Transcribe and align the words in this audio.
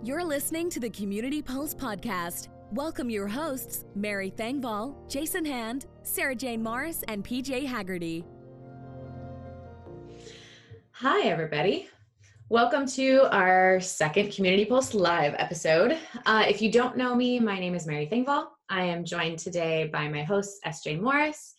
You're 0.00 0.22
listening 0.22 0.70
to 0.70 0.78
the 0.78 0.90
Community 0.90 1.42
Pulse 1.42 1.74
podcast. 1.74 2.50
Welcome 2.70 3.10
your 3.10 3.26
hosts, 3.26 3.84
Mary 3.96 4.30
Thengvall, 4.30 4.94
Jason 5.10 5.44
Hand, 5.44 5.86
Sarah 6.04 6.36
Jane 6.36 6.62
Morris, 6.62 7.02
and 7.08 7.24
PJ 7.24 7.66
Hagerty. 7.66 8.24
Hi, 10.92 11.22
everybody. 11.22 11.88
Welcome 12.48 12.86
to 12.90 13.28
our 13.32 13.80
second 13.80 14.30
Community 14.30 14.64
Pulse 14.64 14.94
Live 14.94 15.34
episode. 15.36 15.98
Uh, 16.26 16.44
if 16.46 16.62
you 16.62 16.70
don't 16.70 16.96
know 16.96 17.16
me, 17.16 17.40
my 17.40 17.58
name 17.58 17.74
is 17.74 17.84
Mary 17.84 18.06
Thengvall. 18.06 18.46
I 18.70 18.84
am 18.84 19.04
joined 19.04 19.40
today 19.40 19.90
by 19.92 20.06
my 20.06 20.22
hosts, 20.22 20.60
S.J. 20.64 20.98
Morris, 20.98 21.56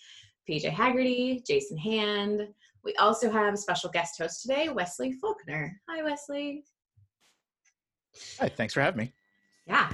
PJ 0.50 0.72
Hagerty, 0.72 1.46
Jason 1.46 1.78
Hand. 1.78 2.48
We 2.86 2.96
also 2.96 3.30
have 3.30 3.54
a 3.54 3.58
special 3.58 3.90
guest 3.90 4.18
host 4.18 4.44
today, 4.44 4.70
Wesley 4.70 5.12
Faulkner. 5.12 5.78
Hi, 5.90 6.04
Wesley. 6.04 6.64
Hi, 8.40 8.50
thanks 8.50 8.74
for 8.74 8.82
having 8.82 8.98
me. 8.98 9.14
Yeah. 9.66 9.92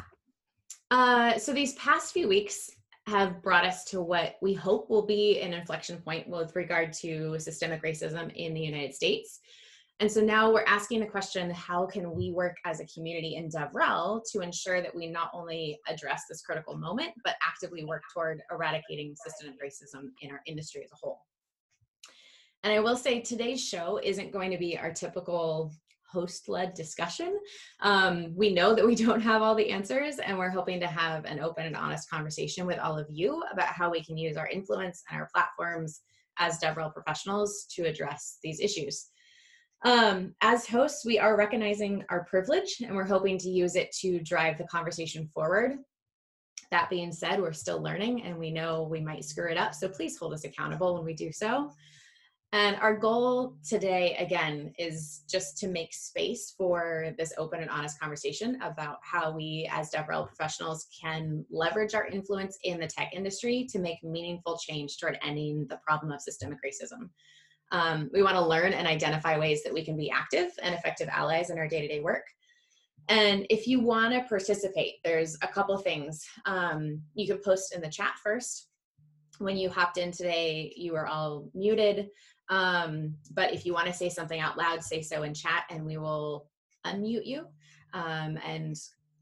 Uh, 0.92 1.38
so 1.38 1.54
these 1.54 1.74
past 1.74 2.14
few 2.14 2.28
weeks 2.28 2.70
have 3.08 3.42
brought 3.42 3.66
us 3.66 3.84
to 3.86 4.02
what 4.02 4.36
we 4.42 4.54
hope 4.54 4.90
will 4.90 5.06
be 5.06 5.40
an 5.42 5.54
inflection 5.54 5.98
point 5.98 6.28
with 6.28 6.56
regard 6.56 6.92
to 6.92 7.38
systemic 7.40 7.84
racism 7.84 8.34
in 8.36 8.54
the 8.54 8.62
United 8.62 8.96
States. 8.96 9.40
And 10.00 10.12
so 10.12 10.20
now 10.20 10.52
we're 10.52 10.66
asking 10.66 11.00
the 11.00 11.06
question 11.06 11.50
how 11.52 11.86
can 11.86 12.14
we 12.14 12.32
work 12.32 12.58
as 12.66 12.82
a 12.82 12.86
community 12.86 13.36
in 13.36 13.48
DevRel 13.48 14.22
to 14.32 14.42
ensure 14.42 14.82
that 14.82 14.94
we 14.94 15.08
not 15.08 15.32
only 15.34 15.80
address 15.88 16.24
this 16.30 16.42
critical 16.42 16.76
moment, 16.76 17.12
but 17.24 17.36
actively 17.42 17.86
work 17.86 18.02
toward 18.14 18.42
eradicating 18.52 19.16
systemic 19.16 19.56
racism 19.62 20.10
in 20.22 20.32
our 20.32 20.42
industry 20.48 20.84
as 20.84 20.92
a 20.92 20.96
whole? 21.02 21.22
And 22.64 22.74
I 22.74 22.80
will 22.80 22.98
say 22.98 23.22
today's 23.22 23.64
show 23.64 24.00
isn't 24.04 24.34
going 24.34 24.52
to 24.52 24.58
be 24.58 24.78
our 24.78 24.92
typical 24.92 25.72
host 26.16 26.48
led 26.48 26.74
discussion. 26.74 27.38
Um, 27.82 28.34
we 28.36 28.54
know 28.54 28.74
that 28.74 28.86
we 28.86 28.96
don't 28.96 29.22
have 29.22 29.42
all 29.42 29.56
the 29.56 29.70
answers, 29.70 30.20
and 30.20 30.38
we're 30.38 30.50
hoping 30.50 30.80
to 30.80 30.88
have 30.88 31.26
an 31.26 31.40
open 31.42 31.66
and 31.66 31.76
honest 31.76 32.10
conversation 32.10 32.66
with 32.66 32.80
all 32.80 32.98
of 32.98 33.08
you 33.10 33.44
about 33.52 33.68
how 33.68 33.92
we 33.92 34.04
can 34.04 34.18
use 34.18 34.38
our 34.38 34.48
influence 34.48 35.04
and 35.10 35.20
our 35.20 35.30
platforms 35.34 36.02
as 36.40 36.60
DevRel 36.60 36.94
professionals 36.94 37.66
to 37.76 37.84
address 37.84 38.38
these 38.44 38.60
issues. 38.60 39.10
Um, 39.84 40.34
as 40.42 40.66
hosts, 40.66 41.06
we 41.06 41.20
are 41.20 41.38
recognizing 41.38 42.04
our 42.10 42.24
privilege 42.26 42.78
and 42.82 42.96
we're 42.96 43.06
hoping 43.06 43.38
to 43.40 43.50
use 43.50 43.76
it 43.76 43.92
to 44.02 44.20
drive 44.22 44.58
the 44.58 44.64
conversation 44.66 45.30
forward. 45.34 45.74
That 46.72 46.90
being 46.90 47.12
said, 47.12 47.40
we're 47.40 47.54
still 47.54 47.82
learning 47.82 48.24
and 48.24 48.38
we 48.38 48.52
know 48.52 48.88
we 48.90 49.02
might 49.02 49.26
screw 49.26 49.52
it 49.52 49.58
up, 49.58 49.76
so 49.76 49.88
please 49.88 50.18
hold 50.18 50.34
us 50.34 50.44
accountable 50.44 50.96
when 50.96 51.06
we 51.06 51.14
do 51.14 51.32
so. 51.32 51.72
And 52.52 52.78
our 52.78 52.96
goal 52.96 53.58
today, 53.68 54.16
again, 54.18 54.74
is 54.80 55.24
just 55.30 55.58
to 55.58 55.68
make 55.68 55.94
space 55.94 56.54
for 56.58 57.14
this 57.18 57.34
open 57.38 57.60
and 57.62 57.70
honest 57.70 58.00
conversation 58.00 58.58
about 58.62 58.98
how 59.04 59.32
we, 59.32 59.70
as 59.72 59.92
DevRel 59.92 60.28
professionals, 60.28 60.88
can 61.02 61.46
leverage 61.50 61.94
our 61.94 62.08
influence 62.08 62.58
in 62.64 62.80
the 62.80 62.88
tech 62.88 63.12
industry 63.14 63.68
to 63.72 63.80
make 63.80 64.02
meaningful 64.04 64.58
change 64.58 64.98
toward 64.98 65.20
ending 65.22 65.66
the 65.70 65.80
problem 65.86 66.12
of 66.12 66.22
systemic 66.22 66.60
racism. 66.66 67.10
Um, 67.72 68.10
we 68.14 68.24
want 68.24 68.36
to 68.36 68.46
learn 68.46 68.74
and 68.74 68.88
identify 68.88 69.38
ways 69.38 69.64
that 69.64 69.74
we 69.74 69.84
can 69.84 69.98
be 69.98 70.10
active 70.10 70.52
and 70.62 70.74
effective 70.74 71.10
allies 71.10 71.50
in 71.50 71.58
our 71.58 71.68
day 71.68 71.82
to 71.82 71.88
day 71.88 72.00
work. 72.00 72.26
And 73.08 73.46
if 73.50 73.68
you 73.68 73.80
want 73.82 74.14
to 74.14 74.22
participate, 74.22 74.96
there's 75.04 75.38
a 75.42 75.48
couple 75.48 75.78
things. 75.78 76.26
Um, 76.46 77.02
you 77.14 77.28
can 77.28 77.42
post 77.44 77.76
in 77.76 77.82
the 77.82 77.90
chat 77.90 78.14
first. 78.24 78.70
When 79.40 79.58
you 79.58 79.70
hopped 79.70 79.98
in 79.98 80.12
today, 80.12 80.74
you 80.76 80.94
were 80.94 81.08
all 81.08 81.50
muted. 81.54 82.10
Um, 82.50 83.16
but 83.34 83.54
if 83.54 83.66
you 83.66 83.74
want 83.74 83.88
to 83.88 83.94
say 83.94 84.10
something 84.10 84.40
out 84.40 84.58
loud, 84.58 84.84
say 84.84 85.02
so 85.02 85.24
in 85.24 85.34
chat 85.34 85.66
and 85.70 85.86
we 85.86 85.98
will 85.98 86.48
unmute 86.86 87.26
you. 87.26 87.48
Um, 87.94 88.38
and 88.46 88.76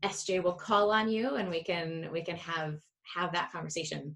SJ 0.04 0.44
will 0.44 0.54
call 0.54 0.92
on 0.92 1.10
you 1.10 1.36
and 1.36 1.50
we 1.50 1.64
can 1.64 2.10
we 2.12 2.24
can 2.24 2.36
have 2.36 2.76
have 3.16 3.32
that 3.32 3.52
conversation. 3.52 4.16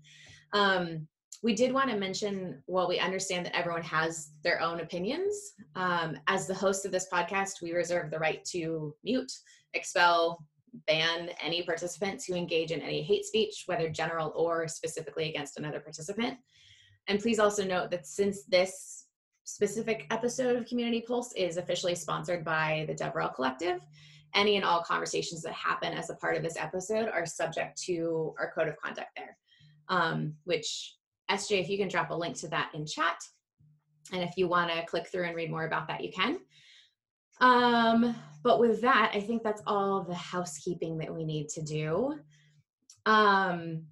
Um, 0.54 1.08
we 1.44 1.54
did 1.54 1.72
want 1.72 1.90
to 1.90 1.98
mention 1.98 2.62
while 2.66 2.88
we 2.88 3.00
understand 3.00 3.46
that 3.46 3.56
everyone 3.56 3.84
has 3.84 4.32
their 4.44 4.62
own 4.62 4.80
opinions 4.80 5.54
um, 5.76 6.18
as 6.28 6.48
the 6.48 6.54
host 6.54 6.86
of 6.86 6.92
this 6.92 7.08
podcast 7.12 7.62
we 7.62 7.74
reserve 7.74 8.10
the 8.10 8.20
right 8.20 8.44
to 8.46 8.94
mute 9.04 9.32
expel 9.74 10.44
ban 10.86 11.30
any 11.42 11.64
participants 11.64 12.26
who 12.26 12.36
engage 12.36 12.72
in 12.72 12.82
any 12.82 13.02
hate 13.02 13.26
speech 13.26 13.64
whether 13.66 13.90
general 13.90 14.34
or 14.36 14.68
specifically 14.68 15.30
against 15.30 15.58
another 15.58 15.80
participant 15.80 16.38
and 17.08 17.20
please 17.20 17.40
also 17.40 17.64
note 17.64 17.90
that 17.90 18.06
since 18.06 18.44
this 18.44 19.06
specific 19.44 20.06
episode 20.12 20.56
of 20.56 20.66
community 20.66 21.02
pulse 21.02 21.34
is 21.34 21.58
officially 21.58 21.96
sponsored 21.96 22.44
by 22.44 22.86
the 22.88 22.96
devrel 22.96 23.34
collective 23.34 23.80
any 24.36 24.58
and 24.58 24.66
all 24.66 24.84
conversations 24.84 25.42
that 25.42 25.54
happen 25.54 25.94
as 25.94 26.10
a 26.10 26.16
part 26.16 26.36
of 26.36 26.44
this 26.44 26.58
episode 26.58 27.10
are 27.10 27.26
subject 27.26 27.82
to 27.82 28.36
our 28.38 28.52
code 28.52 28.68
of 28.68 28.76
conduct 28.78 29.10
there 29.16 29.38
um, 29.90 30.34
which 30.44 30.98
SJ, 31.30 31.62
if 31.62 31.70
you 31.70 31.78
can 31.78 31.88
drop 31.88 32.10
a 32.10 32.16
link 32.16 32.36
to 32.38 32.48
that 32.50 32.72
in 32.74 32.86
chat. 32.86 33.22
And 34.14 34.24
if 34.24 34.38
you 34.38 34.48
want 34.48 34.72
to 34.72 34.86
click 34.86 35.08
through 35.08 35.26
and 35.26 35.36
read 35.36 35.52
more 35.52 35.66
about 35.66 35.88
that, 35.88 36.04
you 36.04 36.12
can. 36.12 36.40
Um, 37.42 38.16
but 38.44 38.60
with 38.60 38.82
that, 38.82 39.12
I 39.14 39.20
think 39.20 39.44
that's 39.44 39.62
all 39.68 40.04
the 40.04 40.16
housekeeping 40.16 40.98
that 41.00 41.14
we 41.14 41.24
need 41.24 41.50
to 41.50 41.62
do. 41.62 42.16
Um, 43.06 43.84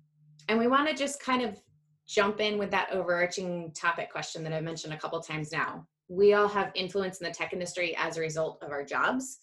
and 0.48 0.60
we 0.60 0.68
want 0.68 0.90
to 0.90 0.96
just 0.96 1.22
kind 1.22 1.42
of 1.42 1.60
jump 2.08 2.40
in 2.40 2.58
with 2.58 2.72
that 2.72 2.92
overarching 2.92 3.72
topic 3.74 4.12
question 4.12 4.44
that 4.44 4.54
I've 4.54 4.64
mentioned 4.64 4.94
a 4.94 4.98
couple 4.98 5.20
times 5.22 5.52
now. 5.52 5.88
We 6.08 6.34
all 6.34 6.48
have 6.48 6.72
influence 6.76 7.20
in 7.20 7.26
the 7.28 7.34
tech 7.34 7.52
industry 7.52 7.96
as 7.98 8.18
a 8.18 8.22
result 8.22 8.62
of 8.62 8.72
our 8.72 8.84
jobs. 8.84 9.40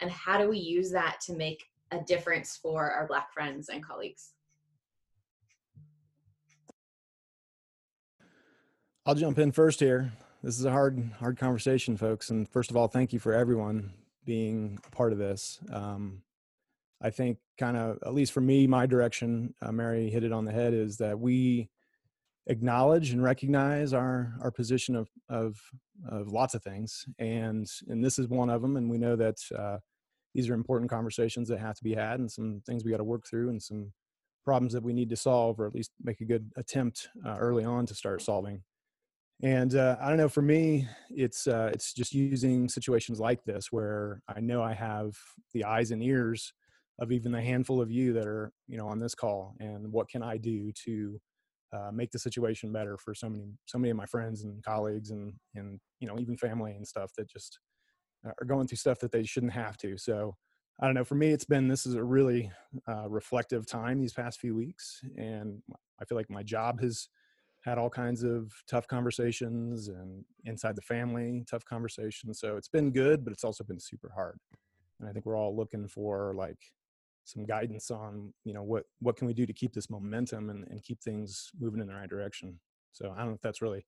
And 0.00 0.10
how 0.10 0.38
do 0.38 0.48
we 0.48 0.58
use 0.58 0.90
that 0.92 1.20
to 1.26 1.34
make 1.34 1.64
a 1.90 1.98
difference 2.06 2.56
for 2.56 2.90
our 2.90 3.06
Black 3.06 3.32
friends 3.32 3.68
and 3.68 3.84
colleagues? 3.84 4.30
I'll 9.06 9.14
jump 9.14 9.38
in 9.38 9.52
first 9.52 9.80
here. 9.80 10.12
This 10.44 10.58
is 10.58 10.66
a 10.66 10.70
hard, 10.70 11.10
hard 11.18 11.38
conversation, 11.38 11.96
folks. 11.96 12.28
And 12.28 12.46
first 12.46 12.70
of 12.70 12.76
all, 12.76 12.86
thank 12.86 13.14
you 13.14 13.18
for 13.18 13.32
everyone 13.32 13.94
being 14.26 14.78
a 14.86 14.90
part 14.90 15.14
of 15.14 15.18
this. 15.18 15.58
Um, 15.72 16.20
I 17.00 17.08
think, 17.08 17.38
kind 17.58 17.78
of, 17.78 17.96
at 18.04 18.12
least 18.12 18.32
for 18.32 18.42
me, 18.42 18.66
my 18.66 18.84
direction, 18.84 19.54
uh, 19.62 19.72
Mary 19.72 20.10
hit 20.10 20.22
it 20.22 20.32
on 20.32 20.44
the 20.44 20.52
head, 20.52 20.74
is 20.74 20.98
that 20.98 21.18
we 21.18 21.70
acknowledge 22.46 23.10
and 23.10 23.22
recognize 23.22 23.94
our 23.94 24.34
our 24.42 24.50
position 24.50 24.94
of 24.94 25.08
of 25.30 25.56
of 26.10 26.28
lots 26.28 26.52
of 26.54 26.62
things, 26.62 27.06
and 27.18 27.66
and 27.88 28.04
this 28.04 28.18
is 28.18 28.28
one 28.28 28.50
of 28.50 28.60
them. 28.60 28.76
And 28.76 28.90
we 28.90 28.98
know 28.98 29.16
that 29.16 29.38
uh, 29.58 29.78
these 30.34 30.50
are 30.50 30.54
important 30.54 30.90
conversations 30.90 31.48
that 31.48 31.58
have 31.58 31.76
to 31.76 31.84
be 31.84 31.94
had, 31.94 32.20
and 32.20 32.30
some 32.30 32.60
things 32.66 32.84
we 32.84 32.90
got 32.90 32.98
to 32.98 33.04
work 33.04 33.26
through, 33.26 33.48
and 33.48 33.62
some 33.62 33.94
problems 34.44 34.74
that 34.74 34.82
we 34.82 34.92
need 34.92 35.08
to 35.08 35.16
solve, 35.16 35.58
or 35.58 35.66
at 35.66 35.74
least 35.74 35.92
make 36.02 36.20
a 36.20 36.26
good 36.26 36.50
attempt 36.54 37.08
uh, 37.24 37.36
early 37.38 37.64
on 37.64 37.86
to 37.86 37.94
start 37.94 38.20
solving 38.20 38.62
and 39.44 39.76
uh, 39.76 39.96
i 40.00 40.08
don't 40.08 40.16
know 40.16 40.28
for 40.28 40.42
me 40.42 40.88
it's 41.10 41.46
uh, 41.46 41.70
it's 41.72 41.92
just 41.92 42.12
using 42.12 42.68
situations 42.68 43.20
like 43.20 43.44
this 43.44 43.70
where 43.70 44.20
i 44.34 44.40
know 44.40 44.62
i 44.62 44.72
have 44.72 45.16
the 45.52 45.64
eyes 45.64 45.90
and 45.90 46.02
ears 46.02 46.52
of 46.98 47.12
even 47.12 47.30
the 47.30 47.40
handful 47.40 47.80
of 47.80 47.90
you 47.90 48.12
that 48.12 48.26
are 48.26 48.52
you 48.66 48.76
know 48.76 48.88
on 48.88 48.98
this 48.98 49.14
call 49.14 49.54
and 49.60 49.90
what 49.92 50.08
can 50.08 50.22
i 50.22 50.36
do 50.36 50.72
to 50.72 51.20
uh, 51.72 51.90
make 51.92 52.10
the 52.10 52.18
situation 52.18 52.72
better 52.72 52.96
for 52.96 53.14
so 53.14 53.28
many 53.28 53.52
so 53.66 53.78
many 53.78 53.90
of 53.90 53.96
my 53.96 54.06
friends 54.06 54.44
and 54.44 54.64
colleagues 54.64 55.10
and 55.10 55.34
and 55.54 55.78
you 56.00 56.08
know 56.08 56.18
even 56.18 56.36
family 56.36 56.72
and 56.72 56.86
stuff 56.86 57.10
that 57.16 57.28
just 57.28 57.58
are 58.24 58.46
going 58.46 58.66
through 58.66 58.76
stuff 58.76 58.98
that 59.00 59.12
they 59.12 59.22
shouldn't 59.22 59.52
have 59.52 59.76
to. 59.76 59.98
So 59.98 60.36
i 60.80 60.86
don't 60.86 60.94
know 60.94 61.04
for 61.04 61.14
me 61.14 61.28
it's 61.30 61.44
been 61.44 61.68
this 61.68 61.86
is 61.86 61.94
a 61.94 62.02
really 62.02 62.50
uh, 62.88 63.08
reflective 63.08 63.66
time 63.66 64.00
these 64.00 64.12
past 64.12 64.40
few 64.40 64.56
weeks 64.56 65.00
and 65.16 65.62
i 66.00 66.04
feel 66.04 66.18
like 66.18 66.28
my 66.28 66.42
job 66.42 66.80
has 66.80 67.08
had 67.64 67.78
all 67.78 67.90
kinds 67.90 68.22
of 68.22 68.52
tough 68.68 68.86
conversations 68.86 69.88
and 69.88 70.24
inside 70.44 70.76
the 70.76 70.82
family 70.82 71.42
tough 71.48 71.64
conversations 71.64 72.38
so 72.38 72.56
it's 72.56 72.68
been 72.68 72.90
good 72.90 73.24
but 73.24 73.32
it's 73.32 73.44
also 73.44 73.64
been 73.64 73.80
super 73.80 74.12
hard 74.14 74.38
and 75.00 75.08
i 75.08 75.12
think 75.12 75.24
we're 75.24 75.36
all 75.36 75.56
looking 75.56 75.88
for 75.88 76.34
like 76.34 76.58
some 77.24 77.44
guidance 77.46 77.90
on 77.90 78.32
you 78.44 78.52
know 78.52 78.62
what 78.62 78.84
what 79.00 79.16
can 79.16 79.26
we 79.26 79.34
do 79.34 79.46
to 79.46 79.52
keep 79.52 79.72
this 79.72 79.88
momentum 79.88 80.50
and, 80.50 80.66
and 80.68 80.82
keep 80.82 81.00
things 81.02 81.50
moving 81.58 81.80
in 81.80 81.86
the 81.86 81.94
right 81.94 82.10
direction. 82.10 82.60
So 82.92 83.12
i 83.16 83.20
don't 83.20 83.28
know 83.28 83.34
if 83.34 83.40
that's 83.40 83.62
really 83.62 83.84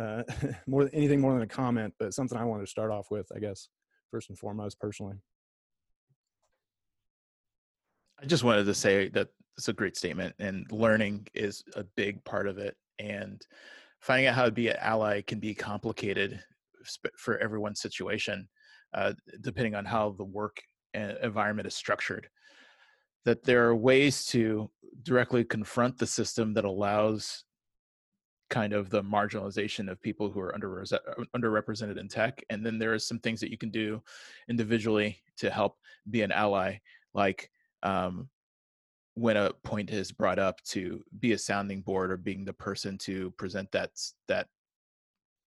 uh, 0.00 0.22
more 0.66 0.88
anything 0.92 1.20
more 1.20 1.32
than 1.32 1.42
a 1.42 1.46
comment 1.46 1.92
but 1.98 2.14
something 2.14 2.38
i 2.38 2.44
wanted 2.44 2.64
to 2.64 2.70
start 2.70 2.92
off 2.92 3.10
with 3.10 3.26
i 3.34 3.40
guess 3.40 3.68
first 4.10 4.28
and 4.28 4.38
foremost 4.38 4.78
personally. 4.80 5.16
I 8.20 8.26
just 8.26 8.42
wanted 8.42 8.64
to 8.64 8.74
say 8.74 9.08
that 9.10 9.28
it's 9.56 9.68
a 9.68 9.72
great 9.72 9.96
statement 9.96 10.34
and 10.38 10.70
learning 10.72 11.26
is 11.34 11.62
a 11.74 11.84
big 11.84 12.22
part 12.24 12.48
of 12.48 12.58
it 12.58 12.76
and 12.98 13.44
finding 14.00 14.26
out 14.26 14.34
how 14.34 14.44
to 14.44 14.50
be 14.50 14.68
an 14.68 14.76
ally 14.80 15.20
can 15.22 15.40
be 15.40 15.54
complicated 15.54 16.40
for 17.16 17.38
everyone's 17.38 17.80
situation 17.80 18.48
uh, 18.94 19.12
depending 19.40 19.74
on 19.74 19.84
how 19.84 20.10
the 20.10 20.24
work 20.24 20.62
environment 20.94 21.68
is 21.68 21.74
structured. 21.74 22.28
That 23.24 23.44
there 23.44 23.66
are 23.66 23.76
ways 23.76 24.24
to 24.26 24.70
directly 25.02 25.44
confront 25.44 25.98
the 25.98 26.06
system 26.06 26.54
that 26.54 26.64
allows 26.64 27.44
kind 28.50 28.72
of 28.72 28.88
the 28.88 29.02
marginalization 29.02 29.90
of 29.90 30.00
people 30.00 30.30
who 30.30 30.40
are 30.40 30.54
under 30.54 30.84
underrepresented 31.36 31.98
in 31.98 32.08
tech 32.08 32.42
and 32.48 32.64
then 32.64 32.78
there 32.78 32.94
are 32.94 32.98
some 32.98 33.18
things 33.18 33.40
that 33.40 33.50
you 33.50 33.58
can 33.58 33.70
do 33.70 34.02
individually 34.48 35.20
to 35.36 35.50
help 35.50 35.76
be 36.10 36.22
an 36.22 36.32
ally 36.32 36.74
like 37.12 37.50
um, 37.82 38.26
when 39.18 39.36
a 39.36 39.52
point 39.64 39.90
is 39.90 40.12
brought 40.12 40.38
up 40.38 40.62
to 40.62 41.02
be 41.18 41.32
a 41.32 41.38
sounding 41.38 41.80
board 41.80 42.10
or 42.10 42.16
being 42.16 42.44
the 42.44 42.52
person 42.52 42.96
to 42.98 43.30
present 43.32 43.70
that 43.72 43.90
that 44.28 44.46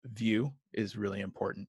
view 0.04 0.52
is 0.72 0.96
really 0.96 1.20
important 1.20 1.68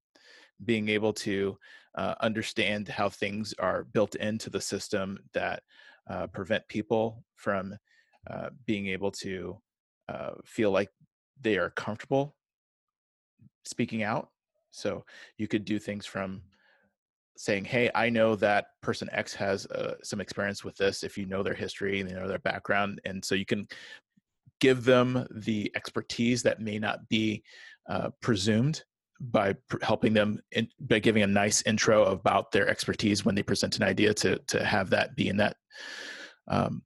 being 0.66 0.90
able 0.90 1.14
to 1.14 1.58
uh, 1.96 2.16
understand 2.22 2.88
how 2.88 3.10
things 3.10 3.54
are 3.60 3.86
built 3.86 4.16
into 4.16 4.50
the 4.50 4.62
system 4.62 5.20
that 5.34 5.64
uh, 6.10 6.28
prevent 6.28 6.68
people 6.68 7.24
from 7.36 7.76
uh, 8.30 8.50
being 8.66 8.88
able 8.88 9.12
to 9.12 9.58
uh, 10.10 10.32
feel 10.46 10.72
like 10.72 10.90
they 11.42 11.58
are 11.58 11.70
comfortable 11.72 12.36
speaking 13.64 14.04
out. 14.04 14.30
So 14.72 15.06
you 15.38 15.48
could 15.48 15.66
do 15.66 15.80
things 15.80 16.06
from 16.06 16.42
saying, 17.40 17.64
"Hey, 17.64 17.90
I 17.96 18.10
know 18.10 18.36
that 18.36 18.66
person 18.82 19.10
X 19.14 19.34
has 19.36 19.66
uh, 19.68 19.96
some 20.04 20.20
experience 20.20 20.66
with 20.66 20.76
this. 20.76 21.04
If 21.04 21.18
you 21.18 21.26
know 21.26 21.42
their 21.42 21.54
history 21.54 22.02
and 22.02 22.10
you 22.10 22.18
know 22.18 22.28
their 22.28 22.40
background, 22.40 23.00
and 23.06 23.24
so 23.24 23.34
you 23.34 23.46
can 23.46 23.66
give 24.60 24.84
them 24.84 25.26
the 25.32 25.72
expertise 25.74 26.44
that 26.44 26.60
may 26.60 26.78
not 26.78 27.08
be 27.08 27.42
uh, 27.90 28.10
presumed 28.22 28.84
by 29.22 29.54
pr- 29.70 29.78
helping 29.82 30.14
them 30.14 30.42
in, 30.52 30.68
by 30.82 31.00
giving 31.00 31.24
a 31.24 31.28
nice 31.28 31.62
intro 31.62 32.04
about 32.04 32.52
their 32.52 32.68
expertise 32.68 33.24
when 33.24 33.36
they 33.36 33.44
present 33.44 33.78
an 33.78 33.84
idea 33.84 34.14
to 34.14 34.38
to 34.48 34.62
have 34.66 34.90
that 34.90 35.16
be 35.16 35.30
in 35.30 35.38
that 35.38 35.56
um, 36.50 36.82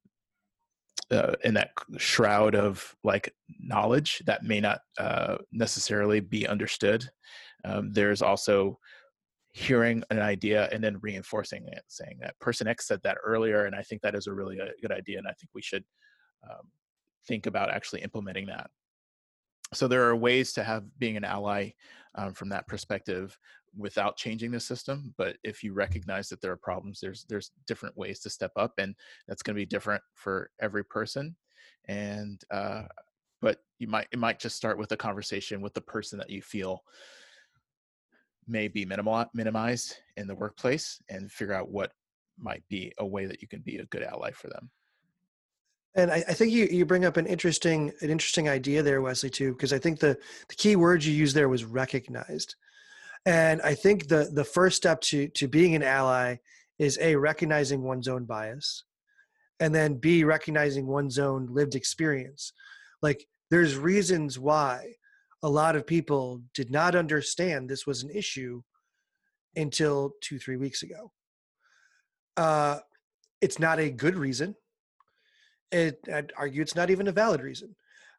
uh, 1.09 1.33
in 1.44 1.55
that 1.55 1.71
shroud 1.97 2.53
of 2.53 2.95
like 3.03 3.33
knowledge 3.59 4.21
that 4.27 4.44
may 4.44 4.59
not 4.59 4.81
uh, 5.00 5.38
necessarily 5.51 6.19
be 6.19 6.47
understood. 6.47 7.09
Um, 7.65 7.91
there's 7.91 8.21
also 8.21 8.77
hearing 9.53 10.03
an 10.09 10.19
idea 10.19 10.67
and 10.71 10.83
then 10.83 11.00
reinforcing 11.01 11.67
it, 11.67 11.83
saying 11.88 12.17
that 12.19 12.38
person 12.39 12.67
X 12.67 12.88
said 12.88 13.00
that 13.03 13.17
earlier, 13.23 13.65
and 13.65 13.75
I 13.75 13.83
think 13.83 14.01
that 14.01 14.15
is 14.15 14.27
a 14.27 14.33
really 14.33 14.57
a 14.57 14.65
uh, 14.65 14.69
good 14.81 14.91
idea, 14.91 15.19
and 15.19 15.27
I 15.27 15.33
think 15.33 15.50
we 15.53 15.61
should 15.61 15.85
um, 16.50 16.67
think 17.27 17.45
about 17.45 17.69
actually 17.69 18.01
implementing 18.01 18.47
that. 18.47 18.69
So 19.73 19.88
there 19.88 20.03
are 20.03 20.15
ways 20.15 20.53
to 20.53 20.63
have 20.63 20.83
being 21.00 21.17
an 21.17 21.23
ally 21.23 21.71
um, 22.15 22.33
from 22.33 22.50
that 22.50 22.67
perspective 22.67 23.38
without 23.75 24.17
changing 24.17 24.51
the 24.51 24.59
system 24.59 25.13
but 25.17 25.35
if 25.44 25.63
you 25.63 25.73
recognize 25.73 26.29
that 26.29 26.39
there 26.41 26.51
are 26.51 26.57
problems 26.57 27.00
there's 27.00 27.25
there's 27.27 27.51
different 27.65 27.97
ways 27.97 28.19
to 28.19 28.29
step 28.29 28.51
up 28.55 28.73
and 28.77 28.94
that's 29.27 29.41
going 29.41 29.55
to 29.55 29.59
be 29.59 29.65
different 29.65 30.03
for 30.13 30.51
every 30.61 30.85
person 30.85 31.35
and 31.85 32.44
uh, 32.51 32.83
but 33.41 33.59
you 33.79 33.88
might 33.88 34.07
it 34.11 34.19
might 34.19 34.39
just 34.39 34.55
start 34.55 34.77
with 34.77 34.91
a 34.91 34.97
conversation 34.97 35.59
with 35.59 35.73
the 35.73 35.81
person 35.81 36.19
that 36.19 36.29
you 36.29 36.41
feel 36.41 36.83
may 38.47 38.67
be 38.67 38.85
minimal 38.85 39.25
minimized 39.33 39.97
in 40.17 40.27
the 40.27 40.35
workplace 40.35 41.01
and 41.09 41.31
figure 41.31 41.53
out 41.53 41.69
what 41.69 41.91
might 42.37 42.63
be 42.69 42.91
a 42.97 43.05
way 43.05 43.25
that 43.25 43.41
you 43.41 43.47
can 43.47 43.61
be 43.61 43.77
a 43.77 43.85
good 43.85 44.03
ally 44.03 44.31
for 44.31 44.49
them 44.49 44.69
and 45.95 46.11
I, 46.11 46.23
I, 46.27 46.33
think 46.33 46.51
you, 46.51 46.65
you 46.65 46.85
bring 46.85 47.05
up 47.05 47.17
an 47.17 47.27
interesting 47.27 47.91
an 48.01 48.09
interesting 48.09 48.49
idea 48.49 48.81
there, 48.81 49.01
Wesley, 49.01 49.29
too, 49.29 49.51
because 49.53 49.71
I 49.71 49.77
think 49.77 49.99
the, 49.99 50.17
the 50.49 50.55
key 50.55 50.75
word 50.75 51.03
you 51.03 51.13
used 51.13 51.35
there 51.35 51.49
was 51.49 51.65
recognized. 51.65 52.55
And 53.25 53.61
I 53.61 53.75
think 53.75 54.07
the 54.07 54.29
the 54.33 54.43
first 54.43 54.75
step 54.75 55.01
to 55.01 55.27
to 55.29 55.47
being 55.47 55.75
an 55.75 55.83
ally 55.83 56.37
is 56.79 56.97
a 56.99 57.15
recognizing 57.15 57.83
one's 57.83 58.07
own 58.07 58.25
bias, 58.25 58.83
and 59.59 59.73
then 59.73 59.95
b 59.95 60.23
recognizing 60.23 60.87
one's 60.87 61.19
own 61.19 61.47
lived 61.51 61.75
experience. 61.75 62.53
Like 63.01 63.27
there's 63.51 63.77
reasons 63.77 64.39
why 64.39 64.95
a 65.43 65.49
lot 65.49 65.75
of 65.75 65.85
people 65.85 66.41
did 66.53 66.71
not 66.71 66.95
understand 66.95 67.69
this 67.69 67.85
was 67.85 68.01
an 68.01 68.09
issue 68.09 68.61
until 69.55 70.13
two 70.21 70.39
three 70.39 70.55
weeks 70.57 70.81
ago. 70.81 71.11
Uh, 72.37 72.79
it's 73.41 73.59
not 73.59 73.79
a 73.79 73.91
good 73.91 74.15
reason. 74.15 74.55
It, 75.71 75.99
I'd 76.11 76.31
argue 76.37 76.61
it's 76.61 76.75
not 76.75 76.89
even 76.89 77.07
a 77.07 77.11
valid 77.11 77.41
reason. 77.41 77.75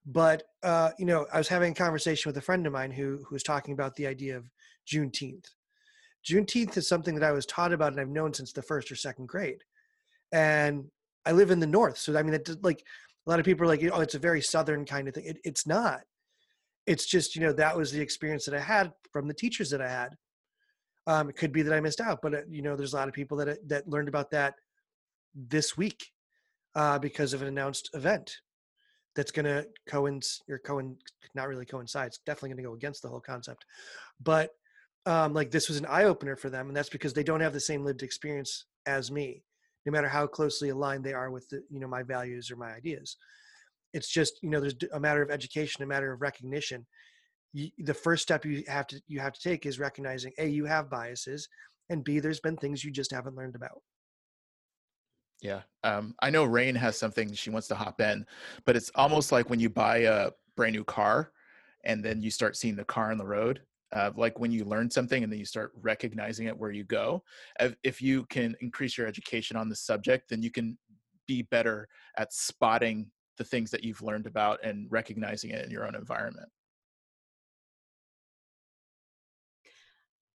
But 0.06 0.42
uh, 0.62 0.90
you 0.98 1.06
know, 1.06 1.26
I 1.32 1.38
was 1.38 1.48
having 1.48 1.72
a 1.72 1.74
conversation 1.74 2.28
with 2.28 2.36
a 2.36 2.42
friend 2.42 2.66
of 2.66 2.72
mine 2.72 2.90
who 2.90 3.24
who 3.26 3.34
was 3.34 3.42
talking 3.42 3.72
about 3.72 3.96
the 3.96 4.06
idea 4.06 4.36
of 4.36 4.50
Juneteenth. 4.86 5.46
Juneteenth 6.28 6.76
is 6.76 6.88
something 6.88 7.14
that 7.14 7.24
I 7.24 7.32
was 7.32 7.46
taught 7.46 7.72
about 7.72 7.92
and 7.92 8.00
I've 8.00 8.08
known 8.08 8.32
since 8.34 8.52
the 8.52 8.62
first 8.62 8.90
or 8.90 8.96
second 8.96 9.28
grade. 9.28 9.62
And 10.32 10.86
I 11.26 11.32
live 11.32 11.50
in 11.50 11.60
the 11.60 11.66
North. 11.66 11.98
So, 11.98 12.16
I 12.16 12.22
mean, 12.22 12.34
it, 12.34 12.48
like 12.62 12.82
a 13.26 13.30
lot 13.30 13.38
of 13.38 13.44
people 13.44 13.64
are 13.64 13.68
like, 13.68 13.82
oh, 13.92 14.00
it's 14.00 14.14
a 14.14 14.18
very 14.18 14.40
Southern 14.40 14.84
kind 14.84 15.08
of 15.08 15.14
thing. 15.14 15.26
It, 15.26 15.38
it's 15.44 15.66
not. 15.66 16.00
It's 16.86 17.06
just, 17.06 17.34
you 17.34 17.42
know, 17.42 17.52
that 17.54 17.76
was 17.76 17.92
the 17.92 18.00
experience 18.00 18.44
that 18.44 18.54
I 18.54 18.60
had 18.60 18.92
from 19.12 19.28
the 19.28 19.34
teachers 19.34 19.70
that 19.70 19.80
I 19.80 19.88
had. 19.88 20.16
Um, 21.06 21.28
it 21.28 21.36
could 21.36 21.52
be 21.52 21.62
that 21.62 21.74
I 21.74 21.80
missed 21.80 22.00
out, 22.00 22.20
but, 22.22 22.34
uh, 22.34 22.40
you 22.48 22.62
know, 22.62 22.76
there's 22.76 22.94
a 22.94 22.96
lot 22.96 23.08
of 23.08 23.14
people 23.14 23.36
that, 23.38 23.48
uh, 23.48 23.54
that 23.66 23.88
learned 23.88 24.08
about 24.08 24.30
that 24.30 24.54
this 25.34 25.76
week 25.76 26.10
uh, 26.74 26.98
because 26.98 27.32
of 27.32 27.42
an 27.42 27.48
announced 27.48 27.90
event 27.94 28.30
that's 29.14 29.30
going 29.30 29.44
to 29.44 29.66
coincide 29.86 30.42
or 30.48 30.58
coin 30.58 30.96
not 31.34 31.48
really 31.48 31.64
coincide 31.64 32.08
it's 32.08 32.18
definitely 32.26 32.48
going 32.48 32.56
to 32.56 32.62
go 32.64 32.74
against 32.74 33.00
the 33.00 33.08
whole 33.08 33.20
concept 33.20 33.64
but 34.20 34.50
um, 35.06 35.34
like 35.34 35.50
this 35.50 35.68
was 35.68 35.78
an 35.78 35.86
eye 35.86 36.04
opener 36.04 36.36
for 36.36 36.50
them, 36.50 36.68
and 36.68 36.76
that's 36.76 36.88
because 36.88 37.12
they 37.12 37.22
don't 37.22 37.40
have 37.40 37.52
the 37.52 37.60
same 37.60 37.84
lived 37.84 38.02
experience 38.02 38.66
as 38.86 39.10
me, 39.10 39.42
no 39.84 39.92
matter 39.92 40.08
how 40.08 40.26
closely 40.26 40.70
aligned 40.70 41.04
they 41.04 41.12
are 41.12 41.30
with 41.30 41.48
the, 41.50 41.62
you 41.70 41.78
know 41.80 41.88
my 41.88 42.02
values 42.02 42.50
or 42.50 42.56
my 42.56 42.72
ideas. 42.72 43.16
It's 43.94 44.08
just 44.08 44.38
you 44.42 44.50
know 44.50 44.60
there's 44.60 44.74
a 44.92 45.00
matter 45.00 45.22
of 45.22 45.30
education, 45.30 45.82
a 45.82 45.86
matter 45.86 46.12
of 46.12 46.20
recognition. 46.20 46.86
You, 47.52 47.70
the 47.78 47.94
first 47.94 48.22
step 48.22 48.44
you 48.44 48.62
have 48.68 48.86
to 48.88 49.00
you 49.06 49.20
have 49.20 49.32
to 49.32 49.40
take 49.40 49.64
is 49.64 49.78
recognizing 49.78 50.32
a 50.38 50.46
you 50.46 50.66
have 50.66 50.90
biases, 50.90 51.48
and 51.88 52.04
b 52.04 52.18
there's 52.18 52.40
been 52.40 52.56
things 52.56 52.84
you 52.84 52.90
just 52.90 53.12
haven't 53.12 53.36
learned 53.36 53.56
about. 53.56 53.80
Yeah, 55.40 55.62
um, 55.82 56.14
I 56.20 56.30
know 56.30 56.44
Rain 56.44 56.74
has 56.74 56.98
something 56.98 57.32
she 57.32 57.50
wants 57.50 57.68
to 57.68 57.74
hop 57.74 58.00
in, 58.00 58.26
but 58.66 58.76
it's 58.76 58.90
almost 58.94 59.32
like 59.32 59.48
when 59.48 59.60
you 59.60 59.70
buy 59.70 59.98
a 59.98 60.30
brand 60.56 60.74
new 60.74 60.84
car, 60.84 61.32
and 61.84 62.04
then 62.04 62.20
you 62.20 62.30
start 62.30 62.56
seeing 62.56 62.76
the 62.76 62.84
car 62.84 63.10
on 63.10 63.18
the 63.18 63.26
road 63.26 63.62
uh, 63.94 64.10
like 64.16 64.38
when 64.38 64.50
you 64.50 64.64
learn 64.64 64.90
something 64.90 65.22
and 65.22 65.32
then 65.32 65.38
you 65.38 65.44
start 65.44 65.72
recognizing 65.80 66.46
it 66.46 66.58
where 66.58 66.72
you 66.72 66.84
go 66.84 67.22
if 67.82 68.02
you 68.02 68.24
can 68.26 68.54
increase 68.60 68.98
your 68.98 69.06
education 69.06 69.56
on 69.56 69.68
the 69.68 69.76
subject 69.76 70.28
then 70.28 70.42
you 70.42 70.50
can 70.50 70.76
be 71.26 71.42
better 71.42 71.88
at 72.18 72.32
spotting 72.32 73.06
the 73.36 73.44
things 73.44 73.70
that 73.70 73.84
you've 73.84 74.02
learned 74.02 74.26
about 74.26 74.58
and 74.62 74.86
recognizing 74.90 75.50
it 75.50 75.64
in 75.64 75.70
your 75.70 75.86
own 75.86 75.94
environment 75.94 76.48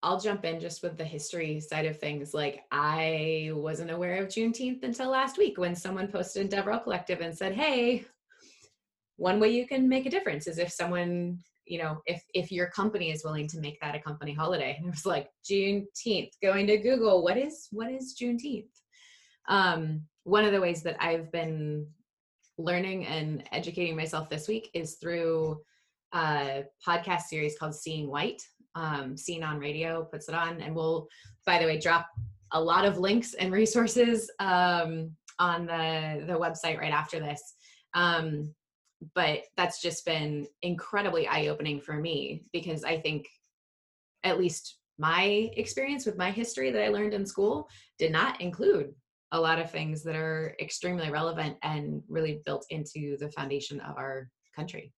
I'll 0.01 0.19
jump 0.19 0.46
in 0.46 0.62
just 0.62 0.81
with 0.81 0.98
the 0.98 1.04
history 1.04 1.60
side 1.60 1.86
of 1.86 2.00
things. 2.00 2.34
Like 2.34 2.62
I 2.72 3.51
wasn't 3.54 3.92
aware 3.92 4.24
of 4.24 4.29
Juneteenth 4.29 4.82
until 4.84 5.10
last 5.10 5.38
week 5.38 5.58
when 5.58 5.75
someone 5.75 6.08
posted 6.08 6.41
in 6.41 6.48
DevRel 6.48 6.84
Collective 6.84 7.20
and 7.20 7.38
said, 7.38 7.53
"Hey, 7.53 8.06
one 9.18 9.41
way 9.41 9.50
you 9.50 9.68
can 9.68 9.89
make 9.89 10.06
a 10.06 10.10
difference 10.10 10.48
is 10.48 10.58
if 10.58 10.72
someone 10.72 11.39
you 11.70 11.77
know, 11.77 12.01
if 12.08 12.24
if 12.34 12.51
your 12.51 12.68
company 12.68 13.12
is 13.12 13.24
willing 13.24 13.48
to 13.48 13.60
make 13.60 13.79
that 13.79 13.96
a 13.96 14.00
company 14.00 14.34
holiday. 14.34 14.75
And 14.77 14.88
it 14.88 14.89
was 14.89 15.06
like 15.06 15.29
Juneteenth. 15.50 16.32
Going 16.41 16.68
to 16.68 16.77
Google, 16.77 17.24
what 17.24 17.38
is 17.38 17.68
what 17.72 17.91
is 17.91 18.18
Juneteenth? 18.20 18.72
Um, 19.48 20.01
one 20.24 20.46
of 20.46 20.51
the 20.51 20.62
ways 20.62 20.82
that 20.84 20.98
I've 21.00 21.32
been 21.32 21.88
learning 22.60 23.08
and 23.08 23.44
educating 23.51 23.96
myself 23.96 24.30
this 24.30 24.48
week 24.48 24.70
is 24.74 24.96
through 24.96 25.60
a 26.13 26.63
podcast 26.86 27.24
series 27.24 27.58
called 27.58 27.74
Seeing 27.74 28.10
White. 28.10 28.42
Um, 28.75 29.18
Scene 29.18 29.44
on 29.44 29.60
Radio 29.60 30.04
puts 30.04 30.30
it 30.30 30.36
on, 30.36 30.62
and 30.62 30.75
we'll, 30.75 31.08
by 31.46 31.58
the 31.58 31.66
way, 31.66 31.80
drop 31.80 32.08
a 32.51 32.62
lot 32.62 32.86
of 32.86 32.98
links 32.98 33.34
and 33.34 33.51
resources 33.51 34.30
um, 34.39 35.12
on 35.39 35.66
the 35.66 36.24
the 36.28 36.34
website 36.34 36.80
right 36.80 36.94
after 36.94 37.20
this. 37.20 37.42
Um, 37.94 38.54
but 39.16 39.44
that's 39.56 39.82
just 39.82 40.06
been 40.06 40.48
incredibly 40.62 41.28
eye-opening 41.28 41.80
for 41.80 41.94
me 41.94 42.44
because 42.51 42.84
i 42.84 42.98
think 43.00 43.28
at 44.24 44.38
least 44.38 44.78
my 44.98 45.50
experience 45.56 46.06
with 46.06 46.18
my 46.18 46.32
history 46.32 46.72
that 46.72 46.84
i 46.84 46.89
learned 46.89 47.13
in 47.13 47.25
school 47.25 47.68
did 47.98 48.12
not 48.12 48.39
include 48.42 48.94
a 49.31 49.39
lot 49.39 49.59
of 49.59 49.69
things 49.69 50.03
that 50.03 50.15
are 50.15 50.55
extremely 50.59 51.09
relevant 51.12 51.57
and 51.62 52.01
really 52.07 52.41
built 52.45 52.65
into 52.69 53.17
the 53.17 53.29
foundation 53.31 53.79
of 53.81 53.98
our 53.98 54.29
country 54.55 54.93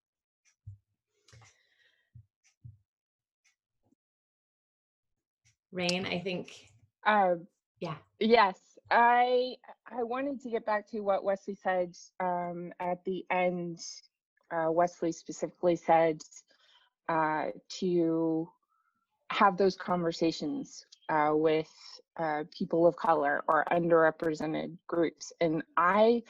rain 5.71 6.05
i 6.05 6.19
think 6.19 6.69
uh, 7.05 7.35
yeah 7.79 7.95
yes 8.19 8.57
I 8.91 9.55
I 9.89 10.03
wanted 10.03 10.41
to 10.41 10.50
get 10.50 10.65
back 10.65 10.88
to 10.89 11.00
what 11.00 11.23
Wesley 11.23 11.55
said 11.55 11.95
um, 12.19 12.73
at 12.79 13.03
the 13.05 13.25
end. 13.31 13.79
Uh, 14.51 14.69
Wesley 14.69 15.13
specifically 15.13 15.77
said 15.77 16.21
uh, 17.07 17.45
to 17.79 18.50
have 19.31 19.57
those 19.57 19.75
conversations 19.75 20.85
uh, 21.09 21.31
with 21.33 21.71
uh, 22.17 22.43
people 22.57 22.85
of 22.85 22.95
color 22.95 23.43
or 23.47 23.65
underrepresented 23.71 24.75
groups, 24.88 25.31
and 25.41 25.63
I 25.77 26.23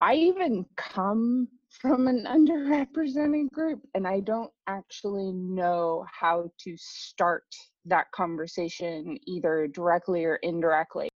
I 0.00 0.14
even 0.14 0.64
come 0.76 1.48
from 1.68 2.08
an 2.08 2.24
underrepresented 2.28 3.50
group, 3.52 3.80
and 3.94 4.06
I 4.06 4.20
don't 4.20 4.50
actually 4.66 5.32
know 5.32 6.04
how 6.10 6.50
to 6.60 6.76
start 6.76 7.44
that 7.86 8.10
conversation 8.12 9.18
either 9.26 9.66
directly 9.68 10.24
or 10.24 10.36
indirectly. 10.36 11.09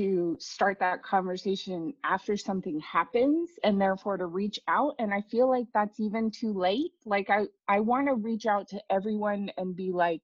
To 0.00 0.38
start 0.40 0.80
that 0.80 1.02
conversation 1.02 1.94
after 2.04 2.36
something 2.36 2.80
happens 2.80 3.50
and 3.64 3.80
therefore 3.80 4.16
to 4.18 4.26
reach 4.26 4.60
out. 4.68 4.94
And 4.98 5.12
I 5.12 5.22
feel 5.22 5.48
like 5.50 5.66
that's 5.74 6.00
even 6.00 6.30
too 6.30 6.52
late. 6.52 6.92
Like, 7.06 7.30
I, 7.30 7.46
I 7.68 7.80
want 7.80 8.08
to 8.08 8.14
reach 8.14 8.46
out 8.46 8.68
to 8.68 8.82
everyone 8.90 9.50
and 9.58 9.76
be 9.76 9.92
like, 9.92 10.22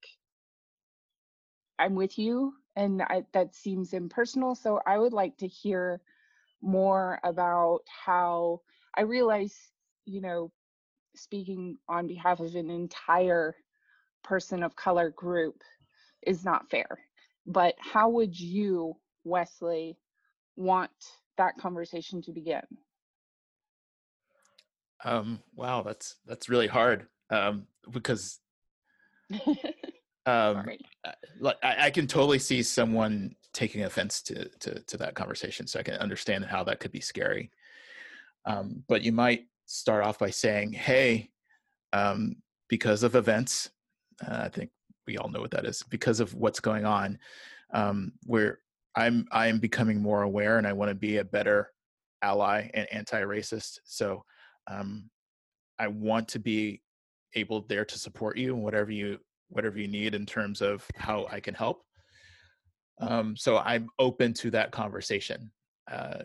I'm 1.79 1.95
with 1.95 2.19
you. 2.19 2.55
And 2.77 3.03
I, 3.03 3.25
that 3.33 3.55
seems 3.55 3.93
impersonal. 3.93 4.55
So 4.55 4.81
I 4.87 4.99
would 4.99 5.13
like 5.13 5.37
to 5.39 5.47
hear 5.49 6.01
more 6.63 7.21
about 7.25 7.81
how 8.07 8.63
I 8.97 9.03
realize, 9.03 9.73
you 10.07 10.21
know, 10.23 10.53
speaking 11.17 11.79
on 11.89 12.07
behalf 12.07 12.41
of 12.41 12.55
an 12.55 12.71
entire 12.71 13.57
person 14.25 14.63
of 14.63 14.77
color 14.77 15.11
group 15.11 15.63
is 16.27 16.45
not 16.45 16.71
fair. 16.71 16.99
But 17.47 17.75
how 17.79 18.09
would 18.11 18.39
you, 18.39 18.97
Wesley, 19.27 19.99
want 20.57 20.91
that 21.37 21.59
conversation 21.59 22.23
to 22.23 22.33
begin? 22.33 22.63
Um, 25.05 25.41
wow, 25.55 25.83
that's 25.83 26.17
that's 26.27 26.49
really 26.49 26.67
hard 26.67 27.07
um, 27.31 27.67
because 27.91 28.41
um, 30.27 30.67
I, 31.45 31.55
I, 31.63 31.91
can 31.91 32.07
totally 32.07 32.39
see 32.39 32.63
someone 32.63 33.35
taking 33.53 33.85
offense 33.85 34.23
to, 34.23 34.49
to 34.61 34.81
to 34.81 34.97
that 34.97 35.15
conversation, 35.15 35.67
so 35.67 35.81
I 35.81 35.83
can 35.83 35.95
understand 35.97 36.45
how 36.47 36.65
that 36.65 36.81
could 36.81 36.93
be 36.93 37.01
scary. 37.01 37.51
Um, 38.47 38.85
but 38.89 39.03
you 39.03 39.13
might 39.13 39.47
start 39.67 40.05
off 40.05 40.19
by 40.19 40.31
saying, 40.31 40.73
"Hey, 40.73 41.31
um, 41.93 42.37
because 42.69 43.03
of 43.03 43.17
events, 43.17 43.71
uh, 44.27 44.43
I 44.45 44.49
think 44.49 44.71
we 45.07 45.19
all 45.19 45.29
know 45.29 45.41
what 45.41 45.51
that 45.53 45.67
is. 45.67 45.83
Because 45.83 46.21
of 46.21 46.35
what's 46.35 46.61
going 46.61 46.85
on, 46.85 47.19
um, 47.73 48.13
where 48.25 48.61
I'm 48.97 49.27
I'm 49.31 49.59
becoming 49.59 50.01
more 50.01 50.23
aware, 50.23 50.59
and 50.59 50.67
I 50.67 50.73
want 50.73 50.89
to 50.91 50.95
be 50.95 51.19
a 51.19 51.25
better 51.25 51.71
ally 52.23 52.71
and 52.75 52.87
anti-racist. 52.91 53.79
So 53.85 54.25
um, 54.71 55.11
I 55.79 55.89
want 55.89 56.29
to 56.29 56.39
be 56.39 56.83
able 57.35 57.67
there 57.69 57.85
to 57.85 57.99
support 57.99 58.39
you 58.39 58.55
and 58.55 58.63
whatever 58.63 58.91
you 58.91 59.19
whatever 59.49 59.79
you 59.79 59.89
need 59.89 60.15
in 60.15 60.27
terms 60.27 60.61
of 60.61 60.85
how 60.97 61.27
I 61.31 61.41
can 61.41 61.55
help. 61.55 61.83
Um, 63.01 63.37
so 63.37 63.59
I'm 63.59 63.89
open 63.99 64.33
to 64.35 64.51
that 64.53 64.73
conversation. 64.73 65.53
Uh, 65.91 66.23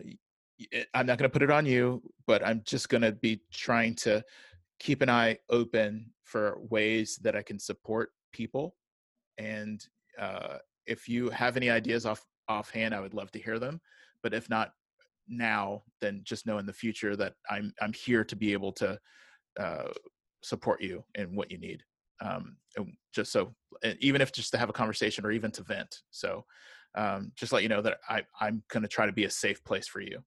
I'm 0.94 1.06
not 1.06 1.18
going 1.18 1.28
to 1.28 1.32
put 1.32 1.42
it 1.42 1.50
on 1.50 1.66
you, 1.66 2.02
but 2.26 2.44
I'm 2.44 2.62
just 2.64 2.88
going 2.88 3.02
to 3.02 3.12
be 3.12 3.42
trying 3.52 3.94
to 3.96 4.24
keep 4.80 5.02
an 5.02 5.10
eye 5.10 5.38
open 5.50 6.10
for 6.24 6.58
ways 6.70 7.18
that 7.22 7.36
I 7.36 7.42
can 7.42 7.58
support 7.58 8.10
people. 8.32 8.74
And 9.38 9.84
uh, 10.18 10.58
if 10.86 11.08
you 11.08 11.30
have 11.30 11.56
any 11.56 11.68
ideas 11.70 12.06
off 12.06 12.24
offhand, 12.48 12.94
I 12.94 13.00
would 13.00 13.14
love 13.14 13.30
to 13.32 13.38
hear 13.38 13.58
them. 13.58 13.80
But 14.22 14.34
if 14.34 14.48
not 14.48 14.72
now, 15.28 15.82
then 16.00 16.22
just 16.24 16.46
know 16.46 16.58
in 16.58 16.66
the 16.66 16.72
future 16.72 17.16
that 17.16 17.34
I'm 17.50 17.72
I'm 17.80 17.92
here 17.92 18.24
to 18.24 18.36
be 18.36 18.52
able 18.52 18.72
to 18.72 18.98
uh, 19.58 19.88
support 20.42 20.80
you 20.80 21.04
in 21.14 21.34
what 21.34 21.50
you 21.50 21.58
need. 21.58 21.82
Um, 22.20 22.56
just 23.12 23.32
so, 23.32 23.54
even 24.00 24.20
if 24.20 24.32
just 24.32 24.52
to 24.52 24.58
have 24.58 24.68
a 24.68 24.72
conversation 24.72 25.24
or 25.24 25.32
even 25.32 25.50
to 25.52 25.62
vent. 25.62 26.02
So, 26.10 26.44
um, 26.94 27.32
just 27.36 27.52
let 27.52 27.62
you 27.62 27.68
know 27.68 27.82
that 27.82 27.98
I 28.08 28.22
I'm 28.40 28.62
going 28.68 28.82
to 28.82 28.88
try 28.88 29.06
to 29.06 29.12
be 29.12 29.24
a 29.24 29.30
safe 29.30 29.62
place 29.64 29.88
for 29.88 30.00
you. 30.00 30.22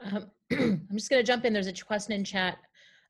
Um, 0.00 0.30
I'm 0.52 0.88
just 0.92 1.10
going 1.10 1.22
to 1.22 1.26
jump 1.26 1.44
in. 1.44 1.52
There's 1.52 1.66
a 1.66 1.72
question 1.72 2.12
in 2.12 2.24
chat 2.24 2.58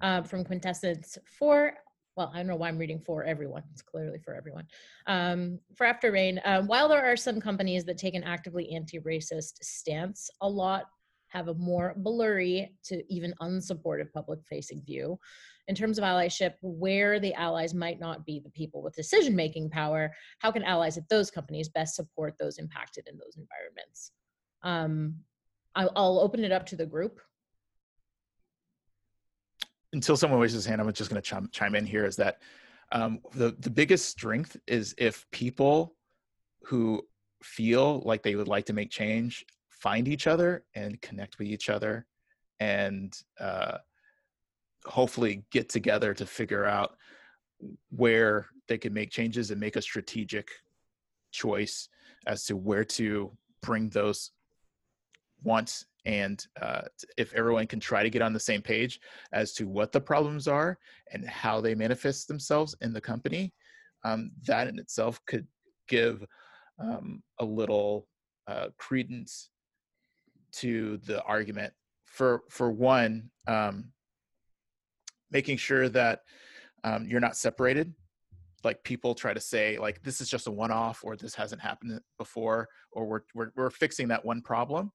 uh, 0.00 0.22
from 0.22 0.44
Quintessence 0.44 1.18
for, 1.38 1.74
well, 2.16 2.32
I 2.34 2.38
don't 2.38 2.46
know 2.46 2.56
why 2.56 2.68
I'm 2.68 2.78
reading 2.78 2.98
for 2.98 3.24
everyone. 3.24 3.62
It's 3.72 3.82
clearly 3.82 4.18
for 4.18 4.34
everyone. 4.34 4.66
Um, 5.06 5.58
for 5.74 5.84
After 5.84 6.10
Rain, 6.10 6.38
uh, 6.38 6.62
while 6.62 6.88
there 6.88 7.04
are 7.04 7.16
some 7.16 7.40
companies 7.40 7.84
that 7.84 7.98
take 7.98 8.14
an 8.14 8.24
actively 8.24 8.72
anti-racist 8.74 9.62
stance, 9.62 10.30
a 10.40 10.48
lot 10.48 10.86
have 11.28 11.48
a 11.48 11.54
more 11.54 11.94
blurry 11.98 12.72
to 12.84 13.02
even 13.12 13.34
unsupportive 13.42 14.10
public-facing 14.12 14.82
view. 14.82 15.18
In 15.68 15.74
terms 15.74 15.98
of 15.98 16.04
allyship, 16.04 16.54
where 16.62 17.18
the 17.18 17.34
allies 17.34 17.74
might 17.74 18.00
not 18.00 18.24
be 18.24 18.40
the 18.40 18.50
people 18.50 18.82
with 18.82 18.94
decision-making 18.94 19.68
power, 19.68 20.12
how 20.38 20.50
can 20.52 20.62
allies 20.62 20.96
at 20.96 21.08
those 21.08 21.30
companies 21.30 21.68
best 21.68 21.96
support 21.96 22.34
those 22.38 22.58
impacted 22.58 23.08
in 23.08 23.18
those 23.18 23.36
environments? 23.36 24.12
Um, 24.62 25.16
I'll, 25.74 25.92
I'll 25.96 26.20
open 26.20 26.44
it 26.44 26.52
up 26.52 26.64
to 26.66 26.76
the 26.76 26.86
group. 26.86 27.20
Until 29.96 30.14
someone 30.14 30.38
raises 30.38 30.56
his 30.56 30.66
hand, 30.66 30.78
I'm 30.78 30.92
just 30.92 31.08
going 31.08 31.22
to 31.22 31.26
chime, 31.26 31.48
chime 31.52 31.74
in 31.74 31.86
here. 31.86 32.04
Is 32.04 32.16
that 32.16 32.42
um, 32.92 33.20
the 33.34 33.56
the 33.60 33.70
biggest 33.70 34.10
strength 34.10 34.54
is 34.66 34.94
if 34.98 35.24
people 35.30 35.96
who 36.64 37.02
feel 37.42 38.02
like 38.04 38.22
they 38.22 38.34
would 38.34 38.46
like 38.46 38.66
to 38.66 38.74
make 38.74 38.90
change 38.90 39.44
find 39.70 40.06
each 40.06 40.26
other 40.26 40.64
and 40.74 41.00
connect 41.00 41.38
with 41.38 41.48
each 41.48 41.70
other, 41.70 42.04
and 42.60 43.18
uh, 43.40 43.78
hopefully 44.84 45.44
get 45.50 45.70
together 45.70 46.12
to 46.12 46.26
figure 46.26 46.66
out 46.66 46.96
where 47.88 48.48
they 48.68 48.76
can 48.76 48.92
make 48.92 49.10
changes 49.10 49.50
and 49.50 49.58
make 49.58 49.76
a 49.76 49.82
strategic 49.82 50.50
choice 51.32 51.88
as 52.26 52.44
to 52.44 52.54
where 52.54 52.84
to 52.84 53.32
bring 53.62 53.88
those 53.88 54.32
once 55.42 55.86
and 56.06 56.46
uh, 56.62 56.82
if 57.18 57.34
everyone 57.34 57.66
can 57.66 57.80
try 57.80 58.02
to 58.02 58.08
get 58.08 58.22
on 58.22 58.32
the 58.32 58.40
same 58.40 58.62
page 58.62 59.00
as 59.32 59.52
to 59.52 59.68
what 59.68 59.92
the 59.92 60.00
problems 60.00 60.48
are 60.48 60.78
and 61.12 61.28
how 61.28 61.60
they 61.60 61.74
manifest 61.74 62.28
themselves 62.28 62.74
in 62.80 62.92
the 62.92 63.00
company 63.00 63.52
um, 64.04 64.30
that 64.46 64.68
in 64.68 64.78
itself 64.78 65.20
could 65.26 65.46
give 65.88 66.24
um, 66.78 67.22
a 67.40 67.44
little 67.44 68.06
uh, 68.46 68.68
credence 68.78 69.50
to 70.52 70.98
the 71.04 71.22
argument 71.24 71.72
for 72.04 72.42
for 72.48 72.70
one 72.70 73.28
um, 73.48 73.90
making 75.30 75.56
sure 75.56 75.88
that 75.88 76.20
um, 76.84 77.06
you're 77.08 77.20
not 77.20 77.36
separated. 77.36 77.92
Like 78.62 78.82
people 78.84 79.14
try 79.14 79.34
to 79.34 79.40
say 79.40 79.78
like 79.78 80.02
this 80.02 80.20
is 80.20 80.30
just 80.30 80.46
a 80.46 80.50
one-off 80.52 81.00
or 81.02 81.16
this 81.16 81.34
hasn't 81.34 81.60
happened 81.60 82.00
before 82.16 82.68
or 82.92 83.06
we're, 83.06 83.20
we're, 83.34 83.50
we're 83.56 83.70
fixing 83.70 84.08
that 84.08 84.24
one 84.24 84.40
problem 84.40 84.90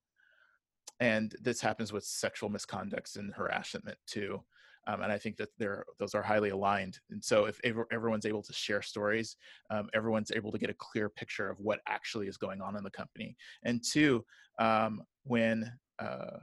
and 1.01 1.35
this 1.41 1.59
happens 1.59 1.91
with 1.91 2.05
sexual 2.05 2.49
misconducts 2.49 3.17
and 3.17 3.33
harassment 3.33 3.97
too 4.07 4.41
um, 4.87 5.01
and 5.01 5.11
i 5.11 5.17
think 5.17 5.35
that 5.35 5.49
they're 5.57 5.83
those 5.99 6.15
are 6.15 6.21
highly 6.21 6.49
aligned 6.49 6.99
and 7.09 7.21
so 7.21 7.45
if 7.45 7.59
everyone's 7.91 8.25
able 8.25 8.41
to 8.41 8.53
share 8.53 8.81
stories 8.81 9.35
um, 9.71 9.89
everyone's 9.93 10.31
able 10.31 10.51
to 10.51 10.59
get 10.59 10.69
a 10.69 10.75
clear 10.75 11.09
picture 11.09 11.49
of 11.49 11.59
what 11.59 11.81
actually 11.87 12.27
is 12.27 12.37
going 12.37 12.61
on 12.61 12.77
in 12.77 12.83
the 12.83 12.91
company 12.91 13.35
and 13.63 13.83
two 13.83 14.23
um, 14.59 15.01
when 15.23 15.69
uh, 15.99 16.37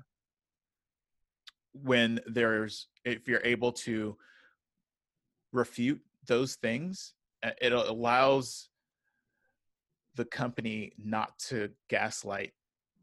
when 1.73 2.21
there's 2.27 2.89
if 3.05 3.27
you're 3.29 3.45
able 3.45 3.73
to 3.73 4.17
refute 5.53 6.01
those 6.27 6.57
things 6.57 7.15
it 7.63 7.73
allows 7.73 8.69
the 10.17 10.25
company 10.25 10.93
not 10.99 11.39
to 11.39 11.71
gaslight 11.89 12.53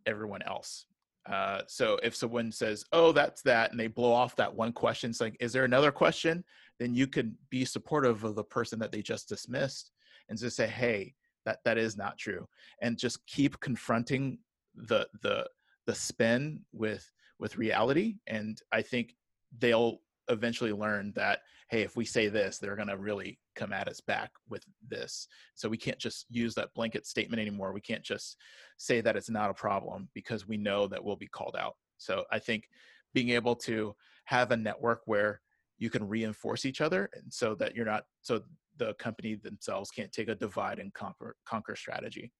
everyone 0.05 0.41
else 0.41 0.85
uh, 1.25 1.61
so 1.67 1.99
if 2.03 2.15
someone 2.15 2.51
says, 2.51 2.83
"Oh, 2.91 3.11
that's 3.11 3.41
that," 3.43 3.71
and 3.71 3.79
they 3.79 3.87
blow 3.87 4.11
off 4.11 4.35
that 4.35 4.53
one 4.53 4.71
question, 4.71 5.09
it's 5.09 5.21
like, 5.21 5.37
"Is 5.39 5.53
there 5.53 5.65
another 5.65 5.91
question?" 5.91 6.43
Then 6.79 6.93
you 6.93 7.07
could 7.07 7.35
be 7.49 7.65
supportive 7.65 8.23
of 8.23 8.35
the 8.35 8.43
person 8.43 8.79
that 8.79 8.91
they 8.91 9.01
just 9.01 9.29
dismissed, 9.29 9.91
and 10.29 10.37
just 10.37 10.55
say, 10.55 10.67
"Hey, 10.67 11.15
that 11.45 11.59
that 11.65 11.77
is 11.77 11.97
not 11.97 12.17
true," 12.17 12.47
and 12.81 12.97
just 12.97 13.25
keep 13.25 13.59
confronting 13.59 14.39
the 14.75 15.07
the 15.21 15.49
the 15.87 15.95
spin 15.95 16.61
with 16.73 17.09
with 17.39 17.57
reality. 17.57 18.17
And 18.27 18.61
I 18.71 18.81
think 18.81 19.15
they'll 19.57 20.01
eventually 20.29 20.73
learn 20.73 21.11
that 21.15 21.41
hey 21.69 21.81
if 21.81 21.95
we 21.95 22.05
say 22.05 22.27
this 22.27 22.57
they're 22.57 22.75
going 22.75 22.87
to 22.87 22.97
really 22.97 23.39
come 23.55 23.73
at 23.73 23.87
us 23.87 24.01
back 24.01 24.31
with 24.49 24.63
this. 24.87 25.27
So 25.55 25.69
we 25.69 25.77
can't 25.77 25.97
just 25.97 26.25
use 26.29 26.53
that 26.55 26.73
blanket 26.73 27.05
statement 27.07 27.41
anymore. 27.41 27.73
We 27.73 27.81
can't 27.81 28.03
just 28.03 28.37
say 28.77 29.01
that 29.01 29.15
it's 29.15 29.29
not 29.29 29.49
a 29.49 29.53
problem 29.53 30.09
because 30.13 30.47
we 30.47 30.57
know 30.57 30.87
that 30.87 31.03
we'll 31.03 31.15
be 31.15 31.27
called 31.27 31.55
out. 31.59 31.75
So 31.97 32.25
i 32.31 32.39
think 32.39 32.67
being 33.13 33.29
able 33.29 33.55
to 33.55 33.95
have 34.25 34.51
a 34.51 34.57
network 34.57 35.01
where 35.05 35.41
you 35.77 35.89
can 35.89 36.07
reinforce 36.07 36.65
each 36.65 36.81
other 36.81 37.09
and 37.13 37.33
so 37.33 37.55
that 37.55 37.75
you're 37.75 37.85
not 37.85 38.03
so 38.21 38.41
the 38.77 38.93
company 38.95 39.35
themselves 39.35 39.89
can't 39.89 40.11
take 40.11 40.27
a 40.27 40.35
divide 40.35 40.79
and 40.79 40.93
conquer 40.93 41.35
conquer 41.45 41.75
strategy. 41.75 42.31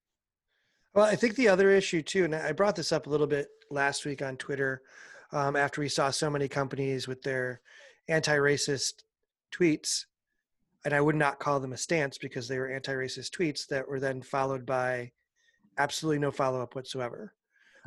Well 0.94 1.06
i 1.06 1.16
think 1.16 1.36
the 1.36 1.48
other 1.48 1.72
issue 1.72 2.02
too 2.02 2.26
and 2.26 2.36
i 2.36 2.52
brought 2.52 2.76
this 2.76 2.92
up 2.92 3.08
a 3.08 3.10
little 3.10 3.28
bit 3.28 3.48
last 3.72 4.06
week 4.06 4.22
on 4.22 4.38
twitter 4.38 4.82
um, 5.32 5.56
after 5.56 5.82
we 5.82 5.90
saw 5.90 6.10
so 6.12 6.30
many 6.30 6.48
companies 6.48 7.08
with 7.08 7.22
their 7.24 7.62
anti-racist 8.08 9.04
tweets 9.52 10.06
and 10.84 10.94
i 10.94 11.02
would 11.02 11.16
not 11.16 11.40
call 11.40 11.60
them 11.60 11.74
a 11.74 11.78
stance 11.78 12.18
because 12.18 12.48
they 12.48 12.60
were 12.60 12.72
anti-racist 12.72 13.32
tweets 13.32 13.68
that 13.68 13.88
were 13.88 14.00
then 14.00 14.22
followed 14.22 14.66
by 14.66 15.12
absolutely 15.78 16.20
no 16.20 16.32
follow-up 16.32 16.76
whatsoever 16.76 17.34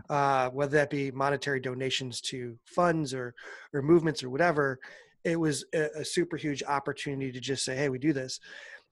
uh, 0.08 0.48
whether 0.50 0.76
that 0.76 0.90
be 0.90 1.10
monetary 1.10 1.60
donations 1.60 2.20
to 2.20 2.56
funds 2.64 3.12
or 3.14 3.34
or 3.72 3.82
movements 3.82 4.22
or 4.22 4.30
whatever. 4.30 4.78
It 5.24 5.38
was 5.38 5.64
a, 5.74 5.88
a 6.00 6.04
super 6.04 6.36
huge 6.36 6.62
opportunity 6.62 7.32
to 7.32 7.40
just 7.40 7.64
say, 7.64 7.76
"Hey, 7.76 7.88
we 7.88 7.98
do 7.98 8.12
this." 8.12 8.40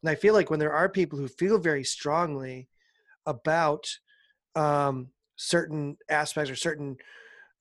And 0.03 0.11
I 0.11 0.15
feel 0.15 0.35
like 0.35 0.51
when 0.51 0.61
there 0.61 0.73
are 0.73 0.89
people 0.89 1.19
who 1.19 1.29
feel 1.29 1.59
very 1.59 1.85
strongly 1.85 2.69
about 3.25 3.87
um, 4.55 5.09
certain 5.37 5.97
aspects 6.09 6.51
or 6.51 6.57
certain 6.57 6.97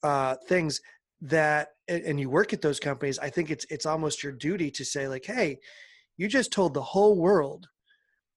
uh, 0.03 0.35
things 0.47 0.81
that, 1.29 1.69
and 1.87 2.19
you 2.19 2.29
work 2.29 2.53
at 2.53 2.61
those 2.61 2.79
companies, 2.79 3.19
I 3.19 3.29
think 3.29 3.51
it's 3.51 3.65
it's 3.69 3.85
almost 3.85 4.23
your 4.23 4.31
duty 4.31 4.71
to 4.71 4.85
say 4.85 5.07
like, 5.07 5.25
"Hey, 5.25 5.59
you 6.17 6.27
just 6.27 6.51
told 6.51 6.73
the 6.73 6.81
whole 6.81 7.17
world 7.17 7.67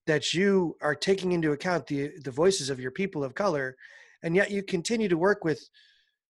that 0.06 0.34
you 0.34 0.76
are 0.82 0.94
taking 0.94 1.32
into 1.32 1.52
account 1.52 1.86
the 1.86 2.10
the 2.24 2.30
voices 2.30 2.70
of 2.70 2.80
your 2.80 2.90
people 2.90 3.24
of 3.24 3.34
color 3.34 3.76
and 4.22 4.34
yet 4.34 4.50
you 4.50 4.62
continue 4.62 5.08
to 5.08 5.18
work 5.18 5.44
with 5.44 5.68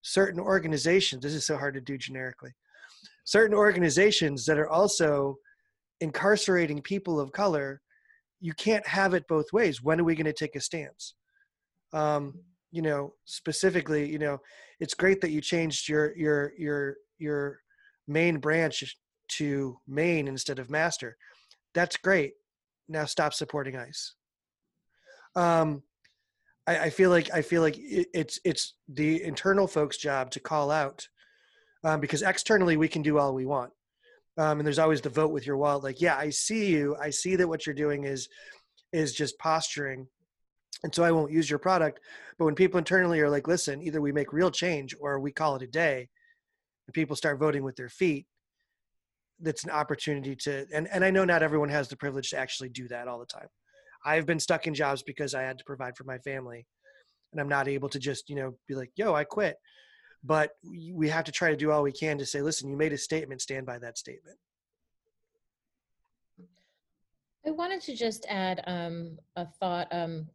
certain 0.03 0.41
organizations 0.41 1.23
this 1.23 1.35
is 1.35 1.47
so 1.47 1.57
hard 1.57 1.75
to 1.75 1.81
do 1.81 1.97
generically 1.97 2.53
certain 3.25 3.57
organizations 3.57 4.45
that 4.45 4.59
are 4.59 4.69
also 4.69 5.37
incarcerating 6.01 6.83
people 6.83 7.21
of 7.21 7.33
color 7.33 7.81
you 8.41 8.53
can't 8.55 8.87
have 8.87 9.15
it 9.15 9.29
both 9.29 9.53
ways. 9.53 9.83
When 9.83 10.01
are 10.01 10.05
we 10.05 10.15
going 10.15 10.27
to 10.27 10.33
take 10.33 10.57
a 10.57 10.61
stance? 10.61 11.15
Um, 11.93 12.35
you 12.71 12.83
know 12.83 13.15
specifically 13.25 14.07
you 14.07 14.19
know 14.19 14.39
it's 14.81 14.95
great 14.95 15.21
that 15.21 15.31
you 15.31 15.41
changed 15.41 15.89
your 15.89 16.17
your 16.17 16.53
your 16.59 16.97
your 17.19 17.61
main 18.07 18.39
branch 18.39 18.97
to 19.29 19.79
main 19.87 20.29
instead 20.29 20.59
of 20.59 20.71
master 20.71 21.17
that's 21.75 21.97
great 21.97 22.35
now 22.89 23.05
stop 23.05 23.35
supporting 23.35 23.77
ice 23.77 24.15
um, 25.37 25.83
I, 26.67 26.79
I 26.79 26.91
feel 26.91 27.11
like 27.11 27.33
I 27.33 27.43
feel 27.43 27.63
like 27.63 27.79
it, 27.79 28.09
it's 28.13 28.39
it's 28.45 28.75
the 28.89 29.23
internal 29.23 29.67
folks' 29.67 29.97
job 29.97 30.31
to 30.33 30.41
call 30.41 30.71
out 30.71 31.09
um, 31.85 32.01
because 32.01 32.23
externally 32.23 32.77
we 32.77 32.89
can 32.89 33.03
do 33.03 33.19
all 33.19 33.35
we 33.35 33.47
want. 33.47 33.73
Um, 34.37 34.61
and 34.61 34.67
there's 34.67 34.79
always 34.79 35.01
the 35.01 35.09
vote 35.09 35.33
with 35.33 35.47
your 35.47 35.57
wallet. 35.57 35.83
Like, 35.83 36.01
yeah, 36.01 36.17
I 36.17 36.31
see 36.31 36.67
you. 36.67 36.97
I 37.01 37.11
see 37.11 37.35
that 37.37 37.49
what 37.49 37.67
you're 37.67 37.75
doing 37.75 38.05
is 38.05 38.29
is 38.93 39.13
just 39.13 39.39
posturing, 39.39 40.07
and 40.85 40.95
so 40.95 41.03
I 41.03 41.13
won't 41.13 41.33
use 41.33 41.51
your 41.51 41.59
product. 41.59 42.01
But 42.39 42.45
when 42.45 42.55
people 42.55 42.79
internally 42.79 43.21
are 43.21 43.31
like, 43.31 43.49
listen, 43.49 43.83
either 43.83 44.01
we 44.01 44.13
make 44.13 44.33
real 44.33 44.51
change 44.51 44.95
or 45.01 45.19
we 45.19 45.33
call 45.33 45.57
it 45.57 45.63
a 45.63 45.67
day, 45.67 46.09
and 46.87 46.95
people 46.95 47.17
start 47.17 47.39
voting 47.39 47.65
with 47.65 47.77
their 47.77 47.89
feet, 47.89 48.27
that's 49.41 49.65
an 49.65 49.71
opportunity 49.71 50.37
to. 50.37 50.67
And 50.73 50.89
and 50.93 51.05
I 51.05 51.11
know 51.11 51.25
not 51.25 51.43
everyone 51.43 51.69
has 51.71 51.89
the 51.89 51.97
privilege 51.97 52.31
to 52.31 52.39
actually 52.39 52.69
do 52.71 52.89
that 52.89 53.09
all 53.09 53.19
the 53.19 53.27
time. 53.27 53.49
I've 54.05 54.27
been 54.27 54.41
stuck 54.41 54.67
in 54.67 54.75
jobs 54.75 55.03
because 55.03 55.35
I 55.35 55.43
had 55.43 55.59
to 55.59 55.65
provide 55.65 55.97
for 55.97 56.05
my 56.05 56.19
family 56.19 56.67
and 57.33 57.41
I'm 57.41 57.49
not 57.49 57.69
able 57.69 57.89
to 57.91 57.99
just, 57.99 58.31
you 58.31 58.37
know, 58.37 58.55
be 58.67 58.75
like, 58.75 58.91
yo, 58.97 59.15
I 59.15 59.25
quit. 59.25 59.57
But 60.25 60.51
we 60.97 61.09
have 61.09 61.25
to 61.25 61.33
try 61.33 61.51
to 61.51 61.57
do 61.57 61.71
all 61.71 61.83
we 61.83 61.93
can 61.93 62.19
to 62.19 62.27
say, 62.27 62.43
listen, 62.43 62.69
you 62.69 62.77
made 62.77 62.93
a 62.93 62.99
statement, 62.99 63.41
stand 63.41 63.67
by 63.67 63.79
that 63.79 63.99
statement. 63.99 64.37
I 67.47 67.51
wanted 67.51 67.81
to 67.83 67.95
just 67.95 68.27
add 68.29 68.63
um, 68.67 69.19
a 69.37 69.47
thought 69.47 69.89
um, 69.93 70.27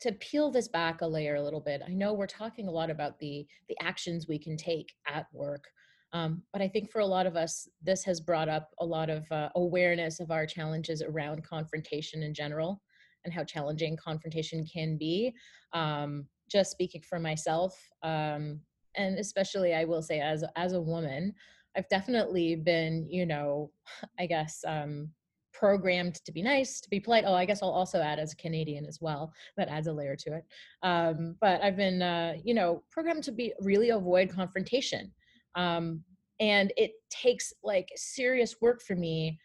to 0.00 0.12
peel 0.12 0.50
this 0.50 0.68
back 0.68 1.00
a 1.00 1.06
layer 1.06 1.36
a 1.36 1.42
little 1.42 1.60
bit. 1.60 1.82
I 1.86 1.92
know 1.92 2.14
we're 2.14 2.26
talking 2.26 2.68
a 2.68 2.72
lot 2.72 2.90
about 2.90 3.18
the 3.18 3.46
the 3.68 3.76
actions 3.82 4.26
we 4.28 4.38
can 4.38 4.56
take 4.56 4.92
at 5.06 5.26
work, 5.32 5.64
um, 6.12 6.42
but 6.52 6.62
I 6.62 6.68
think 6.68 6.90
for 6.90 7.00
a 7.00 7.06
lot 7.06 7.26
of 7.26 7.36
us, 7.36 7.68
this 7.82 8.04
has 8.04 8.20
brought 8.20 8.48
up 8.48 8.70
a 8.80 8.86
lot 8.86 9.10
of 9.10 9.30
uh, 9.30 9.48
awareness 9.56 10.20
of 10.20 10.30
our 10.30 10.46
challenges 10.46 11.02
around 11.02 11.44
confrontation 11.44 12.22
in 12.22 12.32
general 12.32 12.80
and 13.24 13.34
how 13.34 13.44
challenging 13.44 13.96
confrontation 13.96 14.64
can 14.64 14.96
be. 14.96 15.34
Um, 15.72 16.26
just 16.50 16.70
speaking 16.70 17.02
for 17.02 17.18
myself, 17.18 17.78
um, 18.02 18.60
and 18.94 19.18
especially 19.18 19.74
I 19.74 19.84
will 19.84 20.02
say 20.02 20.20
as 20.20 20.44
as 20.56 20.72
a 20.72 20.80
woman, 20.80 21.34
I've 21.76 21.88
definitely 21.88 22.56
been, 22.56 23.06
you 23.08 23.26
know, 23.26 23.70
I 24.18 24.26
guess 24.26 24.64
um, 24.66 25.10
programmed 25.58 26.16
to 26.24 26.32
be 26.32 26.42
nice, 26.42 26.80
to 26.80 26.88
be 26.88 27.00
polite. 27.00 27.24
Oh, 27.26 27.34
I 27.34 27.44
guess 27.44 27.62
I'll 27.62 27.70
also 27.70 28.00
add 28.00 28.18
as 28.18 28.32
a 28.32 28.36
Canadian 28.36 28.86
as 28.86 29.00
well. 29.00 29.32
That 29.56 29.68
adds 29.68 29.88
a 29.88 29.92
layer 29.92 30.16
to 30.16 30.34
it. 30.34 30.44
Um, 30.82 31.36
but 31.40 31.60
I've 31.62 31.76
been, 31.76 32.00
uh, 32.00 32.34
you 32.44 32.54
know, 32.54 32.82
programmed 32.90 33.24
to 33.24 33.32
be 33.32 33.52
really 33.60 33.90
avoid 33.90 34.30
confrontation. 34.30 35.12
Um, 35.56 36.04
and 36.40 36.72
it 36.76 36.92
takes 37.10 37.52
like 37.64 37.88
serious 37.96 38.56
work 38.60 38.80
for 38.82 38.94
me 38.94 39.38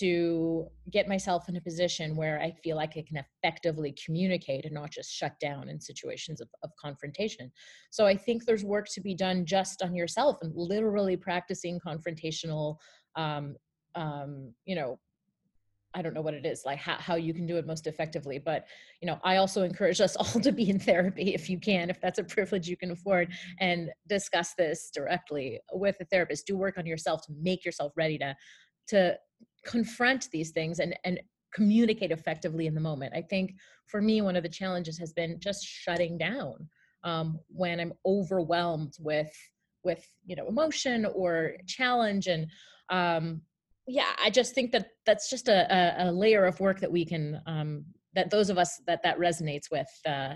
to 0.00 0.66
get 0.90 1.08
myself 1.08 1.48
in 1.48 1.56
a 1.56 1.60
position 1.62 2.14
where 2.14 2.38
I 2.42 2.50
feel 2.62 2.76
like 2.76 2.98
I 2.98 3.04
can 3.08 3.24
effectively 3.42 3.94
communicate 4.04 4.66
and 4.66 4.74
not 4.74 4.90
just 4.90 5.10
shut 5.10 5.32
down 5.40 5.70
in 5.70 5.80
situations 5.80 6.42
of, 6.42 6.48
of 6.62 6.70
confrontation. 6.78 7.50
So 7.90 8.04
I 8.04 8.14
think 8.14 8.44
there's 8.44 8.64
work 8.64 8.86
to 8.92 9.00
be 9.00 9.14
done 9.14 9.46
just 9.46 9.80
on 9.82 9.94
yourself 9.94 10.36
and 10.42 10.52
literally 10.54 11.16
practicing 11.16 11.80
confrontational, 11.80 12.76
um, 13.16 13.56
um, 13.94 14.52
you 14.66 14.76
know, 14.76 14.98
I 15.94 16.02
don't 16.02 16.14
know 16.14 16.20
what 16.20 16.34
it 16.34 16.44
is, 16.44 16.62
like 16.66 16.78
how, 16.78 16.96
how 16.96 17.14
you 17.16 17.32
can 17.32 17.46
do 17.46 17.56
it 17.56 17.66
most 17.66 17.86
effectively. 17.86 18.38
But, 18.38 18.66
you 19.00 19.06
know, 19.06 19.18
I 19.24 19.36
also 19.36 19.62
encourage 19.62 20.00
us 20.00 20.16
all 20.16 20.40
to 20.40 20.52
be 20.52 20.68
in 20.68 20.78
therapy 20.78 21.34
if 21.34 21.48
you 21.48 21.58
can, 21.58 21.90
if 21.90 22.00
that's 22.00 22.18
a 22.18 22.24
privilege 22.24 22.68
you 22.68 22.76
can 22.76 22.90
afford, 22.90 23.32
and 23.60 23.90
discuss 24.08 24.54
this 24.54 24.90
directly 24.94 25.60
with 25.72 25.96
a 26.00 26.04
therapist. 26.04 26.46
Do 26.46 26.56
work 26.56 26.78
on 26.78 26.86
yourself 26.86 27.26
to 27.26 27.32
make 27.40 27.64
yourself 27.64 27.92
ready 27.96 28.18
to 28.18 28.36
to 28.88 29.18
confront 29.64 30.30
these 30.30 30.50
things 30.50 30.78
and 30.78 30.96
and 31.04 31.20
communicate 31.52 32.10
effectively 32.10 32.66
in 32.66 32.74
the 32.74 32.80
moment 32.80 33.12
i 33.14 33.22
think 33.22 33.54
for 33.86 34.00
me 34.02 34.20
one 34.20 34.36
of 34.36 34.42
the 34.42 34.48
challenges 34.48 34.98
has 34.98 35.12
been 35.12 35.38
just 35.40 35.64
shutting 35.64 36.18
down 36.18 36.68
um, 37.04 37.38
when 37.48 37.80
i'm 37.80 37.92
overwhelmed 38.06 38.94
with 39.00 39.32
with 39.84 40.06
you 40.26 40.36
know 40.36 40.46
emotion 40.46 41.06
or 41.06 41.52
challenge 41.66 42.26
and 42.26 42.46
um, 42.90 43.40
yeah 43.88 44.12
i 44.22 44.30
just 44.30 44.54
think 44.54 44.70
that 44.70 44.90
that's 45.06 45.28
just 45.30 45.48
a, 45.48 45.74
a, 45.74 46.08
a 46.08 46.12
layer 46.12 46.44
of 46.44 46.60
work 46.60 46.78
that 46.80 46.90
we 46.90 47.04
can 47.04 47.40
um, 47.46 47.84
that 48.14 48.30
those 48.30 48.50
of 48.50 48.58
us 48.58 48.80
that 48.86 49.02
that 49.02 49.18
resonates 49.18 49.70
with 49.70 49.88
uh, 50.06 50.34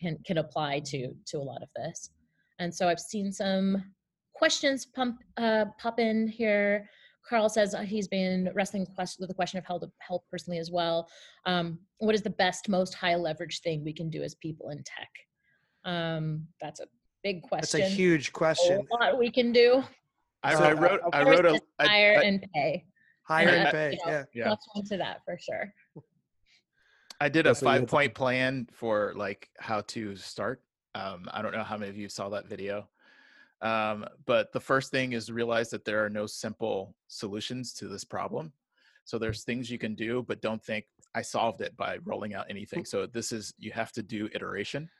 can 0.00 0.16
can 0.24 0.38
apply 0.38 0.80
to 0.80 1.12
to 1.26 1.38
a 1.38 1.42
lot 1.42 1.62
of 1.62 1.68
this 1.76 2.10
and 2.58 2.74
so 2.74 2.88
i've 2.88 3.00
seen 3.00 3.32
some 3.32 3.84
questions 4.34 4.86
pump 4.86 5.18
uh, 5.36 5.66
pop 5.78 5.98
in 5.98 6.28
here 6.28 6.88
Carl 7.28 7.48
says 7.48 7.74
uh, 7.74 7.80
he's 7.80 8.06
been 8.06 8.50
wrestling 8.54 8.86
with 9.18 9.28
the 9.28 9.34
question 9.34 9.58
of 9.58 9.64
how 9.64 9.78
to 9.78 9.90
help 9.98 10.24
personally 10.30 10.58
as 10.58 10.70
well. 10.70 11.08
Um, 11.44 11.80
what 11.98 12.14
is 12.14 12.22
the 12.22 12.30
best, 12.30 12.68
most 12.68 12.94
high 12.94 13.16
leverage 13.16 13.62
thing 13.62 13.84
we 13.84 13.92
can 13.92 14.10
do 14.10 14.22
as 14.22 14.36
people 14.36 14.70
in 14.70 14.82
tech? 14.84 15.08
Um, 15.84 16.46
that's 16.60 16.80
a 16.80 16.86
big 17.24 17.42
question. 17.42 17.80
That's 17.80 17.92
a 17.92 17.94
huge 17.94 18.32
question. 18.32 18.86
A 18.92 18.94
lot 18.94 19.18
we 19.18 19.30
can 19.30 19.52
do. 19.52 19.82
I, 20.46 20.54
so, 20.54 20.64
I 20.64 20.72
wrote. 20.72 21.00
I 21.12 21.22
wrote 21.24 21.44
a 21.44 21.60
hire 21.80 22.20
I, 22.20 22.22
and 22.24 22.46
pay. 22.54 22.84
Hire 23.22 23.48
and, 23.48 23.62
and 23.62 23.70
pay. 23.70 23.90
You 23.92 24.10
know, 24.10 24.24
yeah. 24.32 24.46
Yeah. 24.46 24.54
into 24.76 24.96
that 24.96 25.24
for 25.24 25.36
sure. 25.38 25.74
I 27.20 27.28
did 27.28 27.46
a 27.46 27.54
five 27.54 27.86
point 27.86 28.14
plan 28.14 28.68
for 28.72 29.12
like 29.16 29.50
how 29.58 29.80
to 29.88 30.14
start. 30.16 30.62
Um, 30.94 31.28
I 31.32 31.42
don't 31.42 31.52
know 31.52 31.64
how 31.64 31.76
many 31.76 31.90
of 31.90 31.96
you 31.96 32.08
saw 32.08 32.28
that 32.30 32.46
video. 32.46 32.88
Um, 33.62 34.06
but 34.26 34.52
the 34.52 34.60
first 34.60 34.90
thing 34.90 35.12
is 35.12 35.32
realize 35.32 35.70
that 35.70 35.84
there 35.84 36.04
are 36.04 36.10
no 36.10 36.26
simple 36.26 36.94
solutions 37.08 37.72
to 37.74 37.88
this 37.88 38.04
problem. 38.04 38.52
So 39.04 39.18
there's 39.18 39.44
things 39.44 39.70
you 39.70 39.78
can 39.78 39.94
do, 39.94 40.24
but 40.26 40.42
don't 40.42 40.62
think 40.62 40.84
I 41.14 41.22
solved 41.22 41.60
it 41.62 41.76
by 41.76 41.98
rolling 42.04 42.34
out 42.34 42.46
anything. 42.50 42.84
So 42.84 43.06
this 43.06 43.32
is 43.32 43.54
you 43.58 43.72
have 43.72 43.92
to 43.92 44.02
do 44.02 44.28
iteration. 44.34 44.90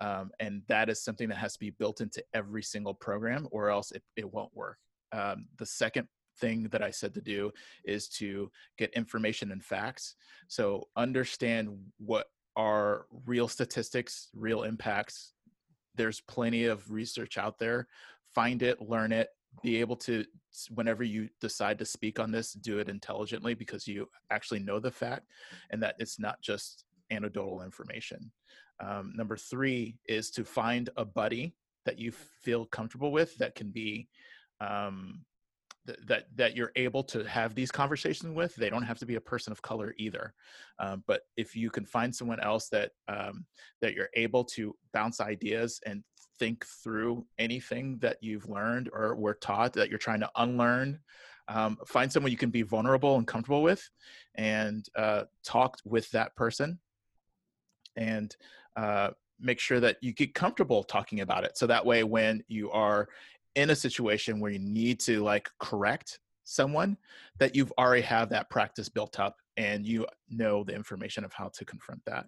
Um, 0.00 0.30
and 0.40 0.62
that 0.68 0.88
is 0.88 1.02
something 1.02 1.28
that 1.28 1.38
has 1.38 1.54
to 1.54 1.58
be 1.58 1.70
built 1.70 2.00
into 2.00 2.22
every 2.34 2.62
single 2.62 2.94
program 2.94 3.48
or 3.50 3.70
else 3.70 3.92
it, 3.92 4.02
it 4.16 4.32
won't 4.32 4.54
work. 4.56 4.78
Um, 5.12 5.46
the 5.58 5.66
second 5.66 6.08
thing 6.40 6.64
that 6.72 6.82
I 6.82 6.90
said 6.90 7.14
to 7.14 7.20
do 7.20 7.52
is 7.84 8.08
to 8.08 8.50
get 8.76 8.92
information 8.94 9.52
and 9.52 9.64
facts. 9.64 10.16
So 10.48 10.88
understand 10.96 11.78
what 11.98 12.26
are 12.56 13.06
real 13.24 13.46
statistics, 13.46 14.30
real 14.34 14.64
impacts, 14.64 15.32
there's 15.94 16.20
plenty 16.20 16.64
of 16.64 16.90
research 16.90 17.38
out 17.38 17.58
there 17.58 17.86
find 18.34 18.62
it 18.62 18.80
learn 18.82 19.12
it 19.12 19.28
be 19.62 19.80
able 19.80 19.96
to 19.96 20.24
whenever 20.74 21.04
you 21.04 21.28
decide 21.40 21.78
to 21.78 21.84
speak 21.84 22.18
on 22.18 22.32
this 22.32 22.52
do 22.52 22.78
it 22.78 22.88
intelligently 22.88 23.54
because 23.54 23.86
you 23.86 24.08
actually 24.30 24.58
know 24.58 24.80
the 24.80 24.90
fact 24.90 25.26
and 25.70 25.82
that 25.82 25.94
it's 25.98 26.18
not 26.18 26.40
just 26.42 26.84
anecdotal 27.14 27.62
information. 27.62 28.30
Um, 28.80 29.12
number 29.14 29.36
three 29.36 29.96
is 30.06 30.30
to 30.32 30.44
find 30.44 30.90
a 30.96 31.04
buddy 31.04 31.54
that 31.86 31.98
you 31.98 32.12
feel 32.42 32.66
comfortable 32.66 33.12
with 33.12 33.36
that 33.38 33.54
can 33.54 33.70
be 33.70 34.08
um, 34.60 35.24
that 36.06 36.24
that 36.34 36.56
you're 36.56 36.72
able 36.76 37.04
to 37.04 37.24
have 37.24 37.54
these 37.54 37.70
conversations 37.70 38.34
with. 38.34 38.54
They 38.54 38.70
don't 38.70 38.82
have 38.82 38.98
to 38.98 39.06
be 39.06 39.16
a 39.16 39.20
person 39.20 39.52
of 39.52 39.60
color 39.60 39.94
either. 39.98 40.32
Um, 40.78 41.04
but 41.06 41.22
if 41.36 41.54
you 41.54 41.70
can 41.70 41.84
find 41.84 42.14
someone 42.14 42.40
else 42.40 42.68
that 42.70 42.92
um, 43.08 43.44
that 43.82 43.94
you're 43.94 44.08
able 44.14 44.44
to 44.44 44.74
bounce 44.92 45.20
ideas 45.20 45.80
and 45.84 46.02
think 46.38 46.64
through 46.82 47.26
anything 47.38 47.98
that 48.00 48.16
you've 48.20 48.48
learned 48.48 48.90
or 48.92 49.14
were 49.14 49.34
taught 49.34 49.72
that 49.74 49.88
you're 49.88 49.98
trying 49.98 50.20
to 50.20 50.30
unlearn 50.36 50.98
um, 51.48 51.76
find 51.86 52.10
someone 52.10 52.32
you 52.32 52.38
can 52.38 52.50
be 52.50 52.62
vulnerable 52.62 53.16
and 53.16 53.26
comfortable 53.26 53.62
with 53.62 53.88
and 54.34 54.86
uh, 54.96 55.24
talk 55.44 55.78
with 55.84 56.10
that 56.10 56.34
person 56.36 56.78
and 57.96 58.34
uh, 58.76 59.10
make 59.40 59.60
sure 59.60 59.80
that 59.80 59.96
you 60.00 60.12
get 60.12 60.34
comfortable 60.34 60.82
talking 60.82 61.20
about 61.20 61.44
it. 61.44 61.56
So 61.56 61.66
that 61.66 61.84
way 61.84 62.04
when 62.04 62.42
you 62.48 62.70
are 62.70 63.08
in 63.54 63.70
a 63.70 63.76
situation 63.76 64.40
where 64.40 64.50
you 64.50 64.58
need 64.58 65.00
to 65.00 65.22
like 65.22 65.48
correct 65.60 66.18
someone 66.44 66.96
that 67.38 67.54
you've 67.54 67.72
already 67.78 68.02
have 68.02 68.28
that 68.30 68.50
practice 68.50 68.88
built 68.88 69.18
up 69.18 69.36
and 69.56 69.86
you 69.86 70.06
know 70.28 70.64
the 70.64 70.74
information 70.74 71.24
of 71.24 71.32
how 71.32 71.50
to 71.54 71.64
confront 71.64 72.04
that. 72.04 72.26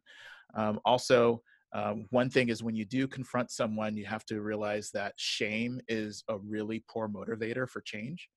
Um, 0.55 0.81
also 0.85 1.43
um, 1.73 2.07
one 2.11 2.31
thing 2.31 2.49
is 2.49 2.63
when 2.63 2.77
you 2.77 2.85
do 2.85 3.07
confront 3.09 3.51
someone 3.51 3.97
you 3.97 4.07
have 4.07 4.25
to 4.27 4.41
realize 4.41 4.91
that 4.93 5.13
shame 5.17 5.81
is 5.89 6.25
a 6.29 6.39
really 6.39 6.85
poor 6.89 7.09
motivator 7.09 7.69
for 7.69 7.81
change 7.81 8.29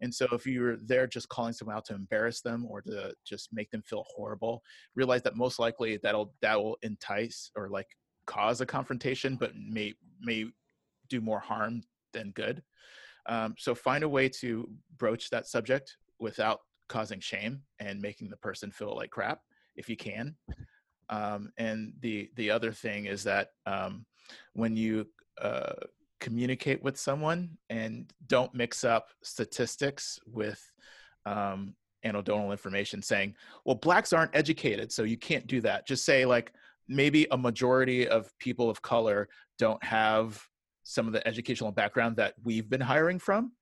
and 0.00 0.14
so 0.14 0.26
if 0.32 0.46
you're 0.46 0.76
there 0.76 1.06
just 1.06 1.28
calling 1.28 1.52
someone 1.52 1.76
out 1.76 1.84
to 1.86 1.94
embarrass 1.94 2.40
them 2.40 2.66
or 2.68 2.82
to 2.82 3.14
just 3.24 3.48
make 3.52 3.70
them 3.70 3.82
feel 3.82 4.04
horrible, 4.14 4.62
realize 4.94 5.22
that 5.22 5.36
most 5.36 5.58
likely 5.58 5.98
that'll 6.02 6.34
that 6.42 6.62
will 6.62 6.76
entice 6.82 7.50
or 7.56 7.68
like 7.68 7.86
cause 8.26 8.60
a 8.60 8.66
confrontation, 8.66 9.36
but 9.36 9.52
may 9.56 9.94
may 10.20 10.46
do 11.08 11.20
more 11.20 11.40
harm 11.40 11.82
than 12.12 12.30
good. 12.32 12.62
Um, 13.26 13.54
so 13.58 13.74
find 13.74 14.04
a 14.04 14.08
way 14.08 14.28
to 14.40 14.68
broach 14.98 15.30
that 15.30 15.46
subject 15.46 15.96
without 16.20 16.60
causing 16.88 17.20
shame 17.20 17.62
and 17.80 18.00
making 18.00 18.30
the 18.30 18.36
person 18.36 18.70
feel 18.70 18.94
like 18.94 19.10
crap 19.10 19.40
if 19.76 19.88
you 19.88 19.96
can. 19.96 20.36
Um, 21.08 21.52
and 21.56 21.92
the 22.00 22.30
the 22.36 22.50
other 22.50 22.72
thing 22.72 23.06
is 23.06 23.22
that 23.24 23.48
um, 23.64 24.04
when 24.54 24.76
you 24.76 25.06
uh, 25.40 25.74
communicate 26.20 26.82
with 26.82 26.98
someone 26.98 27.50
and 27.70 28.12
don't 28.26 28.54
mix 28.54 28.84
up 28.84 29.10
statistics 29.22 30.18
with 30.26 30.60
um, 31.26 31.74
anecdotal 32.04 32.52
information 32.52 33.02
saying, 33.02 33.34
well, 33.64 33.74
blacks 33.74 34.12
aren't 34.12 34.34
educated, 34.34 34.90
so 34.90 35.02
you 35.02 35.16
can't 35.16 35.46
do 35.46 35.60
that. 35.60 35.86
Just 35.86 36.04
say, 36.04 36.24
like, 36.24 36.52
maybe 36.88 37.26
a 37.30 37.36
majority 37.36 38.08
of 38.08 38.30
people 38.38 38.70
of 38.70 38.80
color 38.80 39.28
don't 39.58 39.82
have 39.84 40.40
some 40.84 41.06
of 41.06 41.12
the 41.12 41.26
educational 41.26 41.72
background 41.72 42.16
that 42.16 42.34
we've 42.44 42.70
been 42.70 42.80
hiring 42.80 43.18
from. 43.18 43.52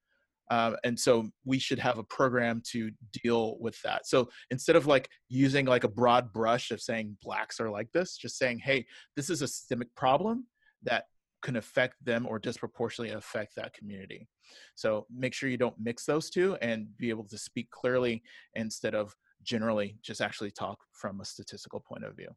Um, 0.50 0.76
and 0.84 0.98
so 0.98 1.30
we 1.44 1.58
should 1.58 1.78
have 1.78 1.98
a 1.98 2.04
program 2.04 2.62
to 2.72 2.90
deal 3.22 3.56
with 3.60 3.80
that. 3.82 4.06
So 4.06 4.28
instead 4.50 4.76
of 4.76 4.86
like 4.86 5.08
using 5.28 5.66
like 5.66 5.84
a 5.84 5.88
broad 5.88 6.32
brush 6.32 6.70
of 6.70 6.80
saying 6.80 7.16
blacks 7.22 7.60
are 7.60 7.70
like 7.70 7.90
this, 7.92 8.16
just 8.16 8.38
saying, 8.38 8.58
hey, 8.58 8.86
this 9.16 9.30
is 9.30 9.42
a 9.42 9.48
systemic 9.48 9.94
problem 9.94 10.46
that 10.82 11.04
can 11.42 11.56
affect 11.56 12.02
them 12.04 12.26
or 12.28 12.38
disproportionately 12.38 13.14
affect 13.14 13.54
that 13.56 13.74
community. 13.74 14.26
So 14.74 15.06
make 15.14 15.34
sure 15.34 15.48
you 15.48 15.58
don't 15.58 15.78
mix 15.78 16.04
those 16.04 16.30
two 16.30 16.56
and 16.56 16.86
be 16.98 17.10
able 17.10 17.24
to 17.28 17.38
speak 17.38 17.70
clearly 17.70 18.22
instead 18.54 18.94
of 18.94 19.14
generally 19.42 19.98
just 20.02 20.20
actually 20.22 20.50
talk 20.50 20.78
from 20.92 21.20
a 21.20 21.24
statistical 21.24 21.80
point 21.80 22.04
of 22.04 22.16
view. 22.16 22.28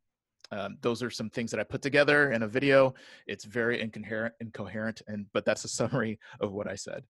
Um, 0.51 0.77
those 0.81 1.03
are 1.03 1.09
some 1.09 1.29
things 1.29 1.51
that 1.51 1.59
I 1.59 1.63
put 1.63 1.81
together 1.81 2.31
in 2.31 2.43
a 2.43 2.47
video. 2.47 2.93
It's 3.27 3.45
very 3.45 3.81
incoherent, 3.81 4.33
incoherent, 4.39 5.01
and 5.07 5.25
but 5.33 5.45
that's 5.45 5.65
a 5.65 5.69
summary 5.69 6.19
of 6.39 6.53
what 6.53 6.67
I 6.67 6.75
said. 6.75 7.03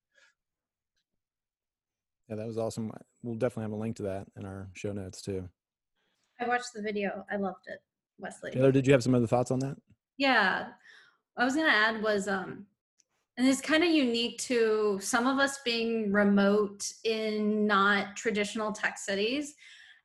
Yeah, 2.30 2.36
that 2.36 2.48
was 2.48 2.58
awesome. 2.58 2.92
We'll 3.24 3.36
definitely 3.36 3.64
have 3.64 3.72
a 3.72 3.82
link 3.82 3.96
to 3.98 4.04
that 4.04 4.28
in 4.38 4.46
our 4.46 4.70
show 4.74 4.92
notes 4.92 5.22
too. 5.22 5.48
I 6.40 6.48
watched 6.48 6.74
the 6.76 6.82
video. 6.82 7.26
I 7.32 7.38
loved 7.38 7.68
it, 7.68 7.80
Wesley. 8.20 8.52
Taylor, 8.52 8.72
did 8.72 8.86
you 8.86 8.94
have 8.94 9.04
some 9.04 9.16
other 9.16 9.28
thoughts 9.28 9.50
on 9.50 9.60
that? 9.60 9.78
Yeah, 10.18 10.68
I 11.38 11.46
was 11.46 11.56
gonna 11.56 11.70
add 11.70 12.02
was 12.02 12.28
um 12.28 12.66
and 13.38 13.48
it's 13.48 13.62
kind 13.62 13.84
of 13.84 13.90
unique 13.90 14.40
to 14.40 14.98
some 15.00 15.28
of 15.28 15.38
us 15.38 15.60
being 15.64 16.12
remote 16.12 16.92
in 17.04 17.68
not 17.68 18.16
traditional 18.16 18.72
tech 18.72 18.98
cities 18.98 19.54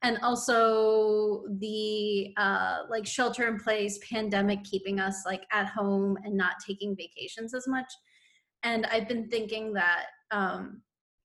and 0.03 0.19
also 0.23 1.45
the 1.59 2.35
uh, 2.37 2.81
like 2.91 3.07
shelter 3.07 3.49
in 3.49 3.59
place 3.59 3.99
pandemic 4.09 4.63
keeping 4.65 5.01
us 5.01 5.23
like 5.25 5.45
at 5.53 5.67
home 5.67 6.19
and 6.25 6.37
not 6.37 6.57
taking 6.67 6.95
vacations 6.95 7.55
as 7.55 7.67
much 7.67 7.91
and 8.65 8.87
i've 8.87 9.09
been 9.09 9.29
thinking 9.29 9.73
that 9.73 10.07
um, 10.31 10.83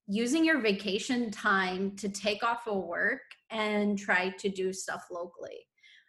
using 0.08 0.46
your 0.46 0.62
vacation 0.62 1.30
time 1.30 1.96
to 1.98 2.08
take 2.08 2.44
off 2.44 2.68
of 2.68 2.84
work 2.84 3.22
and 3.52 3.98
try 3.98 4.30
to 4.40 4.50
do 4.50 4.72
stuff 4.72 5.04
locally 5.12 5.68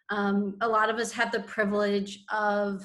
um, 0.09 0.55
a 0.61 0.67
lot 0.67 0.89
of 0.89 0.97
us 0.97 1.11
have 1.11 1.31
the 1.31 1.41
privilege 1.41 2.23
of 2.31 2.83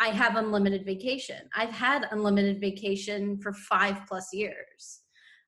I 0.00 0.08
have 0.08 0.36
unlimited 0.36 0.84
vacation. 0.84 1.48
I've 1.54 1.70
had 1.70 2.08
unlimited 2.10 2.60
vacation 2.60 3.38
for 3.38 3.52
five 3.52 3.98
plus 4.08 4.32
years. 4.32 5.00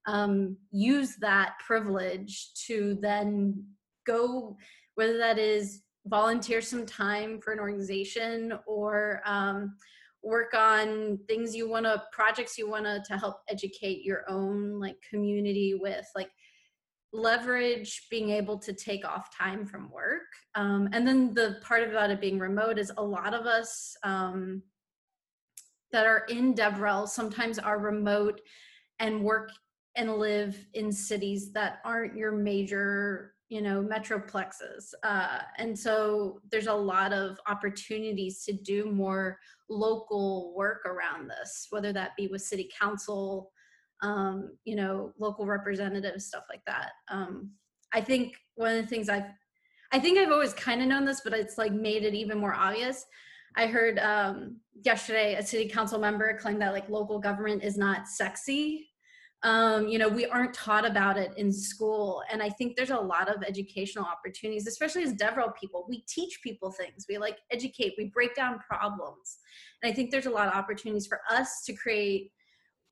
Um, 0.06 0.56
use 0.70 1.16
that 1.16 1.54
privilege 1.66 2.52
to 2.66 2.96
then 3.02 3.64
go, 4.06 4.56
whether 4.94 5.18
that 5.18 5.38
is 5.38 5.82
volunteer 6.06 6.60
some 6.60 6.86
time 6.86 7.40
for 7.40 7.52
an 7.52 7.58
organization 7.58 8.56
or 8.68 9.20
um, 9.26 9.74
work 10.26 10.54
on 10.54 11.18
things 11.28 11.54
you 11.54 11.70
want 11.70 11.86
to, 11.86 12.02
projects 12.10 12.58
you 12.58 12.68
want 12.68 12.84
to 12.84 13.00
to 13.06 13.16
help 13.16 13.36
educate 13.48 14.04
your 14.04 14.28
own 14.28 14.80
like 14.80 14.96
community 15.08 15.78
with, 15.80 16.06
like 16.16 16.30
leverage 17.12 18.08
being 18.10 18.30
able 18.30 18.58
to 18.58 18.72
take 18.72 19.06
off 19.06 19.34
time 19.36 19.64
from 19.64 19.88
work. 19.90 20.26
Um, 20.56 20.88
and 20.92 21.06
then 21.06 21.32
the 21.32 21.58
part 21.62 21.88
about 21.88 22.10
it 22.10 22.20
being 22.20 22.40
remote 22.40 22.76
is 22.76 22.92
a 22.96 23.02
lot 23.02 23.34
of 23.34 23.46
us 23.46 23.96
um, 24.02 24.62
that 25.92 26.06
are 26.06 26.24
in 26.28 26.54
DevRel 26.54 27.08
sometimes 27.08 27.60
are 27.60 27.78
remote 27.78 28.40
and 28.98 29.22
work 29.22 29.50
and 29.94 30.16
live 30.16 30.66
in 30.74 30.90
cities 30.90 31.52
that 31.52 31.78
aren't 31.84 32.16
your 32.16 32.32
major 32.32 33.35
you 33.48 33.62
know 33.62 33.80
metroplexes 33.82 34.92
uh, 35.04 35.38
and 35.58 35.78
so 35.78 36.40
there's 36.50 36.66
a 36.66 36.74
lot 36.74 37.12
of 37.12 37.38
opportunities 37.48 38.44
to 38.44 38.52
do 38.52 38.90
more 38.90 39.38
local 39.68 40.54
work 40.56 40.84
around 40.84 41.28
this 41.28 41.68
whether 41.70 41.92
that 41.92 42.16
be 42.16 42.26
with 42.26 42.42
city 42.42 42.68
council 42.80 43.52
um, 44.02 44.56
you 44.64 44.76
know, 44.76 45.12
local 45.18 45.46
representatives, 45.46 46.26
stuff 46.26 46.44
like 46.48 46.64
that. 46.66 46.92
Um, 47.08 47.50
I 47.92 48.00
think 48.00 48.36
one 48.54 48.74
of 48.74 48.82
the 48.82 48.88
things 48.88 49.08
I've, 49.08 49.30
I 49.92 49.98
think 49.98 50.18
I've 50.18 50.32
always 50.32 50.52
kind 50.52 50.82
of 50.82 50.88
known 50.88 51.04
this, 51.04 51.20
but 51.22 51.32
it's 51.32 51.58
like 51.58 51.72
made 51.72 52.04
it 52.04 52.14
even 52.14 52.38
more 52.38 52.54
obvious. 52.54 53.04
I 53.56 53.66
heard 53.66 53.98
um, 54.00 54.60
yesterday 54.84 55.34
a 55.34 55.42
city 55.42 55.68
council 55.68 55.98
member 55.98 56.36
claim 56.36 56.58
that 56.58 56.72
like 56.72 56.88
local 56.88 57.18
government 57.18 57.64
is 57.64 57.78
not 57.78 58.06
sexy. 58.06 58.88
Um, 59.46 59.86
you 59.86 59.98
know, 59.98 60.08
we 60.08 60.26
aren't 60.26 60.52
taught 60.52 60.84
about 60.84 61.16
it 61.16 61.32
in 61.36 61.52
school. 61.52 62.20
And 62.32 62.42
I 62.42 62.48
think 62.48 62.74
there's 62.74 62.90
a 62.90 62.98
lot 62.98 63.32
of 63.32 63.44
educational 63.44 64.04
opportunities, 64.04 64.66
especially 64.66 65.04
as 65.04 65.14
DevRel 65.14 65.54
people. 65.54 65.86
We 65.88 66.02
teach 66.08 66.40
people 66.42 66.72
things, 66.72 67.06
we 67.08 67.16
like 67.16 67.38
educate, 67.52 67.94
we 67.96 68.10
break 68.12 68.34
down 68.34 68.58
problems. 68.58 69.38
And 69.80 69.90
I 69.90 69.94
think 69.94 70.10
there's 70.10 70.26
a 70.26 70.30
lot 70.30 70.48
of 70.48 70.54
opportunities 70.54 71.06
for 71.06 71.20
us 71.30 71.62
to 71.66 71.72
create 71.74 72.32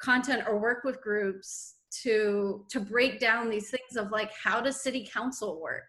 content 0.00 0.44
or 0.46 0.60
work 0.60 0.84
with 0.84 1.02
groups 1.02 1.74
to 2.02 2.64
to 2.70 2.78
break 2.78 3.18
down 3.18 3.50
these 3.50 3.70
things 3.70 3.96
of 3.96 4.12
like 4.12 4.30
how 4.32 4.60
does 4.60 4.82
city 4.82 5.08
council 5.12 5.60
work 5.60 5.84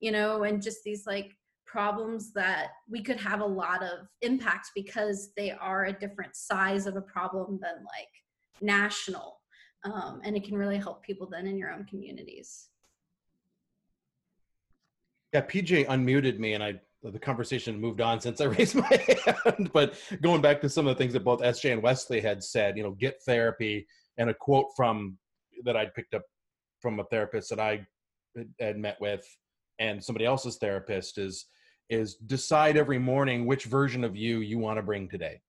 you 0.00 0.10
know 0.10 0.44
and 0.44 0.62
just 0.62 0.78
these 0.82 1.06
like 1.06 1.30
problems 1.66 2.32
that 2.32 2.68
we 2.88 3.02
could 3.02 3.18
have 3.18 3.42
a 3.42 3.46
lot 3.46 3.82
of 3.82 4.06
impact 4.22 4.70
because 4.74 5.30
they 5.36 5.50
are 5.50 5.84
a 5.84 5.92
different 5.92 6.34
size 6.34 6.86
of 6.86 6.96
a 6.96 7.02
problem 7.02 7.58
than 7.60 7.84
like 7.84 8.62
national 8.62 9.41
um, 9.84 10.20
and 10.24 10.36
it 10.36 10.44
can 10.44 10.56
really 10.56 10.78
help 10.78 11.02
people 11.02 11.26
then 11.26 11.46
in 11.46 11.56
your 11.58 11.70
own 11.70 11.84
communities 11.84 12.68
yeah 15.32 15.40
pj 15.40 15.86
unmuted 15.86 16.38
me 16.38 16.54
and 16.54 16.62
i 16.62 16.78
the 17.10 17.18
conversation 17.18 17.80
moved 17.80 18.00
on 18.00 18.20
since 18.20 18.40
I 18.40 18.44
raised 18.58 18.74
my 18.74 18.86
hand. 18.86 19.70
But 19.72 19.94
going 20.22 20.40
back 20.40 20.60
to 20.60 20.68
some 20.68 20.86
of 20.86 20.96
the 20.96 20.98
things 20.98 21.12
that 21.14 21.24
both 21.24 21.40
SJ 21.40 21.72
and 21.72 21.82
Wesley 21.82 22.20
had 22.20 22.42
said, 22.42 22.76
you 22.76 22.82
know, 22.82 22.92
get 22.92 23.20
therapy, 23.26 23.86
and 24.18 24.30
a 24.30 24.34
quote 24.34 24.66
from 24.76 25.18
that 25.64 25.76
I'd 25.76 25.94
picked 25.94 26.14
up 26.14 26.22
from 26.80 27.00
a 27.00 27.04
therapist 27.04 27.50
that 27.50 27.60
I 27.60 27.86
had 28.60 28.78
met 28.78 28.98
with, 29.00 29.26
and 29.78 30.02
somebody 30.02 30.24
else's 30.24 30.58
therapist 30.58 31.18
is 31.18 31.46
is 31.88 32.14
decide 32.14 32.76
every 32.76 32.98
morning 32.98 33.46
which 33.46 33.64
version 33.64 34.04
of 34.04 34.16
you 34.16 34.38
you 34.38 34.58
want 34.58 34.78
to 34.78 34.82
bring 34.82 35.08
today. 35.08 35.40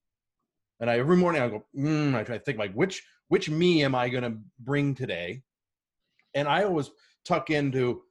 And 0.80 0.90
I 0.90 0.98
every 0.98 1.18
morning 1.18 1.42
I 1.42 1.50
go, 1.50 1.64
mm, 1.78 2.16
I 2.16 2.24
try 2.24 2.38
to 2.38 2.44
think 2.44 2.58
like 2.58 2.74
which 2.74 3.04
which 3.28 3.50
me 3.50 3.84
am 3.84 3.96
I 3.96 4.10
going 4.10 4.24
to 4.24 4.38
bring 4.60 4.96
today, 4.96 5.44
and 6.34 6.48
I 6.48 6.64
always 6.64 6.92
tuck 7.26 7.50
into 7.50 8.04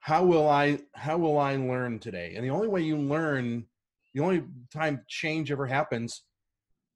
how 0.00 0.22
will 0.24 0.48
i 0.48 0.78
how 0.94 1.16
will 1.16 1.38
i 1.38 1.56
learn 1.56 1.98
today? 1.98 2.34
And 2.36 2.44
the 2.44 2.50
only 2.50 2.68
way 2.68 2.82
you 2.82 2.96
learn 2.96 3.66
the 4.14 4.22
only 4.22 4.44
time 4.72 5.02
change 5.08 5.50
ever 5.50 5.66
happens 5.66 6.24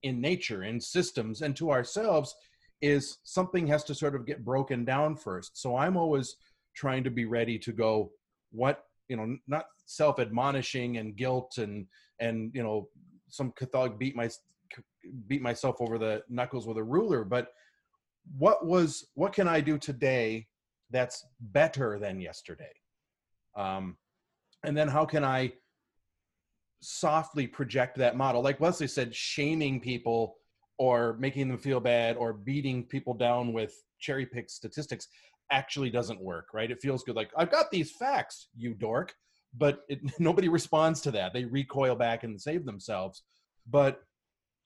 in 0.02 0.20
nature 0.20 0.62
in 0.62 0.80
systems 0.80 1.42
and 1.42 1.56
to 1.56 1.70
ourselves 1.70 2.34
is 2.80 3.18
something 3.24 3.66
has 3.66 3.82
to 3.84 3.94
sort 3.94 4.14
of 4.14 4.26
get 4.26 4.44
broken 4.44 4.84
down 4.84 5.16
first. 5.16 5.60
So 5.60 5.76
i'm 5.76 5.96
always 5.96 6.36
trying 6.74 7.02
to 7.04 7.10
be 7.10 7.24
ready 7.24 7.58
to 7.58 7.72
go 7.72 8.12
what 8.50 8.84
you 9.08 9.16
know 9.16 9.36
not 9.46 9.64
self 9.86 10.18
admonishing 10.20 10.98
and 10.98 11.16
guilt 11.16 11.58
and 11.58 11.86
and 12.20 12.50
you 12.54 12.62
know 12.62 12.88
some 13.28 13.52
catholic 13.52 13.98
beat 13.98 14.16
my 14.16 14.28
beat 15.26 15.42
myself 15.42 15.76
over 15.80 15.98
the 15.98 16.22
knuckles 16.28 16.66
with 16.66 16.76
a 16.76 16.82
ruler 16.82 17.24
but 17.24 17.48
what 18.36 18.66
was 18.66 19.08
what 19.14 19.32
can 19.32 19.48
i 19.48 19.60
do 19.60 19.78
today 19.78 20.46
that's 20.90 21.26
better 21.40 21.98
than 21.98 22.20
yesterday 22.20 22.72
um, 23.56 23.96
and 24.64 24.76
then 24.76 24.88
how 24.88 25.04
can 25.04 25.24
I 25.24 25.52
softly 26.80 27.46
project 27.46 27.96
that 27.98 28.16
model. 28.16 28.42
Like 28.42 28.60
Wesley 28.60 28.86
said, 28.86 29.14
shaming 29.14 29.80
people 29.80 30.36
or 30.78 31.16
making 31.18 31.48
them 31.48 31.58
feel 31.58 31.80
bad 31.80 32.16
or 32.16 32.32
beating 32.32 32.84
people 32.84 33.14
down 33.14 33.52
with 33.52 33.74
cherry 33.98 34.26
picked 34.26 34.50
statistics 34.50 35.08
actually 35.50 35.90
doesn't 35.90 36.20
work, 36.20 36.48
right? 36.52 36.70
It 36.70 36.80
feels 36.80 37.02
good. 37.02 37.16
Like, 37.16 37.30
I've 37.36 37.50
got 37.50 37.70
these 37.70 37.92
facts, 37.92 38.48
you 38.56 38.74
dork. 38.74 39.14
But 39.56 39.80
it, 39.88 40.00
nobody 40.20 40.48
responds 40.48 41.00
to 41.02 41.10
that. 41.12 41.32
They 41.32 41.44
recoil 41.44 41.96
back 41.96 42.22
and 42.22 42.40
save 42.40 42.64
themselves. 42.64 43.22
But 43.68 44.02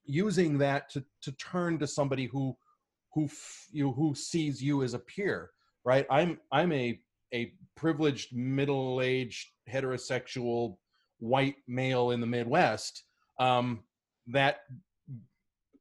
using 0.04 0.58
that 0.58 0.90
to, 0.90 1.04
to 1.22 1.32
turn 1.32 1.78
to 1.78 1.86
somebody 1.86 2.26
who 2.26 2.56
who 3.14 3.28
you 3.70 3.92
who 3.92 4.14
sees 4.14 4.62
you 4.62 4.82
as 4.82 4.94
a 4.94 4.98
peer 4.98 5.50
right? 5.84 6.06
I'm 6.10 6.38
i'm 6.50 6.72
a 6.72 6.98
a 7.34 7.52
privileged 7.76 8.34
middle-aged 8.34 9.48
heterosexual 9.70 10.76
white 11.18 11.56
male 11.66 12.10
in 12.10 12.20
the 12.20 12.26
midwest 12.26 13.04
um 13.40 13.80
that 14.26 14.60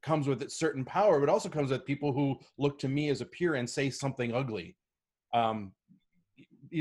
comes 0.02 0.26
with 0.26 0.42
its 0.42 0.58
certain 0.58 0.84
power 0.84 1.20
but 1.20 1.28
also 1.28 1.48
comes 1.48 1.70
with 1.70 1.84
people 1.84 2.12
who 2.12 2.36
look 2.58 2.78
to 2.78 2.88
me 2.88 3.10
as 3.10 3.20
a 3.20 3.26
peer 3.26 3.54
and 3.54 3.68
say 3.68 3.90
something 3.90 4.34
ugly. 4.34 4.76
Um 5.34 5.72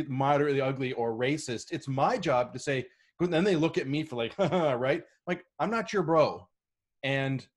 moderately 0.07 0.61
ugly 0.61 0.93
or 0.93 1.13
racist. 1.13 1.71
It's 1.71 1.87
my 1.87 2.17
job 2.17 2.53
to 2.53 2.59
say 2.59 2.85
then 3.19 3.43
they 3.43 3.55
look 3.55 3.77
at 3.77 3.87
me 3.87 4.03
for 4.03 4.15
like 4.15 4.33
right? 4.39 5.03
Like 5.27 5.43
i'm 5.59 5.69
not 5.69 5.93
your 5.93 6.03
bro 6.03 6.47
and 7.03 7.47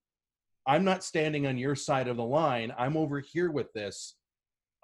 i'm 0.66 0.85
not 0.85 1.04
standing 1.04 1.46
on 1.46 1.59
your 1.59 1.74
side 1.74 2.09
of 2.09 2.16
the 2.16 2.24
line. 2.24 2.72
I'm 2.78 2.96
over 2.96 3.20
here 3.20 3.50
with 3.50 3.72
this 3.72 4.16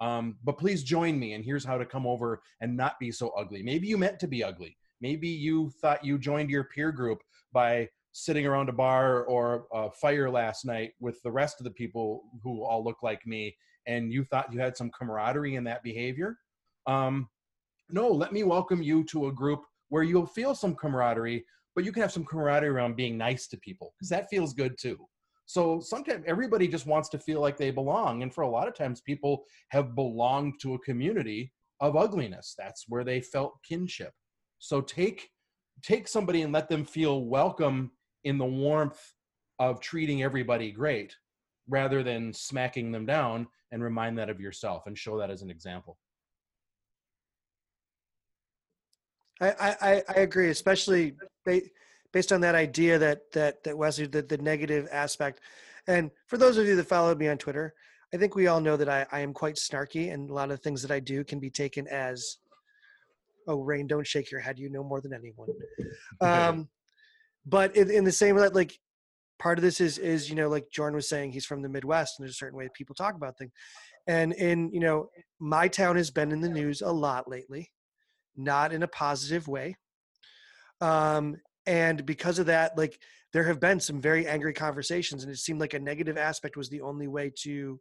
um, 0.01 0.37
but 0.43 0.57
please 0.57 0.83
join 0.83 1.17
me 1.19 1.33
and 1.33 1.45
here's 1.45 1.63
how 1.63 1.77
to 1.77 1.85
come 1.85 2.07
over 2.07 2.41
and 2.59 2.75
not 2.75 2.99
be 2.99 3.11
so 3.11 3.29
ugly. 3.37 3.61
Maybe 3.61 3.87
you 3.87 3.99
meant 3.99 4.19
to 4.21 4.27
be 4.27 4.43
ugly. 4.43 4.75
Maybe 4.99 5.27
you 5.27 5.69
thought 5.79 6.03
you 6.03 6.17
joined 6.17 6.49
your 6.49 6.65
peer 6.65 6.91
group 6.91 7.21
by 7.53 7.87
sitting 8.11 8.47
around 8.47 8.67
a 8.67 8.73
bar 8.73 9.23
or 9.25 9.67
a 9.71 9.91
fire 9.91 10.29
last 10.29 10.65
night 10.65 10.93
with 10.99 11.21
the 11.21 11.31
rest 11.31 11.59
of 11.59 11.65
the 11.65 11.71
people 11.71 12.23
who 12.43 12.63
all 12.63 12.83
look 12.83 13.03
like 13.03 13.25
me 13.27 13.55
and 13.87 14.11
you 14.11 14.23
thought 14.23 14.51
you 14.51 14.59
had 14.59 14.75
some 14.75 14.89
camaraderie 14.89 15.55
in 15.55 15.63
that 15.65 15.83
behavior? 15.83 16.37
Um, 16.87 17.29
no 17.91 18.07
let 18.07 18.33
me 18.33 18.43
welcome 18.43 18.81
you 18.81 19.03
to 19.03 19.27
a 19.27 19.31
group 19.31 19.65
where 19.89 20.03
you'll 20.03 20.25
feel 20.25 20.55
some 20.55 20.73
camaraderie 20.73 21.45
but 21.75 21.83
you 21.85 21.91
can 21.91 22.01
have 22.01 22.11
some 22.11 22.25
camaraderie 22.25 22.69
around 22.69 22.95
being 22.95 23.17
nice 23.17 23.47
to 23.47 23.57
people 23.57 23.93
because 23.97 24.09
that 24.09 24.29
feels 24.29 24.53
good 24.53 24.77
too. 24.77 24.97
So 25.45 25.79
sometimes 25.81 26.23
everybody 26.27 26.67
just 26.67 26.85
wants 26.85 27.09
to 27.09 27.19
feel 27.19 27.41
like 27.41 27.57
they 27.57 27.71
belong. 27.71 28.23
And 28.23 28.33
for 28.33 28.41
a 28.41 28.49
lot 28.49 28.67
of 28.67 28.73
times, 28.73 29.01
people 29.01 29.43
have 29.69 29.95
belonged 29.95 30.61
to 30.61 30.75
a 30.75 30.79
community 30.79 31.51
of 31.81 31.97
ugliness. 31.97 32.55
That's 32.57 32.85
where 32.87 33.03
they 33.03 33.19
felt 33.19 33.59
kinship. 33.67 34.13
So 34.59 34.81
take 34.81 35.29
take 35.83 36.07
somebody 36.07 36.43
and 36.43 36.53
let 36.53 36.69
them 36.69 36.85
feel 36.85 37.25
welcome 37.25 37.91
in 38.23 38.37
the 38.37 38.45
warmth 38.45 39.13
of 39.59 39.81
treating 39.81 40.21
everybody 40.21 40.71
great 40.71 41.15
rather 41.67 42.03
than 42.03 42.31
smacking 42.33 42.91
them 42.91 43.05
down 43.05 43.47
and 43.71 43.83
remind 43.83 44.17
that 44.17 44.29
of 44.29 44.39
yourself 44.39 44.83
and 44.85 44.97
show 44.97 45.17
that 45.17 45.31
as 45.31 45.41
an 45.41 45.49
example. 45.49 45.97
I, 49.41 49.75
I, 49.81 50.03
I 50.07 50.19
agree, 50.19 50.49
especially 50.49 51.15
based 52.13 52.31
on 52.31 52.41
that 52.41 52.55
idea 52.55 52.99
that 52.99 53.31
that 53.33 53.63
that 53.63 53.77
Wesley 53.77 54.05
the, 54.05 54.21
the 54.21 54.37
negative 54.37 54.87
aspect. 54.91 55.41
And 55.87 56.11
for 56.27 56.37
those 56.37 56.57
of 56.57 56.67
you 56.67 56.75
that 56.75 56.87
followed 56.87 57.17
me 57.17 57.27
on 57.27 57.37
Twitter, 57.37 57.73
I 58.13 58.17
think 58.17 58.35
we 58.35 58.47
all 58.47 58.61
know 58.61 58.77
that 58.77 58.89
I, 58.89 59.05
I 59.11 59.21
am 59.21 59.33
quite 59.33 59.55
snarky, 59.55 60.13
and 60.13 60.29
a 60.29 60.33
lot 60.33 60.51
of 60.51 60.61
things 60.61 60.81
that 60.83 60.91
I 60.91 60.99
do 60.99 61.23
can 61.23 61.39
be 61.39 61.49
taken 61.49 61.87
as, 61.87 62.37
"Oh, 63.47 63.61
Rain, 63.61 63.87
don't 63.87 64.05
shake 64.05 64.31
your 64.31 64.41
head. 64.41 64.59
You 64.59 64.69
know 64.69 64.83
more 64.83 65.01
than 65.01 65.13
anyone." 65.13 65.49
Um, 66.21 66.69
but 67.45 67.75
in, 67.75 67.89
in 67.89 68.03
the 68.03 68.11
same 68.11 68.35
way, 68.35 68.47
like 68.49 68.77
part 69.39 69.57
of 69.57 69.63
this 69.63 69.81
is 69.81 69.97
is 69.97 70.29
you 70.29 70.35
know 70.35 70.49
like 70.49 70.69
Jordan 70.71 70.95
was 70.95 71.09
saying, 71.09 71.31
he's 71.31 71.45
from 71.45 71.63
the 71.63 71.69
Midwest, 71.69 72.19
and 72.19 72.23
there's 72.23 72.35
a 72.35 72.35
certain 72.35 72.57
way 72.57 72.69
people 72.75 72.93
talk 72.93 73.15
about 73.15 73.37
things. 73.37 73.51
And 74.07 74.33
in 74.33 74.71
you 74.71 74.79
know, 74.79 75.09
my 75.39 75.67
town 75.67 75.95
has 75.95 76.11
been 76.11 76.31
in 76.31 76.41
the 76.41 76.49
news 76.49 76.81
a 76.81 76.91
lot 76.91 77.27
lately 77.27 77.71
not 78.35 78.73
in 78.73 78.83
a 78.83 78.87
positive 78.87 79.47
way. 79.47 79.75
Um, 80.79 81.35
and 81.65 82.05
because 82.05 82.39
of 82.39 82.47
that, 82.47 82.77
like 82.77 82.99
there 83.33 83.43
have 83.43 83.59
been 83.59 83.79
some 83.79 84.01
very 84.01 84.27
angry 84.27 84.53
conversations, 84.53 85.23
and 85.23 85.31
it 85.31 85.37
seemed 85.37 85.59
like 85.59 85.73
a 85.73 85.79
negative 85.79 86.17
aspect 86.17 86.57
was 86.57 86.69
the 86.69 86.81
only 86.81 87.07
way 87.07 87.31
to 87.43 87.79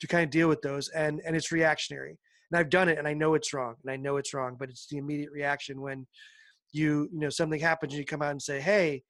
to 0.00 0.06
kind 0.06 0.24
of 0.24 0.30
deal 0.30 0.48
with 0.48 0.62
those. 0.62 0.88
And 0.90 1.20
and 1.26 1.34
it's 1.36 1.52
reactionary. 1.52 2.16
And 2.50 2.60
I've 2.60 2.70
done 2.70 2.88
it, 2.88 2.98
and 2.98 3.08
I 3.08 3.14
know 3.14 3.34
it's 3.34 3.52
wrong, 3.52 3.74
and 3.82 3.90
I 3.90 3.96
know 3.96 4.16
it's 4.16 4.32
wrong, 4.32 4.56
but 4.58 4.70
it's 4.70 4.86
the 4.86 4.98
immediate 4.98 5.32
reaction 5.32 5.80
when 5.80 6.06
you 6.72 7.08
you 7.12 7.20
know 7.20 7.30
something 7.30 7.60
happens 7.60 7.92
and 7.92 7.98
you 7.98 8.06
come 8.06 8.22
out 8.22 8.30
and 8.30 8.42
say, 8.42 8.60
"Hey, 8.60 9.02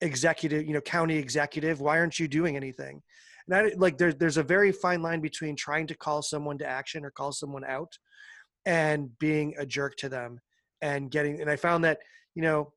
executive, 0.00 0.64
you 0.66 0.72
know, 0.72 0.80
county 0.80 1.16
executive, 1.16 1.80
why 1.80 1.98
aren't 1.98 2.18
you 2.18 2.28
doing 2.28 2.56
anything?" 2.56 3.02
And 3.48 3.56
I 3.56 3.72
like 3.76 3.98
there's 3.98 4.14
there's 4.16 4.36
a 4.36 4.42
very 4.42 4.70
fine 4.70 5.02
line 5.02 5.20
between 5.20 5.56
trying 5.56 5.88
to 5.88 5.96
call 5.96 6.22
someone 6.22 6.58
to 6.58 6.66
action 6.66 7.04
or 7.04 7.10
call 7.10 7.32
someone 7.32 7.64
out 7.64 7.92
and 8.66 9.16
being 9.18 9.54
a 9.58 9.66
jerk 9.66 9.96
to 9.96 10.08
them 10.08 10.40
and 10.80 11.10
getting 11.10 11.40
and 11.40 11.50
i 11.50 11.56
found 11.56 11.84
that 11.84 11.98
you 12.34 12.42
know 12.42 12.72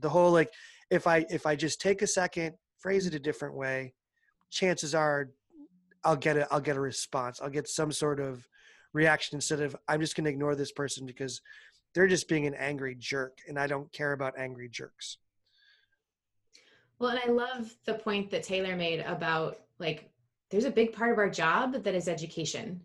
the 0.00 0.08
whole 0.08 0.30
like 0.30 0.50
if 0.90 1.06
i 1.06 1.24
if 1.30 1.46
i 1.46 1.54
just 1.54 1.80
take 1.80 2.02
a 2.02 2.06
second 2.06 2.52
phrase 2.78 3.06
it 3.06 3.14
a 3.14 3.18
different 3.18 3.54
way 3.54 3.92
chances 4.50 4.94
are 4.94 5.30
i'll 6.04 6.16
get 6.16 6.36
a 6.36 6.52
i'll 6.52 6.60
get 6.60 6.76
a 6.76 6.80
response. 6.80 7.40
I'll 7.40 7.50
get 7.50 7.68
some 7.68 7.92
sort 7.92 8.20
of 8.20 8.46
reaction 8.92 9.36
instead 9.36 9.60
of 9.60 9.76
i'm 9.88 10.00
just 10.00 10.16
going 10.16 10.24
to 10.24 10.30
ignore 10.30 10.54
this 10.54 10.72
person 10.72 11.06
because 11.06 11.40
they're 11.94 12.06
just 12.06 12.28
being 12.28 12.46
an 12.46 12.54
angry 12.54 12.96
jerk 12.98 13.38
and 13.48 13.58
i 13.58 13.66
don't 13.66 13.90
care 13.92 14.12
about 14.12 14.38
angry 14.38 14.68
jerks. 14.68 15.18
Well 16.98 17.10
and 17.10 17.20
i 17.24 17.30
love 17.30 17.74
the 17.84 17.94
point 17.94 18.30
that 18.30 18.42
taylor 18.42 18.76
made 18.76 19.00
about 19.00 19.60
like 19.78 20.10
there's 20.50 20.64
a 20.64 20.70
big 20.70 20.92
part 20.92 21.12
of 21.12 21.18
our 21.18 21.30
job 21.30 21.82
that 21.82 21.94
is 21.94 22.08
education 22.08 22.82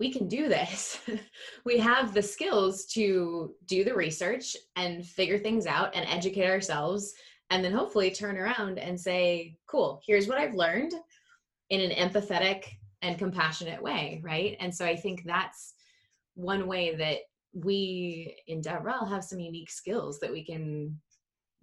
we 0.00 0.10
can 0.10 0.26
do 0.26 0.48
this. 0.48 0.98
we 1.64 1.78
have 1.78 2.12
the 2.12 2.22
skills 2.22 2.86
to 2.86 3.54
do 3.66 3.84
the 3.84 3.94
research 3.94 4.56
and 4.74 5.06
figure 5.06 5.38
things 5.38 5.66
out 5.66 5.94
and 5.94 6.08
educate 6.08 6.50
ourselves 6.50 7.12
and 7.50 7.62
then 7.62 7.72
hopefully 7.72 8.10
turn 8.10 8.38
around 8.38 8.78
and 8.78 8.98
say, 8.98 9.56
cool, 9.66 10.00
here's 10.04 10.26
what 10.26 10.38
I've 10.38 10.54
learned 10.54 10.94
in 11.68 11.80
an 11.80 11.90
empathetic 11.90 12.64
and 13.02 13.18
compassionate 13.18 13.82
way, 13.82 14.20
right? 14.24 14.56
And 14.58 14.74
so 14.74 14.86
I 14.86 14.96
think 14.96 15.22
that's 15.24 15.74
one 16.34 16.66
way 16.66 16.94
that 16.96 17.18
we 17.52 18.36
in 18.46 18.62
DevRel 18.62 19.08
have 19.08 19.24
some 19.24 19.40
unique 19.40 19.70
skills 19.70 20.18
that 20.20 20.32
we 20.32 20.44
can 20.44 20.98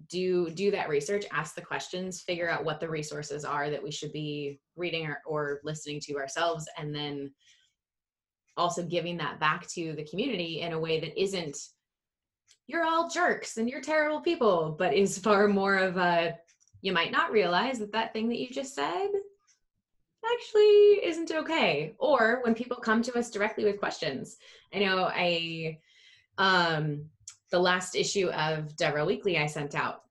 do 0.09 0.51
do 0.51 0.69
that 0.69 0.89
research 0.89 1.25
ask 1.31 1.55
the 1.55 1.61
questions 1.61 2.21
figure 2.21 2.47
out 2.47 2.63
what 2.63 2.79
the 2.79 2.87
resources 2.87 3.43
are 3.43 3.71
that 3.71 3.81
we 3.81 3.89
should 3.89 4.11
be 4.11 4.59
reading 4.75 5.07
or, 5.07 5.21
or 5.25 5.59
listening 5.63 5.99
to 5.99 6.17
ourselves 6.17 6.67
and 6.77 6.93
then 6.93 7.31
also 8.57 8.83
giving 8.83 9.17
that 9.17 9.39
back 9.39 9.67
to 9.67 9.93
the 9.93 10.03
community 10.03 10.61
in 10.61 10.73
a 10.73 10.79
way 10.79 10.99
that 10.99 11.19
isn't 11.19 11.57
you're 12.67 12.85
all 12.85 13.09
jerks 13.09 13.57
and 13.57 13.69
you're 13.69 13.81
terrible 13.81 14.19
people 14.19 14.75
but 14.77 14.93
is 14.93 15.17
far 15.17 15.47
more 15.47 15.75
of 15.75 15.97
a 15.97 16.35
you 16.81 16.91
might 16.91 17.11
not 17.11 17.31
realize 17.31 17.79
that 17.79 17.91
that 17.91 18.13
thing 18.13 18.29
that 18.29 18.39
you 18.39 18.49
just 18.49 18.75
said 18.75 19.09
actually 20.33 21.05
isn't 21.05 21.31
okay 21.31 21.93
or 21.97 22.41
when 22.43 22.53
people 22.53 22.77
come 22.77 23.01
to 23.01 23.17
us 23.17 23.31
directly 23.31 23.65
with 23.65 23.79
questions. 23.79 24.37
I 24.73 24.79
know 24.79 25.09
i 25.13 25.79
um 26.37 27.05
the 27.49 27.59
last 27.59 27.95
issue 27.95 28.27
of 28.29 28.75
DevRel 28.75 29.07
Weekly 29.07 29.37
I 29.37 29.45
sent 29.45 29.73
out, 29.73 30.03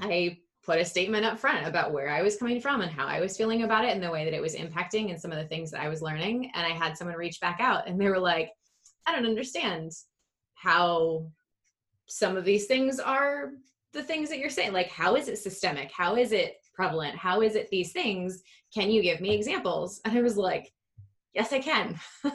I 0.00 0.38
put 0.64 0.78
a 0.78 0.84
statement 0.84 1.24
up 1.24 1.38
front 1.38 1.66
about 1.66 1.92
where 1.92 2.10
I 2.10 2.22
was 2.22 2.36
coming 2.36 2.60
from 2.60 2.80
and 2.80 2.90
how 2.90 3.06
I 3.06 3.20
was 3.20 3.36
feeling 3.36 3.62
about 3.62 3.84
it 3.84 3.90
and 3.90 4.02
the 4.02 4.10
way 4.10 4.24
that 4.24 4.34
it 4.34 4.40
was 4.42 4.54
impacting 4.54 5.10
and 5.10 5.20
some 5.20 5.32
of 5.32 5.38
the 5.38 5.46
things 5.46 5.70
that 5.70 5.80
I 5.80 5.88
was 5.88 6.02
learning. 6.02 6.50
And 6.54 6.66
I 6.66 6.70
had 6.70 6.96
someone 6.96 7.16
reach 7.16 7.40
back 7.40 7.60
out 7.60 7.86
and 7.86 8.00
they 8.00 8.08
were 8.08 8.18
like, 8.18 8.50
I 9.06 9.14
don't 9.14 9.26
understand 9.26 9.92
how 10.54 11.26
some 12.06 12.36
of 12.36 12.44
these 12.44 12.66
things 12.66 12.98
are 12.98 13.50
the 13.92 14.02
things 14.02 14.28
that 14.30 14.38
you're 14.38 14.50
saying. 14.50 14.72
Like, 14.72 14.88
how 14.88 15.16
is 15.16 15.28
it 15.28 15.38
systemic? 15.38 15.90
How 15.92 16.16
is 16.16 16.32
it 16.32 16.56
prevalent? 16.74 17.16
How 17.16 17.42
is 17.42 17.54
it 17.54 17.68
these 17.70 17.92
things? 17.92 18.42
Can 18.72 18.90
you 18.90 19.02
give 19.02 19.20
me 19.20 19.34
examples? 19.34 20.00
And 20.04 20.16
I 20.16 20.22
was 20.22 20.36
like, 20.36 20.72
yes, 21.34 21.52
I 21.52 21.60
can. 21.60 21.98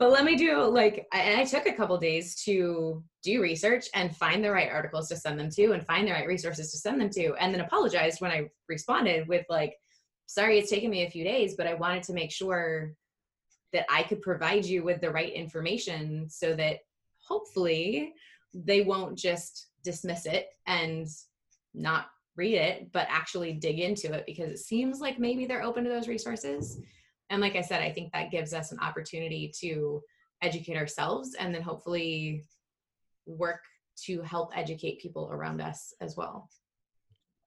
but 0.00 0.10
let 0.10 0.24
me 0.24 0.34
do 0.34 0.64
like 0.64 1.06
I, 1.12 1.42
I 1.42 1.44
took 1.44 1.66
a 1.66 1.74
couple 1.74 1.96
days 1.98 2.34
to 2.44 3.04
do 3.22 3.42
research 3.42 3.86
and 3.94 4.16
find 4.16 4.42
the 4.42 4.50
right 4.50 4.70
articles 4.72 5.08
to 5.10 5.16
send 5.16 5.38
them 5.38 5.50
to 5.50 5.72
and 5.72 5.86
find 5.86 6.08
the 6.08 6.12
right 6.12 6.26
resources 6.26 6.72
to 6.72 6.78
send 6.78 7.00
them 7.00 7.10
to 7.10 7.34
and 7.34 7.54
then 7.54 7.60
apologized 7.60 8.20
when 8.20 8.32
i 8.32 8.48
responded 8.68 9.28
with 9.28 9.44
like 9.48 9.74
sorry 10.26 10.58
it's 10.58 10.70
taken 10.70 10.90
me 10.90 11.04
a 11.04 11.10
few 11.10 11.22
days 11.22 11.54
but 11.56 11.68
i 11.68 11.74
wanted 11.74 12.02
to 12.02 12.14
make 12.14 12.32
sure 12.32 12.94
that 13.72 13.84
i 13.90 14.02
could 14.02 14.22
provide 14.22 14.64
you 14.64 14.82
with 14.82 15.00
the 15.02 15.10
right 15.10 15.34
information 15.34 16.28
so 16.28 16.56
that 16.56 16.78
hopefully 17.28 18.12
they 18.54 18.80
won't 18.80 19.16
just 19.16 19.68
dismiss 19.84 20.26
it 20.26 20.46
and 20.66 21.06
not 21.74 22.06
read 22.36 22.54
it 22.54 22.90
but 22.92 23.06
actually 23.10 23.52
dig 23.52 23.78
into 23.78 24.12
it 24.14 24.24
because 24.26 24.50
it 24.50 24.58
seems 24.58 24.98
like 24.98 25.18
maybe 25.18 25.44
they're 25.44 25.62
open 25.62 25.84
to 25.84 25.90
those 25.90 26.08
resources 26.08 26.80
and 27.30 27.40
like 27.40 27.56
i 27.56 27.60
said 27.60 27.80
i 27.80 27.90
think 27.90 28.12
that 28.12 28.30
gives 28.30 28.52
us 28.52 28.72
an 28.72 28.78
opportunity 28.80 29.52
to 29.58 30.00
educate 30.42 30.76
ourselves 30.76 31.34
and 31.38 31.54
then 31.54 31.62
hopefully 31.62 32.44
work 33.26 33.62
to 34.04 34.22
help 34.22 34.56
educate 34.56 35.00
people 35.00 35.28
around 35.30 35.60
us 35.60 35.94
as 36.00 36.16
well. 36.16 36.48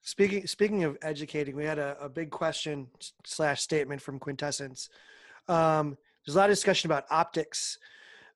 Speaking 0.02 0.46
speaking 0.48 0.84
of 0.84 0.98
educating, 1.02 1.56
we 1.56 1.66
had 1.66 1.80
a, 1.80 1.98
a 2.00 2.10
big 2.10 2.30
question 2.30 2.88
slash 3.26 3.62
statement 3.62 4.02
from 4.02 4.20
Quintessence. 4.20 4.90
Um, 5.48 5.98
there's 6.26 6.36
a 6.36 6.40
lot 6.40 6.50
of 6.50 6.56
discussion 6.56 6.90
about 6.92 7.06
optics. 7.10 7.78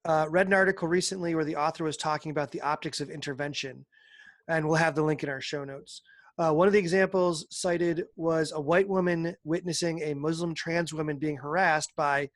Uh, 0.06 0.26
read 0.30 0.48
an 0.48 0.54
article 0.54 0.88
recently 0.88 1.36
where 1.36 1.44
the 1.44 1.58
author 1.58 1.84
was 1.84 1.98
talking 1.98 2.32
about 2.32 2.52
the 2.52 2.62
optics 2.62 3.02
of 3.02 3.10
intervention, 3.10 3.86
and 4.48 4.66
we'll 4.66 4.76
have 4.76 4.96
the 4.96 5.04
link 5.04 5.24
in 5.24 5.30
our 5.30 5.42
show 5.42 5.66
notes. 5.66 6.02
Uh, 6.40 6.52
one 6.52 6.68
of 6.68 6.74
the 6.74 6.80
examples 6.80 7.48
cited 7.50 8.06
was 8.16 8.52
a 8.52 8.62
white 8.62 8.88
woman 8.88 9.36
witnessing 9.44 10.02
a 10.04 10.14
Muslim 10.14 10.54
trans 10.54 10.94
woman 10.94 11.18
being 11.18 11.38
harassed 11.38 11.92
by 11.96 12.30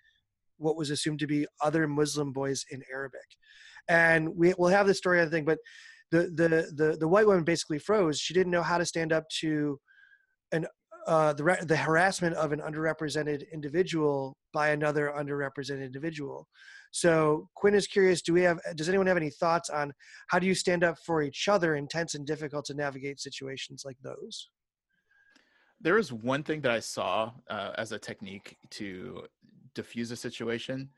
what 0.58 0.76
was 0.76 0.90
assumed 0.90 1.20
to 1.20 1.28
be 1.28 1.46
other 1.62 1.88
Muslim 1.88 2.32
boys 2.32 2.66
in 2.72 2.82
Arabic. 2.92 3.20
And 3.88 4.36
we 4.36 4.54
will 4.58 4.70
have 4.70 4.88
the 4.88 4.94
story, 4.94 5.22
I 5.22 5.28
think, 5.28 5.46
but 5.46 5.60
the, 6.12 6.24
the, 6.36 6.72
the, 6.76 6.98
the 7.00 7.08
white 7.08 7.28
woman 7.28 7.44
basically 7.44 7.80
froze. 7.80 8.20
She 8.20 8.34
didn't 8.34 8.52
know 8.52 8.64
how 8.64 8.78
to 8.78 8.86
stand 8.86 9.14
up 9.14 9.26
to 9.40 9.80
an, 10.52 10.66
uh, 11.08 11.34
the, 11.34 11.58
the 11.68 11.78
harassment 11.78 12.36
of 12.36 12.52
an 12.52 12.60
underrepresented 12.60 13.52
individual 13.52 14.38
by 14.54 14.70
another 14.70 15.14
underrepresented 15.18 15.86
individual. 15.86 16.48
So 16.92 17.50
Quinn 17.56 17.74
is 17.74 17.88
curious, 17.88 18.22
do 18.22 18.34
we 18.34 18.42
have, 18.42 18.60
does 18.76 18.90
anyone 18.90 19.08
have 19.08 19.18
any 19.18 19.30
thoughts 19.30 19.70
on 19.70 19.94
how 20.28 20.40
do 20.40 20.48
you 20.48 20.54
stand 20.54 20.84
up 20.84 20.98
for 21.06 21.22
each 21.22 21.48
other 21.48 21.76
in 21.76 21.88
tense 21.88 22.16
and 22.16 22.28
difficult 22.28 22.66
to 22.66 22.74
navigate 22.74 23.20
situations 23.20 23.84
like 23.86 23.98
those? 24.04 24.50
There 25.80 25.98
is 25.98 26.14
one 26.14 26.44
thing 26.44 26.62
that 26.62 26.72
I 26.72 26.80
saw 26.80 27.32
uh, 27.50 27.72
as 27.78 27.92
a 27.92 28.00
technique 28.00 28.58
to 28.72 29.24
diffuse 29.74 30.12
a 30.12 30.16
situation 30.16 30.90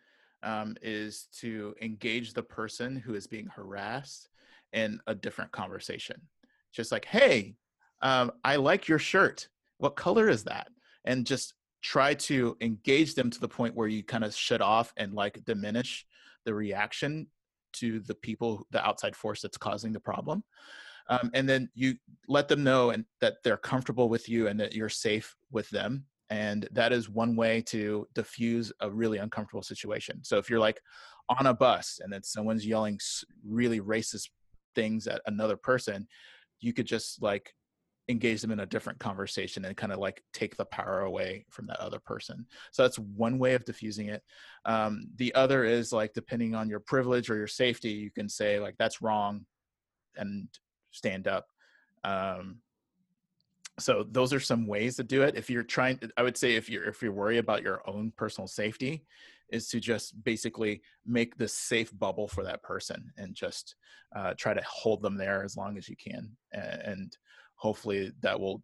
um, 0.42 0.76
is 0.82 1.28
to 1.40 1.74
engage 1.82 2.34
the 2.34 2.44
person 2.44 2.98
who 2.98 3.14
is 3.14 3.28
being 3.28 3.48
harassed 3.48 4.30
in 4.74 5.00
a 5.08 5.16
different 5.16 5.52
conversation. 5.52 6.20
Just 6.74 6.92
like, 6.92 7.06
hey, 7.06 7.56
um, 8.02 8.32
I 8.44 8.58
like 8.58 8.88
your 8.88 9.00
shirt. 9.00 9.48
What 9.78 9.96
color 9.96 10.30
is 10.30 10.44
that? 10.46 10.68
And 11.06 11.26
just 11.26 11.54
try 11.82 12.14
to 12.14 12.56
engage 12.62 13.16
them 13.16 13.30
to 13.30 13.40
the 13.40 13.48
point 13.48 13.76
where 13.76 13.88
you 13.88 14.04
kind 14.04 14.24
of 14.24 14.34
shut 14.34 14.62
off 14.62 14.94
and 14.98 15.14
like 15.14 15.44
diminish 15.46 16.06
the 16.46 16.54
reaction 16.54 17.28
to 17.74 18.00
the 18.02 18.16
people, 18.16 18.66
the 18.72 18.86
outside 18.86 19.16
force 19.16 19.42
that's 19.42 19.58
causing 19.58 19.92
the 19.92 20.00
problem. 20.00 20.44
Um, 21.10 21.32
and 21.34 21.50
then 21.50 21.70
you 21.74 21.96
let 22.30 22.48
them 22.48 22.64
know 22.64 22.92
and 22.92 23.04
that 23.20 23.38
they're 23.44 23.58
comfortable 23.58 24.08
with 24.08 24.30
you 24.30 24.48
and 24.48 24.58
that 24.60 24.74
you're 24.74 24.88
safe 24.88 25.36
with 25.52 25.70
them 25.70 26.06
and 26.30 26.68
that 26.72 26.92
is 26.92 27.10
one 27.10 27.36
way 27.36 27.62
to 27.62 28.08
diffuse 28.16 28.72
a 28.80 28.90
really 28.90 29.18
uncomfortable 29.18 29.62
situation 29.62 30.24
so 30.24 30.38
if 30.38 30.50
you're 30.50 30.60
like 30.60 30.82
on 31.30 31.46
a 31.48 31.54
bus 31.54 32.00
and 32.04 32.12
then 32.12 32.24
someone's 32.24 32.66
yelling 32.66 33.00
really 33.46 33.80
racist 33.80 34.30
things 34.74 35.06
at 35.06 35.22
another 35.28 35.58
person 35.58 36.08
you 36.60 36.74
could 36.74 36.88
just 36.88 37.22
like 37.22 37.54
engage 38.10 38.42
them 38.42 38.52
in 38.52 38.60
a 38.60 38.66
different 38.66 39.00
conversation 39.00 39.64
and 39.64 39.78
kind 39.78 39.94
of 39.94 40.00
like 40.00 40.24
take 40.34 40.58
the 40.58 40.66
power 40.66 41.02
away 41.02 41.46
from 41.50 41.68
that 41.68 41.80
other 41.80 42.00
person. 42.00 42.46
So 42.72 42.84
that's 42.84 43.00
one 43.00 43.40
way 43.40 43.54
of 43.54 43.66
diffusing 43.66 44.10
it. 44.10 44.24
Um, 44.66 45.08
the 45.16 45.34
other 45.36 45.64
is 45.64 45.94
like 45.94 46.14
depending 46.14 46.54
on 46.54 46.70
your 46.70 46.82
privilege 46.82 47.30
or 47.30 47.36
your 47.36 47.48
safety 47.48 47.92
you 47.92 48.12
can 48.12 48.28
say 48.28 48.60
like 48.60 48.76
that's 48.78 49.02
wrong 49.02 49.46
and 50.18 50.48
stand 50.92 51.28
up. 51.28 51.48
Um, 52.04 52.58
so 53.80 54.06
those 54.12 54.34
are 54.34 54.40
some 54.40 54.68
ways 54.68 54.98
to 54.98 55.04
do 55.04 55.24
it. 55.24 55.36
If 55.36 55.50
you're 55.50 55.64
trying 55.64 56.00
i 56.18 56.24
would 56.24 56.38
say 56.38 56.56
if 56.56 56.70
you're 56.70 56.84
if 56.84 57.02
you're 57.02 57.12
worried 57.12 57.40
about 57.40 57.64
your 57.64 57.82
own 57.90 58.12
personal 58.18 58.48
safety 58.48 59.04
is 59.50 59.68
to 59.70 59.80
just 59.80 60.22
basically 60.24 60.82
make 61.06 61.38
this 61.38 61.54
safe 61.54 61.98
bubble 61.98 62.28
for 62.28 62.44
that 62.44 62.64
person 62.64 63.12
and 63.18 63.36
just 63.36 63.76
uh, 64.16 64.34
try 64.36 64.54
to 64.54 64.62
hold 64.68 65.02
them 65.02 65.16
there 65.16 65.44
as 65.44 65.56
long 65.56 65.78
as 65.78 65.88
you 65.88 65.96
can 65.96 66.30
and 66.52 67.18
hopefully 67.64 68.12
that 68.22 68.40
will 68.40 68.62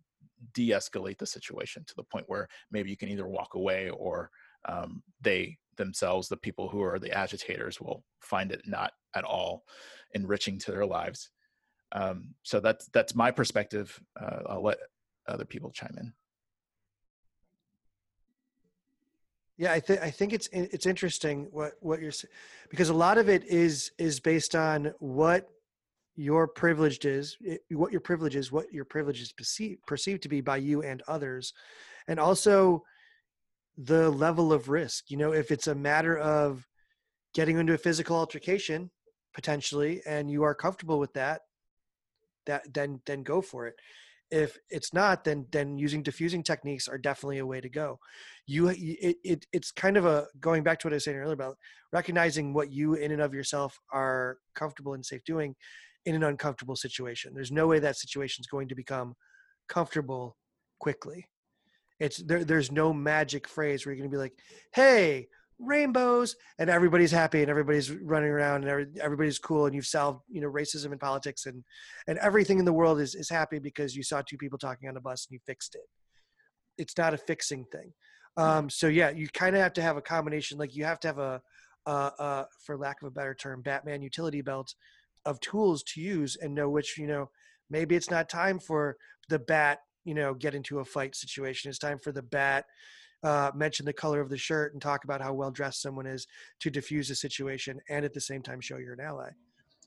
de-escalate 0.53 1.17
the 1.17 1.25
situation 1.25 1.83
to 1.85 1.95
the 1.95 2.03
point 2.03 2.25
where 2.27 2.47
maybe 2.71 2.89
you 2.89 2.97
can 2.97 3.09
either 3.09 3.27
walk 3.27 3.55
away 3.55 3.89
or 3.89 4.29
um, 4.67 5.01
they 5.21 5.57
themselves 5.77 6.27
the 6.27 6.37
people 6.37 6.69
who 6.69 6.81
are 6.81 6.99
the 6.99 7.11
agitators 7.11 7.79
will 7.81 8.03
find 8.21 8.51
it 8.51 8.61
not 8.65 8.91
at 9.15 9.23
all 9.23 9.63
enriching 10.13 10.59
to 10.59 10.71
their 10.71 10.85
lives 10.85 11.31
um, 11.93 12.35
so 12.43 12.59
that's 12.59 12.87
that's 12.93 13.15
my 13.15 13.31
perspective 13.31 13.99
uh, 14.21 14.41
i'll 14.47 14.63
let 14.63 14.77
other 15.29 15.45
people 15.45 15.71
chime 15.71 15.95
in. 15.97 16.13
Yeah, 19.57 19.73
I 19.73 19.79
think 19.79 20.01
I 20.01 20.09
think 20.09 20.33
it's 20.33 20.47
it's 20.53 20.85
interesting 20.85 21.47
what 21.51 21.73
what 21.81 22.01
you're 22.01 22.13
saying 22.13 22.31
because 22.69 22.89
a 22.89 22.93
lot 22.93 23.17
of 23.17 23.27
it 23.27 23.43
is 23.43 23.91
is 23.97 24.19
based 24.21 24.55
on 24.55 24.93
what 24.99 25.49
your 26.19 26.49
privileged 26.49 27.05
is, 27.05 27.37
eh, 27.47 27.57
what 27.71 27.91
your 27.93 28.01
privilege 28.01 28.35
is, 28.35 28.51
what 28.51 28.71
your 28.73 28.83
privilege 28.83 29.21
is 29.21 29.31
perceived 29.31 29.79
perceived 29.87 30.21
to 30.23 30.29
be 30.29 30.41
by 30.41 30.57
you 30.57 30.81
and 30.81 31.01
others, 31.07 31.53
and 32.07 32.19
also 32.19 32.83
the 33.77 34.09
level 34.09 34.51
of 34.51 34.67
risk. 34.67 35.09
You 35.09 35.17
know, 35.17 35.31
if 35.31 35.49
it's 35.49 35.67
a 35.67 35.75
matter 35.75 36.17
of 36.17 36.67
getting 37.33 37.57
into 37.57 37.73
a 37.73 37.77
physical 37.77 38.17
altercation 38.17 38.91
potentially, 39.33 40.01
and 40.05 40.29
you 40.29 40.43
are 40.43 40.53
comfortable 40.53 40.99
with 40.99 41.13
that, 41.13 41.41
that 42.47 42.73
then 42.73 43.01
then 43.05 43.23
go 43.23 43.41
for 43.41 43.67
it 43.67 43.75
if 44.31 44.57
it's 44.69 44.93
not 44.93 45.23
then 45.23 45.45
then 45.51 45.77
using 45.77 46.03
diffusing 46.03 46.43
techniques 46.43 46.87
are 46.87 46.97
definitely 46.97 47.39
a 47.39 47.45
way 47.45 47.59
to 47.59 47.69
go 47.69 47.99
you 48.45 48.67
it, 48.69 49.17
it 49.23 49.45
it's 49.51 49.71
kind 49.71 49.97
of 49.97 50.05
a 50.05 50.27
going 50.39 50.61
back 50.63 50.79
to 50.79 50.87
what 50.87 50.93
i 50.93 50.95
was 50.95 51.03
saying 51.03 51.17
earlier 51.17 51.33
about 51.33 51.57
recognizing 51.91 52.53
what 52.53 52.71
you 52.71 52.93
in 52.93 53.11
and 53.11 53.21
of 53.21 53.33
yourself 53.33 53.79
are 53.91 54.37
comfortable 54.53 54.93
and 54.93 55.05
safe 55.05 55.23
doing 55.23 55.55
in 56.05 56.15
an 56.15 56.23
uncomfortable 56.23 56.75
situation. 56.75 57.33
There's 57.33 57.51
no 57.51 57.67
way 57.67 57.79
that 57.79 57.97
situation 57.97 58.41
is 58.41 58.47
going 58.47 58.67
to 58.69 58.75
become 58.75 59.15
comfortable 59.67 60.37
quickly. 60.79 61.25
It's 61.99 62.17
there 62.17 62.43
there's 62.43 62.71
no 62.71 62.93
magic 62.93 63.47
phrase 63.47 63.85
where 63.85 63.93
you're 63.93 64.01
going 64.01 64.09
to 64.09 64.15
be 64.15 64.21
like 64.21 64.33
hey 64.73 65.27
rainbows 65.59 66.35
and 66.57 66.69
everybody's 66.69 67.11
happy 67.11 67.41
and 67.41 67.49
everybody's 67.49 67.91
running 67.91 68.29
around 68.29 68.65
and 68.65 68.97
everybody's 68.97 69.37
cool 69.37 69.65
and 69.65 69.75
you've 69.75 69.85
solved 69.85 70.21
you 70.29 70.39
know 70.39 70.49
racism 70.49 70.91
and 70.91 70.99
politics 71.01 71.45
and 71.45 71.63
and 72.07 72.17
everything 72.19 72.59
in 72.59 72.65
the 72.65 72.73
world 72.73 72.99
is 73.01 73.15
is 73.15 73.29
happy 73.29 73.59
because 73.59 73.95
you 73.95 74.01
saw 74.01 74.21
two 74.21 74.37
people 74.37 74.57
talking 74.57 74.87
on 74.87 74.95
a 74.95 75.01
bus 75.01 75.27
and 75.29 75.33
you 75.33 75.39
fixed 75.45 75.75
it. 75.75 75.81
It's 76.77 76.97
not 76.97 77.13
a 77.13 77.17
fixing 77.17 77.65
thing. 77.65 77.91
Um 78.37 78.69
so 78.69 78.87
yeah 78.87 79.09
you 79.09 79.27
kind 79.33 79.55
of 79.55 79.61
have 79.61 79.73
to 79.73 79.81
have 79.81 79.97
a 79.97 80.01
combination 80.01 80.57
like 80.57 80.75
you 80.75 80.85
have 80.85 81.01
to 81.01 81.07
have 81.09 81.19
a 81.19 81.41
uh, 81.85 82.11
uh 82.19 82.43
for 82.65 82.77
lack 82.77 83.01
of 83.01 83.07
a 83.07 83.11
better 83.11 83.33
term 83.33 83.61
batman 83.61 84.01
utility 84.01 84.41
belt 84.41 84.73
of 85.25 85.39
tools 85.39 85.83
to 85.83 86.01
use 86.01 86.35
and 86.35 86.53
know 86.53 86.69
which 86.69 86.97
you 86.97 87.07
know 87.07 87.29
maybe 87.69 87.95
it's 87.95 88.09
not 88.09 88.29
time 88.29 88.59
for 88.59 88.97
the 89.29 89.39
bat 89.39 89.79
you 90.05 90.13
know 90.13 90.33
get 90.33 90.55
into 90.55 90.79
a 90.79 90.85
fight 90.85 91.15
situation. 91.15 91.69
It's 91.69 91.79
time 91.79 91.99
for 91.99 92.11
the 92.11 92.23
bat 92.23 92.65
uh, 93.23 93.51
mention 93.53 93.85
the 93.85 93.93
color 93.93 94.21
of 94.21 94.29
the 94.29 94.37
shirt 94.37 94.73
and 94.73 94.81
talk 94.81 95.03
about 95.03 95.21
how 95.21 95.33
well 95.33 95.51
dressed 95.51 95.81
someone 95.81 96.05
is 96.05 96.25
to 96.61 96.69
diffuse 96.69 97.09
a 97.09 97.15
situation 97.15 97.79
and 97.89 98.05
at 98.05 98.13
the 98.13 98.21
same 98.21 98.41
time 98.41 98.61
show 98.61 98.77
you're 98.77 98.93
an 98.93 99.01
ally. 99.01 99.29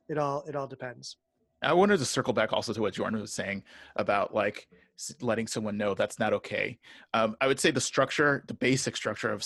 It 0.09 0.18
all 0.18 0.45
it 0.47 0.57
all 0.57 0.66
depends. 0.66 1.16
I 1.62 1.73
wanted 1.73 1.99
to 1.99 2.05
circle 2.05 2.33
back 2.33 2.53
also 2.53 2.73
to 2.73 2.81
what 2.81 2.95
jordan 2.95 3.21
was 3.21 3.33
saying 3.33 3.62
about 3.97 4.35
like 4.35 4.68
letting 5.21 5.47
someone 5.47 5.77
know 5.77 5.95
that's 5.95 6.18
not 6.18 6.33
okay. 6.33 6.79
Um, 7.14 7.37
i 7.40 7.47
would 7.47 7.61
say 7.61 7.71
the 7.71 7.81
structure 7.81 8.45
the 8.49 8.55
basic 8.55 8.97
structure 8.97 9.31
of 9.31 9.42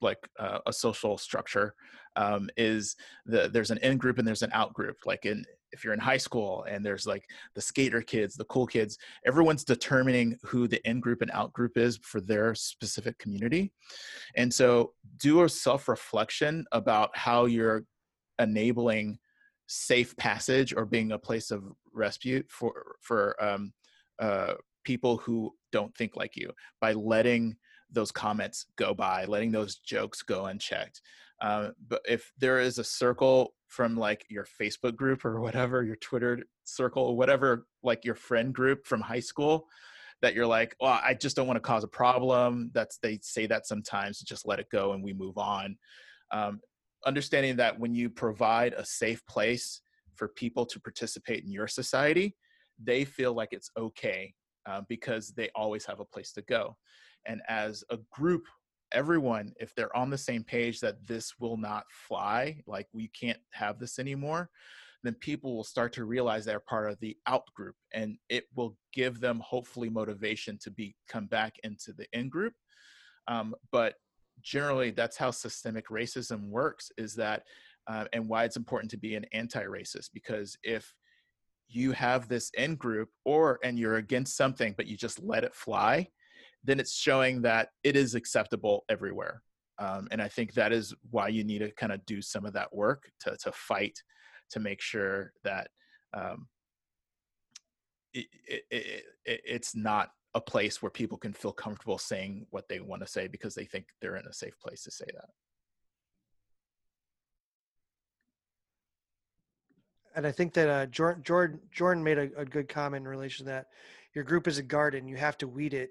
like 0.00 0.18
uh, 0.38 0.58
a 0.66 0.72
social 0.72 1.18
structure 1.18 1.74
um, 2.16 2.48
is 2.56 2.96
the 3.26 3.48
there's 3.52 3.70
an 3.70 3.78
in 3.78 3.96
group 3.96 4.18
and 4.18 4.26
there's 4.26 4.42
an 4.42 4.50
out 4.52 4.72
group 4.72 4.96
like 5.04 5.26
in 5.26 5.44
if 5.72 5.84
you're 5.84 5.92
in 5.92 6.00
high 6.00 6.16
school 6.16 6.64
and 6.68 6.84
there's 6.84 7.06
like 7.06 7.28
the 7.54 7.60
skater 7.60 8.00
kids, 8.00 8.34
the 8.34 8.44
cool 8.44 8.66
kids, 8.66 8.98
everyone's 9.26 9.64
determining 9.64 10.38
who 10.42 10.66
the 10.66 10.80
in 10.88 11.00
group 11.00 11.22
and 11.22 11.30
out 11.32 11.52
group 11.52 11.76
is 11.76 11.98
for 12.02 12.20
their 12.20 12.54
specific 12.54 13.18
community. 13.18 13.72
And 14.36 14.52
so 14.52 14.92
do 15.18 15.42
a 15.42 15.48
self 15.48 15.88
reflection 15.88 16.64
about 16.72 17.16
how 17.16 17.44
you're 17.44 17.84
enabling 18.38 19.18
safe 19.66 20.16
passage 20.16 20.72
or 20.74 20.86
being 20.86 21.12
a 21.12 21.18
place 21.18 21.50
of 21.50 21.64
respite 21.92 22.46
for, 22.48 22.96
for 23.00 23.36
um, 23.42 23.72
uh, 24.18 24.54
people 24.84 25.18
who 25.18 25.52
don't 25.72 25.94
think 25.96 26.16
like 26.16 26.36
you 26.36 26.50
by 26.80 26.92
letting 26.92 27.56
those 27.96 28.12
comments 28.12 28.66
go 28.76 28.94
by, 28.94 29.24
letting 29.24 29.50
those 29.50 29.78
jokes 29.78 30.22
go 30.22 30.46
unchecked. 30.46 31.00
Uh, 31.42 31.70
but 31.88 32.00
if 32.08 32.32
there 32.38 32.60
is 32.60 32.78
a 32.78 32.84
circle 32.84 33.54
from 33.66 33.96
like 33.96 34.24
your 34.28 34.46
Facebook 34.60 34.94
group 34.94 35.24
or 35.24 35.40
whatever, 35.40 35.82
your 35.82 35.96
Twitter 35.96 36.38
circle, 36.64 37.16
whatever, 37.16 37.66
like 37.82 38.04
your 38.04 38.14
friend 38.14 38.54
group 38.54 38.86
from 38.86 39.00
high 39.00 39.20
school, 39.20 39.66
that 40.22 40.34
you're 40.34 40.46
like, 40.46 40.74
well, 40.80 41.00
I 41.04 41.14
just 41.14 41.36
don't 41.36 41.46
want 41.46 41.56
to 41.56 41.60
cause 41.60 41.84
a 41.84 41.88
problem. 41.88 42.70
That's 42.72 42.98
they 42.98 43.18
say 43.22 43.46
that 43.46 43.66
sometimes. 43.66 44.20
Just 44.20 44.46
let 44.46 44.60
it 44.60 44.68
go 44.70 44.92
and 44.92 45.02
we 45.02 45.12
move 45.12 45.36
on. 45.36 45.76
Um, 46.30 46.60
understanding 47.04 47.56
that 47.56 47.78
when 47.78 47.94
you 47.94 48.08
provide 48.08 48.72
a 48.74 48.84
safe 48.84 49.24
place 49.26 49.82
for 50.14 50.28
people 50.28 50.64
to 50.66 50.80
participate 50.80 51.44
in 51.44 51.50
your 51.50 51.68
society, 51.68 52.34
they 52.82 53.04
feel 53.04 53.34
like 53.34 53.50
it's 53.52 53.70
okay 53.76 54.34
uh, 54.66 54.82
because 54.88 55.32
they 55.34 55.50
always 55.54 55.84
have 55.84 56.00
a 56.00 56.04
place 56.04 56.32
to 56.32 56.42
go. 56.42 56.76
And 57.26 57.42
as 57.48 57.84
a 57.90 57.98
group 58.10 58.44
everyone 58.92 59.52
if 59.58 59.74
they're 59.74 59.94
on 59.96 60.10
the 60.10 60.16
same 60.16 60.44
page 60.44 60.78
that 60.78 61.04
this 61.08 61.34
will 61.40 61.56
not 61.56 61.82
fly 61.90 62.56
like 62.68 62.86
we 62.92 63.08
can't 63.08 63.40
have 63.50 63.80
this 63.80 63.98
anymore 63.98 64.48
then 65.06 65.14
people 65.14 65.54
will 65.54 65.64
start 65.64 65.92
to 65.92 66.04
realize 66.04 66.44
they're 66.44 66.60
part 66.60 66.90
of 66.90 66.98
the 67.00 67.16
out 67.26 67.44
group 67.54 67.76
and 67.94 68.18
it 68.28 68.44
will 68.54 68.76
give 68.92 69.20
them 69.20 69.40
hopefully 69.44 69.88
motivation 69.88 70.58
to 70.60 70.70
be 70.70 70.96
come 71.08 71.26
back 71.26 71.54
into 71.62 71.92
the 71.92 72.06
in 72.12 72.28
group. 72.28 72.54
Um, 73.28 73.54
but 73.70 73.94
generally 74.42 74.90
that's 74.90 75.16
how 75.16 75.30
systemic 75.30 75.88
racism 75.88 76.48
works 76.48 76.90
is 76.98 77.14
that 77.14 77.44
uh, 77.86 78.06
and 78.12 78.28
why 78.28 78.44
it's 78.44 78.56
important 78.56 78.90
to 78.90 78.98
be 78.98 79.14
an 79.14 79.24
anti-racist 79.32 80.10
because 80.12 80.58
if 80.64 80.92
you 81.68 81.92
have 81.92 82.28
this 82.28 82.50
in 82.58 82.74
group 82.74 83.08
or 83.24 83.58
and 83.62 83.78
you're 83.78 83.96
against 83.96 84.36
something 84.36 84.74
but 84.76 84.86
you 84.86 84.96
just 84.96 85.22
let 85.22 85.44
it 85.44 85.54
fly 85.54 86.06
then 86.66 86.80
it's 86.80 86.94
showing 86.94 87.42
that 87.42 87.70
it 87.84 87.96
is 87.96 88.14
acceptable 88.14 88.84
everywhere 88.88 89.42
um, 89.78 90.08
and 90.10 90.20
i 90.20 90.28
think 90.28 90.52
that 90.54 90.72
is 90.72 90.94
why 91.10 91.28
you 91.28 91.44
need 91.44 91.58
to 91.58 91.70
kind 91.72 91.92
of 91.92 92.04
do 92.06 92.20
some 92.20 92.44
of 92.44 92.52
that 92.52 92.74
work 92.74 93.10
to, 93.20 93.36
to 93.42 93.52
fight 93.52 94.02
to 94.50 94.60
make 94.60 94.80
sure 94.80 95.32
that 95.44 95.68
um, 96.14 96.46
it, 98.14 98.26
it, 98.46 98.64
it, 98.70 99.40
it's 99.44 99.74
not 99.74 100.10
a 100.34 100.40
place 100.40 100.82
where 100.82 100.90
people 100.90 101.18
can 101.18 101.32
feel 101.32 101.52
comfortable 101.52 101.98
saying 101.98 102.46
what 102.50 102.68
they 102.68 102.80
want 102.80 103.02
to 103.02 103.08
say 103.08 103.26
because 103.26 103.54
they 103.54 103.64
think 103.64 103.86
they're 104.00 104.16
in 104.16 104.26
a 104.26 104.32
safe 104.32 104.58
place 104.60 104.82
to 104.82 104.90
say 104.90 105.06
that. 105.14 105.28
And 110.14 110.26
I 110.26 110.32
think 110.32 110.54
that 110.54 110.68
uh, 110.68 110.86
Jordan, 110.86 111.22
Jordan, 111.22 111.60
Jordan 111.70 112.02
made 112.02 112.18
a, 112.18 112.30
a 112.38 112.44
good 112.44 112.68
comment 112.68 113.04
in 113.04 113.08
relation 113.08 113.44
to 113.46 113.52
that. 113.52 113.66
Your 114.14 114.24
group 114.24 114.48
is 114.48 114.56
a 114.56 114.62
garden. 114.62 115.08
You 115.08 115.16
have 115.16 115.36
to 115.38 115.48
weed 115.48 115.74
it 115.74 115.90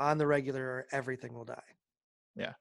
on 0.00 0.18
the 0.18 0.26
regular 0.26 0.62
or 0.62 0.86
everything 0.92 1.32
will 1.34 1.44
die. 1.44 1.62
Yeah. 2.36 2.54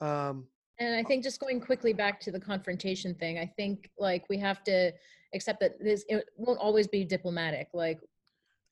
Um, 0.00 0.46
And 0.78 0.94
I 0.94 1.02
think 1.02 1.22
just 1.24 1.40
going 1.40 1.60
quickly 1.60 1.92
back 1.92 2.20
to 2.20 2.30
the 2.30 2.40
confrontation 2.40 3.14
thing, 3.14 3.38
I 3.38 3.46
think 3.46 3.90
like 3.98 4.28
we 4.28 4.38
have 4.38 4.62
to 4.64 4.92
accept 5.34 5.60
that 5.60 5.72
this 5.82 6.04
it 6.08 6.24
won't 6.36 6.58
always 6.58 6.86
be 6.86 7.04
diplomatic. 7.04 7.68
Like 7.74 8.00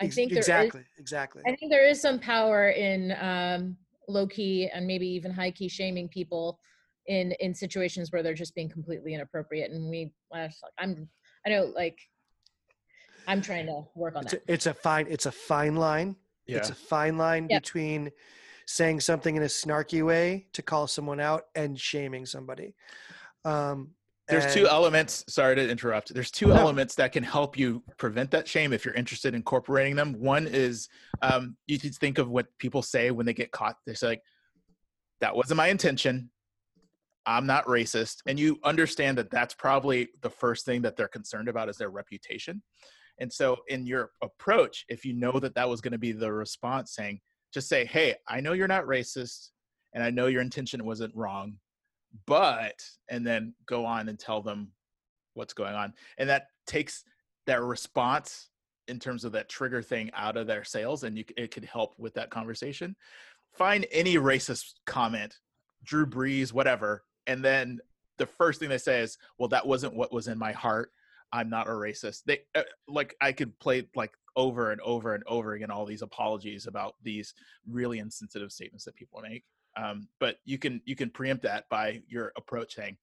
I 0.01 0.07
ex- 0.07 0.15
think 0.15 0.31
there 0.31 0.39
is- 0.41 0.49
exactly, 0.49 0.85
exactly. 0.99 1.43
I 1.47 1.55
think 1.57 1.71
there 1.71 1.87
is 1.87 2.01
some 2.01 2.19
power 2.19 2.71
in 2.71 3.13
um, 3.21 3.77
low 4.09 4.27
key 4.27 4.69
and 4.73 4.87
maybe 4.87 5.07
even 5.09 5.31
high 5.33 5.51
key 5.51 5.69
shaming 5.69 6.09
people 6.09 6.59
in 7.07 7.33
in 7.41 7.55
situations 7.55 8.11
where 8.13 8.23
they're 8.23 8.35
just 8.35 8.55
being 8.55 8.69
completely 8.69 9.15
inappropriate. 9.15 9.71
And 9.71 9.91
we, 9.91 10.13
well, 10.31 10.45
it's 10.47 10.61
like, 10.63 10.73
I'm, 10.79 11.09
I 11.45 11.51
know, 11.51 11.65
like, 11.75 11.99
I'm 13.29 13.43
trying 13.43 13.67
to 13.67 13.83
work 13.95 14.17
on 14.17 14.23
It's 14.25 14.33
that. 14.33 14.43
a, 14.49 14.53
it's 14.53 14.67
a 14.67 14.75
fine, 14.75 15.07
it's 15.09 15.27
a 15.27 15.33
fine 15.33 15.77
line. 15.77 16.17
Yeah. 16.47 16.59
It's 16.59 16.71
a 16.71 16.75
fine 16.75 17.19
line 17.19 17.49
Yep. 17.51 17.63
between 17.63 18.13
saying 18.67 19.01
something 19.01 19.37
in 19.37 19.43
a 19.43 19.47
snarky 19.47 20.05
way 20.05 20.47
to 20.53 20.63
call 20.63 20.87
someone 20.87 21.21
out 21.21 21.45
and 21.55 21.79
shaming 21.79 22.27
somebody. 22.27 22.75
Um, 23.45 23.95
There's 24.29 24.53
two 24.53 24.67
elements. 24.67 25.25
Sorry 25.29 25.55
to 25.55 25.69
interrupt. 25.71 26.13
There's 26.13 26.33
two 26.33 26.49
No. 26.49 26.57
elements 26.57 26.97
that 26.97 27.13
can 27.13 27.23
help 27.23 27.57
you 27.57 27.85
prevent 27.97 28.33
that 28.33 28.49
shame 28.49 28.73
if 28.73 28.85
you're 28.85 28.95
interested 28.95 29.29
in 29.29 29.37
incorporating 29.37 29.95
them. 29.95 30.15
One 30.15 30.49
is 30.49 30.89
um, 31.23 31.57
you 31.67 31.79
should 31.79 31.95
think 31.95 32.19
of 32.19 32.29
what 32.29 32.47
people 32.59 32.83
say 32.83 33.13
when 33.13 33.25
they 33.25 33.35
get 33.35 33.53
caught. 33.53 33.77
They 33.87 33.95
say 33.95 34.07
like, 34.09 34.23
"That 35.21 35.37
wasn't 35.37 35.59
my 35.59 35.69
intention. 35.69 36.31
I'm 37.25 37.47
not 37.47 37.67
racist," 37.67 38.17
and 38.27 38.39
you 38.39 38.59
understand 38.65 39.19
that 39.19 39.31
that's 39.31 39.55
probably 39.55 40.09
the 40.23 40.31
first 40.31 40.67
thing 40.67 40.83
that 40.83 40.97
they're 40.97 41.07
concerned 41.09 41.49
about 41.49 41.69
is 41.69 41.77
their 41.77 41.91
reputation. 41.91 42.63
And 43.19 43.33
so, 43.33 43.59
in 43.69 43.87
your 43.87 44.11
approach, 44.23 44.85
if 44.89 45.05
you 45.05 45.13
know 45.15 45.39
that 45.41 45.55
that 45.55 45.69
was 45.69 45.81
going 45.81 45.93
to 45.93 45.99
be 45.99 46.13
the 46.13 46.33
response, 46.33 46.95
saying, 46.95 47.21
"Just 47.53 47.69
say, 47.69 47.85
hey, 47.85 48.15
I 48.29 48.41
know 48.41 48.53
you're 48.53 48.69
not 48.69 48.85
racist, 48.85 49.51
and 49.95 50.05
I 50.05 50.11
know 50.11 50.27
your 50.27 50.43
intention 50.43 50.85
wasn't 50.85 51.15
wrong." 51.15 51.59
but 52.25 52.83
and 53.09 53.27
then 53.27 53.55
go 53.67 53.85
on 53.85 54.09
and 54.09 54.19
tell 54.19 54.41
them 54.41 54.69
what's 55.35 55.53
going 55.53 55.75
on 55.75 55.93
and 56.19 56.29
that 56.29 56.47
takes 56.67 57.05
that 57.47 57.63
response 57.63 58.49
in 58.89 58.99
terms 58.99 59.25
of 59.25 59.33
that 59.33 59.49
trigger 59.49 59.83
thing 59.83 60.11
out 60.15 60.37
of 60.37 60.47
their 60.47 60.65
sales 60.65 61.03
and 61.03 61.19
you, 61.19 61.25
it 61.37 61.51
could 61.51 61.65
help 61.65 61.95
with 61.99 62.15
that 62.15 62.31
conversation 62.31 62.97
find 63.53 63.87
any 63.91 64.15
racist 64.15 64.75
comment 64.87 65.37
drew 65.85 66.07
brees 66.07 66.53
whatever 66.53 67.05
and 67.27 67.45
then 67.45 67.79
the 68.19 68.27
first 68.27 68.61
thing 68.61 68.69
they 68.69 68.79
say 68.79 69.01
is 69.01 69.19
well 69.39 69.49
that 69.49 69.67
wasn't 69.67 69.95
what 69.95 70.13
was 70.13 70.29
in 70.29 70.39
my 70.39 70.53
heart 70.53 70.91
i'm 71.37 71.51
not 71.51 71.69
a 71.69 71.71
racist 71.71 72.23
they 72.25 72.41
uh, 72.55 72.63
like 72.89 73.15
i 73.21 73.31
could 73.31 73.57
play 73.59 73.87
like 73.95 74.13
over 74.37 74.71
and 74.73 74.81
over 74.81 75.15
and 75.15 75.23
over 75.27 75.53
again 75.53 75.71
all 75.71 75.85
these 75.87 76.03
apologies 76.03 76.67
about 76.67 76.95
these 77.03 77.35
really 77.69 77.99
insensitive 77.99 78.51
statements 78.51 78.85
that 78.85 78.97
people 78.97 79.21
make 79.23 79.45
um, 79.77 80.09
but 80.19 80.37
you 80.47 80.59
can 80.59 80.81
you 80.87 80.97
can 80.97 81.11
preempt 81.11 81.43
that 81.43 81.69
by 81.69 82.01
your 82.09 82.33
approach 82.37 82.75
saying 82.75 82.97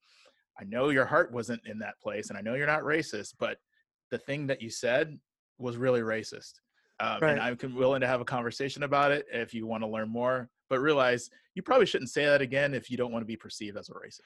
i 0.60 0.64
know 0.64 0.90
your 0.90 1.06
heart 1.06 1.32
wasn't 1.32 1.62
in 1.66 1.78
that 1.80 2.00
place 2.02 2.30
and 2.30 2.38
i 2.38 2.42
know 2.42 2.56
you're 2.56 2.68
not 2.68 2.82
racist 2.82 3.36
but 3.40 3.58
the 4.10 4.18
thing 4.18 4.48
that 4.48 4.62
you 4.62 4.70
said 4.70 5.18
was 5.60 5.78
really 5.78 6.02
racist 6.02 6.54
um, 7.00 7.20
Right. 7.22 7.32
and 7.38 7.40
i'm 7.40 7.76
willing 7.76 8.02
to 8.02 8.08
have 8.08 8.22
a 8.22 8.26
conversation 8.26 8.84
about 8.84 9.12
it 9.12 9.26
if 9.32 9.54
you 9.54 9.68
want 9.68 9.84
to 9.84 9.88
learn 9.88 10.10
more 10.10 10.50
but 10.70 10.80
realize 10.80 11.30
you 11.54 11.62
probably 11.62 11.86
shouldn't 11.86 12.10
say 12.10 12.26
that 12.26 12.42
again 12.42 12.74
if 12.74 12.90
you 12.90 12.98
don't 12.98 13.12
want 13.12 13.22
to 13.22 13.28
be 13.28 13.38
perceived 13.38 13.78
as 13.78 13.90
a 13.90 13.94
racist 13.94 14.22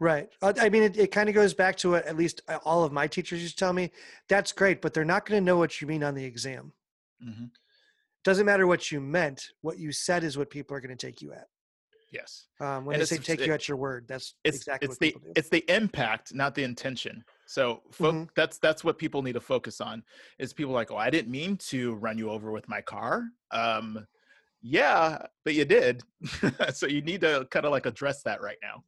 Right. 0.00 0.28
I 0.42 0.68
mean, 0.68 0.82
it, 0.82 0.96
it 0.98 1.12
kind 1.12 1.28
of 1.28 1.34
goes 1.34 1.54
back 1.54 1.76
to 1.78 1.90
what 1.92 2.06
at 2.06 2.16
least 2.16 2.42
uh, 2.48 2.58
all 2.64 2.84
of 2.84 2.92
my 2.92 3.06
teachers 3.06 3.40
used 3.40 3.56
to 3.58 3.64
tell 3.64 3.72
me. 3.72 3.90
That's 4.28 4.52
great, 4.52 4.82
but 4.82 4.92
they're 4.92 5.04
not 5.04 5.24
going 5.24 5.40
to 5.40 5.44
know 5.44 5.56
what 5.56 5.80
you 5.80 5.86
mean 5.86 6.02
on 6.02 6.14
the 6.14 6.24
exam. 6.24 6.72
hmm 7.22 7.44
Doesn't 8.24 8.44
matter 8.46 8.66
what 8.66 8.90
you 8.90 9.00
meant. 9.00 9.48
What 9.60 9.78
you 9.78 9.92
said 9.92 10.24
is 10.24 10.36
what 10.36 10.50
people 10.50 10.76
are 10.76 10.80
going 10.80 10.96
to 10.96 11.06
take 11.06 11.22
you 11.22 11.32
at. 11.32 11.46
yes 12.10 12.46
Um, 12.60 12.84
when 12.84 12.94
And 12.94 13.02
they 13.02 13.06
say 13.06 13.18
take 13.18 13.40
it- 13.40 13.46
you 13.46 13.52
at 13.52 13.68
your 13.68 13.76
word, 13.76 14.06
that's 14.08 14.34
it's 14.44 14.58
exactly 14.58 14.86
it's 14.86 14.92
what 14.92 14.98
the 15.00 15.06
people 15.12 15.20
do. 15.26 15.32
it's 15.36 15.48
the 15.48 15.64
impact 15.74 16.34
not 16.34 16.54
the 16.54 16.64
intention 16.64 17.24
so 17.46 17.82
fo- 17.92 18.12
Mhm. 18.12 18.28
that's 18.34 18.58
that's 18.58 18.82
what 18.84 18.98
people 18.98 19.22
need 19.22 19.32
to 19.34 19.40
focus 19.40 19.80
on 19.80 20.02
is 20.38 20.52
people 20.52 20.72
like 20.72 20.90
oh 20.90 20.96
i 20.96 21.08
didn't 21.10 21.30
mean 21.30 21.56
to 21.56 21.94
run 21.94 22.18
you 22.18 22.30
over 22.30 22.50
with 22.52 22.66
my 22.68 22.80
car 22.80 23.28
um 23.52 24.06
yeah 24.62 25.24
but 25.44 25.54
you 25.54 25.64
did 25.64 26.02
so 26.74 26.86
you 26.86 27.00
need 27.02 27.20
to 27.20 27.46
kind 27.50 27.64
of 27.66 27.72
like 27.72 27.86
address 27.86 28.22
that 28.22 28.40
right 28.40 28.58
now 28.62 28.82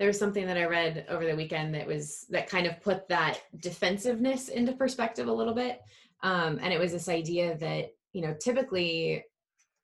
there 0.00 0.08
was 0.08 0.18
something 0.18 0.46
that 0.46 0.56
I 0.56 0.64
read 0.64 1.04
over 1.10 1.26
the 1.26 1.36
weekend 1.36 1.74
that 1.74 1.86
was 1.86 2.24
that 2.30 2.48
kind 2.48 2.66
of 2.66 2.80
put 2.80 3.06
that 3.08 3.42
defensiveness 3.60 4.48
into 4.48 4.72
perspective 4.72 5.28
a 5.28 5.32
little 5.32 5.52
bit. 5.52 5.78
Um, 6.22 6.58
and 6.62 6.72
it 6.72 6.80
was 6.80 6.90
this 6.90 7.10
idea 7.10 7.58
that 7.58 7.90
you 8.14 8.22
know 8.22 8.34
typically 8.40 9.22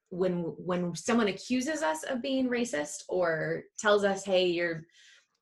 when 0.09 0.55
when 0.57 0.97
someone 0.97 1.29
accuses 1.29 1.83
us 1.83 2.03
of 2.05 2.23
being 2.23 2.49
racist 2.49 3.03
or 3.11 3.64
tells 3.79 4.05
us 4.05 4.25
hey 4.25 4.47
you're 4.47 4.85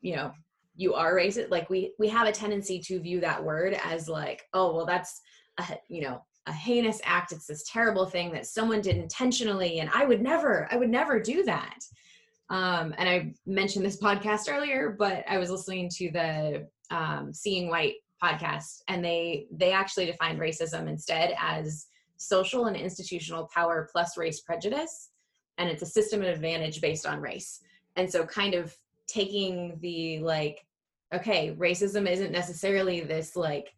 you 0.00 0.16
know 0.16 0.32
you 0.74 0.94
are 0.94 1.14
racist 1.14 1.50
like 1.50 1.70
we 1.70 1.94
we 2.00 2.08
have 2.08 2.26
a 2.26 2.32
tendency 2.32 2.80
to 2.80 2.98
view 2.98 3.20
that 3.20 3.42
word 3.42 3.78
as 3.84 4.08
like 4.08 4.42
oh 4.54 4.74
well 4.74 4.86
that's 4.86 5.20
a 5.58 5.64
you 5.88 6.02
know 6.02 6.20
a 6.46 6.52
heinous 6.52 7.00
act 7.04 7.32
it's 7.32 7.46
this 7.46 7.64
terrible 7.70 8.06
thing 8.06 8.32
that 8.32 8.46
someone 8.46 8.80
did 8.80 8.96
intentionally 8.96 9.78
and 9.78 9.90
i 9.94 10.04
would 10.04 10.20
never 10.20 10.66
i 10.70 10.76
would 10.76 10.90
never 10.90 11.20
do 11.20 11.44
that 11.44 11.78
um, 12.50 12.94
and 12.98 13.08
I 13.08 13.34
mentioned 13.46 13.84
this 13.84 14.00
podcast 14.02 14.52
earlier, 14.52 14.94
but 14.98 15.24
I 15.28 15.38
was 15.38 15.50
listening 15.50 15.90
to 15.96 16.10
the 16.10 16.68
um, 16.90 17.32
Seeing 17.32 17.68
White 17.68 17.94
podcast, 18.22 18.82
and 18.88 19.04
they 19.04 19.46
they 19.52 19.72
actually 19.72 20.06
defined 20.06 20.40
racism 20.40 20.88
instead 20.88 21.34
as 21.40 21.86
social 22.16 22.66
and 22.66 22.76
institutional 22.76 23.48
power 23.54 23.88
plus 23.90 24.16
race 24.16 24.40
prejudice, 24.40 25.10
and 25.58 25.68
it's 25.68 25.82
a 25.82 25.86
system 25.86 26.22
of 26.22 26.28
advantage 26.28 26.80
based 26.80 27.06
on 27.06 27.20
race. 27.20 27.60
And 27.96 28.10
so, 28.10 28.26
kind 28.26 28.54
of 28.54 28.74
taking 29.06 29.78
the 29.80 30.18
like, 30.20 30.64
okay, 31.14 31.54
racism 31.58 32.10
isn't 32.10 32.32
necessarily 32.32 33.00
this 33.00 33.36
like 33.36 33.72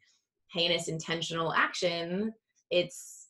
heinous 0.48 0.88
intentional 0.88 1.52
action; 1.52 2.32
it's 2.70 3.25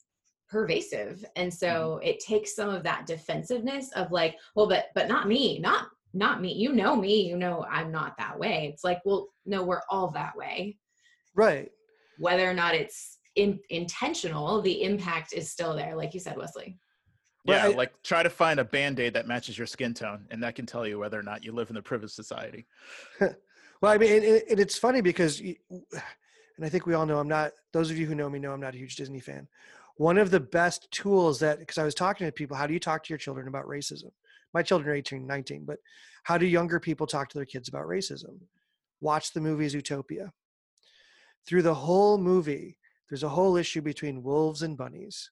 pervasive 0.48 1.24
and 1.36 1.50
mm-hmm. 1.50 1.56
so 1.56 2.00
it 2.02 2.20
takes 2.20 2.54
some 2.54 2.68
of 2.68 2.82
that 2.82 3.06
defensiveness 3.06 3.90
of 3.92 4.10
like 4.12 4.36
well 4.54 4.68
but 4.68 4.86
but 4.94 5.08
not 5.08 5.26
me 5.26 5.58
not 5.58 5.88
not 6.14 6.40
me 6.40 6.52
you 6.52 6.72
know 6.72 6.96
me 6.96 7.22
you 7.28 7.36
know 7.36 7.64
i'm 7.70 7.90
not 7.90 8.16
that 8.16 8.38
way 8.38 8.70
it's 8.72 8.84
like 8.84 9.00
well 9.04 9.28
no 9.44 9.62
we're 9.62 9.82
all 9.90 10.10
that 10.10 10.36
way 10.36 10.76
right. 11.34 11.70
whether 12.18 12.48
or 12.48 12.54
not 12.54 12.74
it's 12.74 13.18
in, 13.34 13.58
intentional 13.70 14.62
the 14.62 14.82
impact 14.82 15.32
is 15.32 15.50
still 15.50 15.74
there 15.74 15.96
like 15.96 16.14
you 16.14 16.20
said 16.20 16.36
wesley 16.36 16.78
yeah 17.44 17.64
I- 17.64 17.68
like 17.68 17.92
try 18.02 18.22
to 18.22 18.30
find 18.30 18.60
a 18.60 18.64
band-aid 18.64 19.14
that 19.14 19.26
matches 19.26 19.58
your 19.58 19.66
skin 19.66 19.94
tone 19.94 20.26
and 20.30 20.42
that 20.42 20.54
can 20.54 20.64
tell 20.64 20.86
you 20.86 20.98
whether 20.98 21.18
or 21.18 21.22
not 21.22 21.44
you 21.44 21.52
live 21.52 21.68
in 21.68 21.74
the 21.74 21.82
privileged 21.82 22.14
society 22.14 22.66
Well, 23.80 23.92
I 23.92 23.98
mean, 23.98 24.10
it, 24.10 24.24
it, 24.24 24.44
it- 24.48 24.60
it's 24.60 24.78
funny 24.78 25.00
because, 25.00 25.40
and 25.70 26.64
I 26.64 26.68
think 26.68 26.86
we 26.86 26.94
all 26.94 27.06
know 27.06 27.18
I'm 27.18 27.28
not. 27.28 27.52
Those 27.72 27.90
of 27.90 27.98
you 27.98 28.06
who 28.06 28.14
know 28.14 28.30
me 28.30 28.38
know 28.38 28.52
I'm 28.52 28.60
not 28.60 28.74
a 28.74 28.78
huge 28.78 28.96
Disney 28.96 29.20
fan. 29.20 29.46
One 29.96 30.18
of 30.18 30.30
the 30.30 30.40
best 30.40 30.90
tools 30.90 31.38
that, 31.40 31.58
because 31.58 31.78
I 31.78 31.84
was 31.84 31.94
talking 31.94 32.26
to 32.26 32.32
people, 32.32 32.56
how 32.56 32.66
do 32.66 32.74
you 32.74 32.80
talk 32.80 33.02
to 33.04 33.08
your 33.12 33.18
children 33.18 33.48
about 33.48 33.66
racism? 33.66 34.10
My 34.52 34.62
children 34.62 34.90
are 34.90 34.94
18, 34.96 35.26
19, 35.26 35.64
but 35.64 35.78
how 36.24 36.36
do 36.38 36.46
younger 36.46 36.78
people 36.80 37.06
talk 37.06 37.28
to 37.30 37.38
their 37.38 37.46
kids 37.46 37.68
about 37.68 37.86
racism? 37.86 38.38
Watch 39.00 39.32
the 39.32 39.40
movie 39.40 39.66
Zootopia. 39.66 40.30
Through 41.46 41.62
the 41.62 41.74
whole 41.74 42.18
movie, 42.18 42.78
there's 43.08 43.22
a 43.22 43.28
whole 43.28 43.56
issue 43.56 43.80
between 43.80 44.22
wolves 44.22 44.62
and 44.62 44.76
bunnies. 44.76 45.30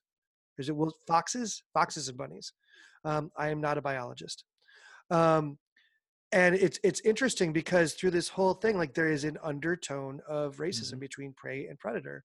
there's 0.57 0.69
it 0.69 0.75
wolves, 0.75 0.95
foxes? 1.05 1.63
Foxes 1.73 2.07
and 2.07 2.17
bunnies. 2.17 2.53
Um, 3.03 3.29
I 3.35 3.49
am 3.49 3.59
not 3.59 3.77
a 3.77 3.81
biologist. 3.81 4.45
Um, 5.11 5.57
and 6.31 6.55
it's 6.55 6.79
it's 6.83 7.01
interesting 7.01 7.53
because 7.53 7.93
through 7.93 8.11
this 8.11 8.29
whole 8.29 8.53
thing 8.55 8.77
like 8.77 8.93
there 8.93 9.11
is 9.11 9.25
an 9.25 9.37
undertone 9.43 10.21
of 10.27 10.57
racism 10.57 10.95
Mhm. 10.95 10.99
between 11.01 11.33
prey 11.33 11.67
and 11.67 11.77
predator 11.77 12.23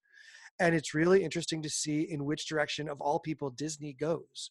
and 0.60 0.74
it's 0.74 0.94
really 0.94 1.24
interesting 1.24 1.62
to 1.62 1.70
see 1.70 2.02
in 2.02 2.24
which 2.24 2.46
direction 2.46 2.88
of 2.88 3.00
all 3.00 3.18
people 3.18 3.50
disney 3.50 3.92
goes. 3.92 4.50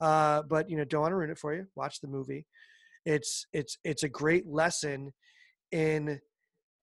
Uh, 0.00 0.42
but 0.48 0.70
you 0.70 0.76
know 0.76 0.84
don't 0.84 1.02
want 1.02 1.12
to 1.12 1.16
ruin 1.16 1.30
it 1.30 1.38
for 1.38 1.54
you 1.54 1.66
watch 1.74 2.00
the 2.00 2.08
movie. 2.08 2.46
It's 3.04 3.46
it's 3.52 3.76
it's 3.84 4.02
a 4.02 4.08
great 4.08 4.46
lesson 4.46 5.12
in 5.72 6.20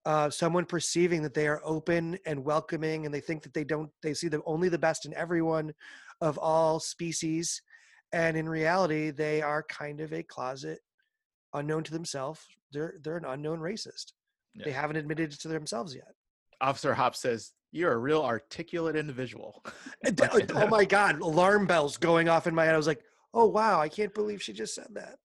uh, 0.05 0.29
someone 0.29 0.65
perceiving 0.65 1.21
that 1.23 1.33
they 1.33 1.47
are 1.47 1.61
open 1.65 2.17
and 2.25 2.45
welcoming 2.45 3.05
and 3.05 3.13
they 3.13 3.19
think 3.19 3.43
that 3.43 3.53
they 3.53 3.63
don't 3.63 3.89
they 4.03 4.13
see 4.13 4.27
the 4.27 4.41
only 4.45 4.69
the 4.69 4.77
best 4.77 5.05
in 5.05 5.13
everyone 5.15 5.73
of 6.21 6.37
all 6.37 6.79
species 6.79 7.61
and 8.13 8.37
in 8.37 8.47
reality 8.47 9.11
they 9.11 9.41
are 9.41 9.63
kind 9.63 9.99
of 9.99 10.13
a 10.13 10.23
closet 10.23 10.79
unknown 11.53 11.83
to 11.83 11.91
themselves. 11.91 12.41
They're 12.71 12.95
they're 13.03 13.17
an 13.17 13.25
unknown 13.25 13.59
racist. 13.59 14.13
They 14.63 14.71
haven't 14.71 14.95
admitted 14.95 15.33
it 15.33 15.39
to 15.41 15.49
themselves 15.49 15.93
yet. 15.93 16.15
Officer 16.61 16.95
Hopps 16.95 17.21
says, 17.21 17.51
"You're 17.77 17.93
a 17.93 17.97
real 17.97 18.23
articulate 18.23 18.95
individual." 18.95 19.63
Oh 20.53 20.67
my 20.67 20.85
god 20.85 21.19
alarm 21.21 21.65
bells 21.67 21.97
going 21.97 22.27
off 22.29 22.47
in 22.47 22.55
my 22.55 22.65
head. 22.65 22.73
I 22.73 22.77
was 22.77 22.87
like 22.87 23.03
oh 23.33 23.45
wow 23.45 23.79
i 23.81 23.89
can't 23.89 24.13
believe 24.13 24.41
she 24.41 24.53
just 24.53 24.73
said 24.75 24.87
that. 24.93 25.17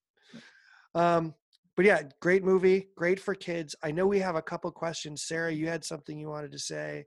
Um 0.95 1.35
but 1.77 1.85
yeah 1.85 2.03
great 2.21 2.45
movie 2.45 2.89
great 2.97 3.21
for 3.21 3.35
kids. 3.35 3.75
I 3.83 3.91
know 3.91 4.07
we 4.07 4.19
have 4.21 4.37
a 4.37 4.43
couple 4.43 4.71
questions. 4.71 5.25
Sarah 5.25 5.53
you 5.53 5.67
had 5.69 5.85
something 5.85 6.19
you 6.19 6.29
wanted 6.29 6.53
to 6.53 6.59
say. 6.59 7.07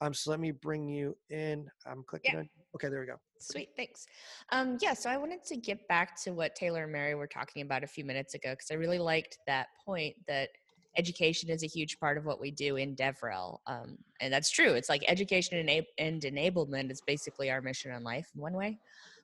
Um 0.00 0.12
so 0.14 0.30
let 0.30 0.40
me 0.40 0.50
bring 0.50 0.88
you 0.88 1.16
in. 1.30 1.68
I'm 1.86 2.02
clicking 2.06 2.32
Yeah. 2.34 2.40
on 2.40 2.48
okay 2.74 2.88
there 2.88 3.00
we 3.00 3.06
go. 3.06 3.16
Sweet, 3.38 3.68
thanks. 3.76 4.06
Um, 4.50 4.78
yeah, 4.80 4.94
so 4.94 5.10
I 5.10 5.18
wanted 5.18 5.44
to 5.44 5.56
get 5.56 5.86
back 5.88 6.20
to 6.24 6.30
what 6.32 6.54
Taylor 6.54 6.84
and 6.84 6.92
Mary 6.92 7.14
were 7.14 7.26
talking 7.26 7.60
about 7.62 7.84
a 7.84 7.86
few 7.86 8.04
minutes 8.04 8.32
ago 8.34 8.52
because 8.52 8.70
I 8.70 8.74
really 8.74 8.98
liked 8.98 9.36
that 9.46 9.66
point 9.84 10.14
that 10.26 10.48
education 10.96 11.50
is 11.50 11.62
a 11.62 11.66
huge 11.66 11.98
part 11.98 12.18
of 12.18 12.24
what 12.24 12.40
we 12.40 12.50
do 12.50 12.76
in 12.76 12.96
DevRel. 12.96 13.58
Um, 13.66 13.98
and 14.20 14.32
that's 14.32 14.50
true. 14.50 14.72
It's 14.72 14.88
like 14.88 15.04
education 15.08 15.58
and, 15.58 15.84
and 15.98 16.22
enablement 16.22 16.90
is 16.90 17.02
basically 17.06 17.50
our 17.50 17.60
mission 17.60 17.92
in 17.92 18.02
life 18.02 18.28
in 18.34 18.40
one 18.40 18.54
way 18.54 18.78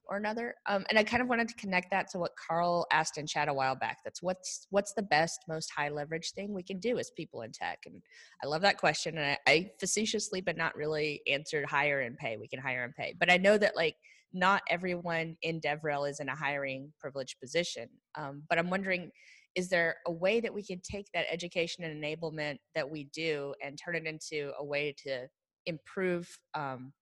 or 0.06 0.16
another. 0.16 0.54
Um, 0.66 0.84
and 0.90 0.98
I 0.98 1.04
kind 1.04 1.22
of 1.22 1.28
wanted 1.28 1.48
to 1.48 1.54
connect 1.54 1.90
that 1.90 2.10
to 2.10 2.18
what 2.18 2.32
Carl 2.36 2.86
asked 2.92 3.18
in 3.18 3.26
chat 3.26 3.48
a 3.48 3.54
while 3.54 3.76
back. 3.76 3.98
That's 4.04 4.22
what's 4.22 4.66
what's 4.70 4.92
the 4.92 5.02
best, 5.02 5.44
most 5.48 5.70
high 5.70 5.88
leverage 5.88 6.32
thing 6.32 6.52
we 6.52 6.62
can 6.62 6.78
do 6.78 6.98
as 6.98 7.10
people 7.10 7.42
in 7.42 7.52
tech. 7.52 7.78
And 7.86 8.02
I 8.42 8.46
love 8.46 8.62
that 8.62 8.78
question. 8.78 9.16
And 9.16 9.38
I, 9.46 9.50
I 9.50 9.70
facetiously, 9.78 10.40
but 10.40 10.56
not 10.56 10.76
really 10.76 11.22
answered 11.26 11.64
hire 11.66 12.00
and 12.00 12.16
pay. 12.16 12.36
We 12.36 12.48
can 12.48 12.60
hire 12.60 12.84
and 12.84 12.94
pay. 12.94 13.14
But 13.18 13.30
I 13.30 13.36
know 13.36 13.56
that 13.58 13.76
like 13.76 13.96
not 14.32 14.62
everyone 14.68 15.36
in 15.42 15.60
DevRel 15.60 16.08
is 16.08 16.20
in 16.20 16.28
a 16.28 16.36
hiring 16.36 16.92
privileged 16.98 17.38
position. 17.40 17.88
Um, 18.16 18.42
but 18.48 18.58
I'm 18.58 18.70
wondering, 18.70 19.10
is 19.54 19.68
there 19.68 19.96
a 20.06 20.12
way 20.12 20.40
that 20.40 20.52
we 20.52 20.62
can 20.62 20.80
take 20.80 21.06
that 21.12 21.26
education 21.30 21.84
and 21.84 22.02
enablement 22.02 22.58
that 22.74 22.88
we 22.88 23.04
do 23.12 23.54
and 23.62 23.78
turn 23.78 23.96
it 23.96 24.06
into 24.06 24.52
a 24.58 24.64
way 24.64 24.94
to 25.04 25.26
improve 25.66 26.28
um, 26.54 26.92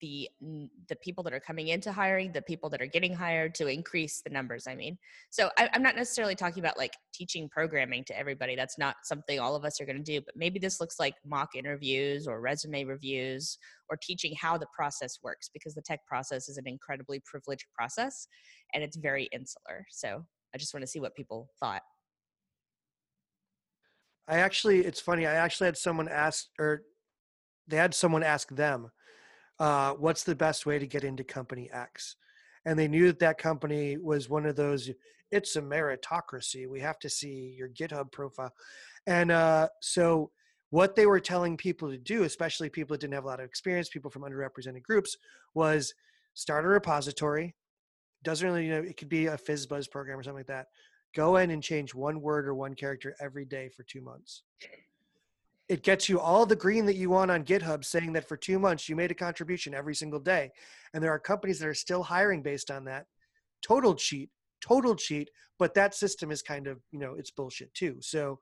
the 0.00 0.28
the 0.88 0.96
people 0.96 1.24
that 1.24 1.32
are 1.32 1.40
coming 1.40 1.68
into 1.68 1.92
hiring, 1.92 2.32
the 2.32 2.42
people 2.42 2.70
that 2.70 2.80
are 2.80 2.86
getting 2.86 3.12
hired, 3.12 3.54
to 3.56 3.66
increase 3.66 4.22
the 4.22 4.30
numbers? 4.30 4.66
I 4.66 4.74
mean, 4.74 4.96
so 5.30 5.50
I, 5.58 5.68
I'm 5.72 5.82
not 5.82 5.96
necessarily 5.96 6.34
talking 6.34 6.62
about 6.62 6.78
like 6.78 6.92
teaching 7.12 7.48
programming 7.48 8.04
to 8.04 8.18
everybody. 8.18 8.54
That's 8.54 8.78
not 8.78 8.96
something 9.04 9.40
all 9.40 9.56
of 9.56 9.64
us 9.64 9.80
are 9.80 9.84
going 9.84 10.02
to 10.02 10.02
do. 10.02 10.20
But 10.20 10.36
maybe 10.36 10.58
this 10.58 10.80
looks 10.80 11.00
like 11.00 11.14
mock 11.26 11.50
interviews 11.56 12.26
or 12.26 12.40
resume 12.40 12.84
reviews 12.84 13.58
or 13.90 13.98
teaching 14.00 14.34
how 14.40 14.56
the 14.56 14.68
process 14.74 15.18
works 15.22 15.50
because 15.52 15.74
the 15.74 15.82
tech 15.82 16.06
process 16.06 16.48
is 16.48 16.58
an 16.58 16.68
incredibly 16.68 17.20
privileged 17.24 17.66
process 17.74 18.28
and 18.74 18.82
it's 18.82 18.96
very 18.96 19.28
insular. 19.32 19.84
So 19.90 20.24
I 20.54 20.58
just 20.58 20.74
want 20.74 20.82
to 20.82 20.86
see 20.86 21.00
what 21.00 21.14
people 21.14 21.50
thought. 21.60 21.82
I 24.26 24.38
actually, 24.38 24.80
it's 24.80 25.00
funny. 25.00 25.26
I 25.26 25.34
actually 25.34 25.66
had 25.66 25.76
someone 25.76 26.08
ask, 26.08 26.46
or 26.58 26.82
they 27.66 27.76
had 27.76 27.94
someone 27.94 28.22
ask 28.22 28.54
them, 28.54 28.90
uh, 29.58 29.94
"What's 29.94 30.24
the 30.24 30.34
best 30.34 30.66
way 30.66 30.78
to 30.78 30.86
get 30.86 31.04
into 31.04 31.24
company 31.24 31.70
X?" 31.72 32.16
And 32.64 32.78
they 32.78 32.88
knew 32.88 33.06
that 33.06 33.18
that 33.20 33.38
company 33.38 33.96
was 33.96 34.28
one 34.28 34.44
of 34.44 34.56
those. 34.56 34.90
It's 35.30 35.56
a 35.56 35.62
meritocracy. 35.62 36.68
We 36.68 36.80
have 36.80 36.98
to 37.00 37.08
see 37.08 37.54
your 37.56 37.68
GitHub 37.68 38.12
profile, 38.12 38.52
and 39.06 39.30
uh, 39.30 39.68
so 39.80 40.30
what 40.70 40.94
they 40.94 41.06
were 41.06 41.20
telling 41.20 41.56
people 41.56 41.90
to 41.90 41.96
do, 41.96 42.24
especially 42.24 42.68
people 42.68 42.94
that 42.94 43.00
didn't 43.00 43.14
have 43.14 43.24
a 43.24 43.28
lot 43.28 43.40
of 43.40 43.46
experience, 43.46 43.88
people 43.88 44.10
from 44.10 44.22
underrepresented 44.22 44.82
groups, 44.82 45.16
was 45.54 45.94
start 46.34 46.64
a 46.64 46.68
repository. 46.68 47.54
Doesn't 48.24 48.46
really, 48.46 48.66
you 48.66 48.72
know, 48.72 48.82
it 48.82 48.96
could 48.96 49.08
be 49.08 49.26
a 49.26 49.38
fizz 49.38 49.66
buzz 49.66 49.86
program 49.86 50.18
or 50.18 50.22
something 50.22 50.40
like 50.40 50.46
that 50.46 50.66
go 51.14 51.36
in 51.36 51.50
and 51.50 51.62
change 51.62 51.94
one 51.94 52.20
word 52.20 52.46
or 52.46 52.54
one 52.54 52.74
character 52.74 53.14
every 53.20 53.44
day 53.44 53.68
for 53.68 53.82
two 53.84 54.00
months. 54.00 54.42
It 55.68 55.82
gets 55.82 56.08
you 56.08 56.18
all 56.18 56.46
the 56.46 56.56
green 56.56 56.86
that 56.86 56.96
you 56.96 57.10
want 57.10 57.30
on 57.30 57.44
GitHub 57.44 57.84
saying 57.84 58.14
that 58.14 58.26
for 58.26 58.36
two 58.36 58.58
months 58.58 58.88
you 58.88 58.96
made 58.96 59.10
a 59.10 59.14
contribution 59.14 59.74
every 59.74 59.94
single 59.94 60.20
day. 60.20 60.50
And 60.94 61.02
there 61.02 61.12
are 61.12 61.18
companies 61.18 61.58
that 61.58 61.68
are 61.68 61.74
still 61.74 62.02
hiring 62.02 62.42
based 62.42 62.70
on 62.70 62.84
that. 62.86 63.06
Total 63.62 63.94
cheat, 63.94 64.30
total 64.62 64.94
cheat, 64.94 65.30
but 65.58 65.74
that 65.74 65.94
system 65.94 66.30
is 66.30 66.40
kind 66.40 66.66
of, 66.66 66.78
you 66.90 66.98
know, 66.98 67.14
it's 67.14 67.30
bullshit 67.30 67.72
too. 67.74 67.96
So 68.00 68.38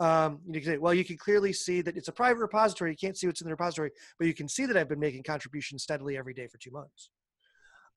um, 0.00 0.40
you 0.46 0.60
can 0.60 0.72
say, 0.72 0.78
well, 0.78 0.94
you 0.94 1.04
can 1.04 1.18
clearly 1.18 1.52
see 1.52 1.82
that 1.82 1.96
it's 1.96 2.08
a 2.08 2.12
private 2.12 2.40
repository. 2.40 2.92
You 2.92 2.96
can't 2.96 3.18
see 3.18 3.26
what's 3.26 3.42
in 3.42 3.46
the 3.46 3.52
repository, 3.52 3.90
but 4.18 4.26
you 4.26 4.34
can 4.34 4.48
see 4.48 4.64
that 4.64 4.76
I've 4.76 4.88
been 4.88 4.98
making 4.98 5.24
contributions 5.24 5.82
steadily 5.82 6.16
every 6.16 6.32
day 6.32 6.46
for 6.46 6.56
two 6.56 6.70
months. 6.70 7.10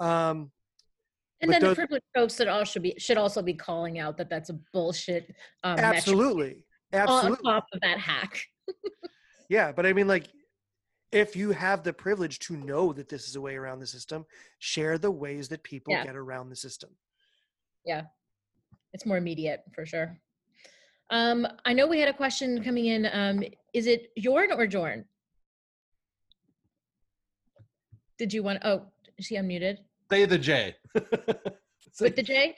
Um, 0.02 0.52
And 1.42 1.52
But 1.52 1.60
then 1.60 1.70
the 1.70 1.76
privileged 1.76 2.06
folks 2.16 2.36
that 2.36 2.48
all 2.48 2.64
should 2.64 2.82
be 2.84 2.96
should 2.98 3.18
also 3.18 3.42
be 3.42 3.54
calling 3.54 4.00
out 4.00 4.18
that 4.18 4.30
that's 4.30 4.50
a 4.50 4.60
bullshit. 4.74 5.36
Um, 5.64 5.76
metric 5.76 5.98
absolutely. 5.98 6.64
On 6.94 7.00
Absolutely. 7.02 7.52
top 7.52 7.66
of 7.74 7.82
that 7.82 8.00
hack. 8.00 8.42
Yeah, 9.50 9.72
but 9.74 9.86
I 9.86 9.92
mean, 9.94 10.08
like, 10.08 10.28
if 11.12 11.36
you 11.36 11.52
have 11.52 11.84
the 11.84 11.92
privilege 11.94 12.40
to 12.40 12.56
know 12.56 12.94
that 12.94 13.10
this 13.10 13.28
is 13.28 13.36
a 13.36 13.42
way 13.42 13.56
around 13.56 13.80
the 13.80 13.88
system, 13.88 14.26
share 14.60 14.98
the 14.98 15.12
ways 15.12 15.50
that 15.50 15.62
people 15.64 15.94
Yeah. 15.94 16.06
get 16.06 16.16
around 16.16 16.50
the 16.50 16.56
system. 16.56 16.90
Yeah, 17.86 18.04
it's 18.94 19.06
more 19.06 19.18
immediate 19.18 19.62
for 19.74 19.86
sure. 19.86 20.18
Um, 21.10 21.46
I 21.66 21.74
know 21.74 21.86
we 21.86 22.00
had 22.00 22.10
a 22.10 22.14
question 22.14 22.64
coming 22.64 22.86
in. 22.86 23.08
Um, 23.12 23.44
is 23.74 23.88
it 23.88 24.12
Jorn 24.18 24.52
or 24.58 24.66
Jorn? 24.68 25.06
Did 28.18 28.34
you 28.34 28.42
want? 28.42 28.60
Oh, 28.64 28.88
is 29.18 29.28
he 29.28 29.36
unmuted? 29.36 29.80
Say 30.10 30.26
the 30.26 30.38
J. 30.38 30.76
Say- 31.92 32.06
With 32.06 32.16
the 32.16 32.24
J? 32.24 32.56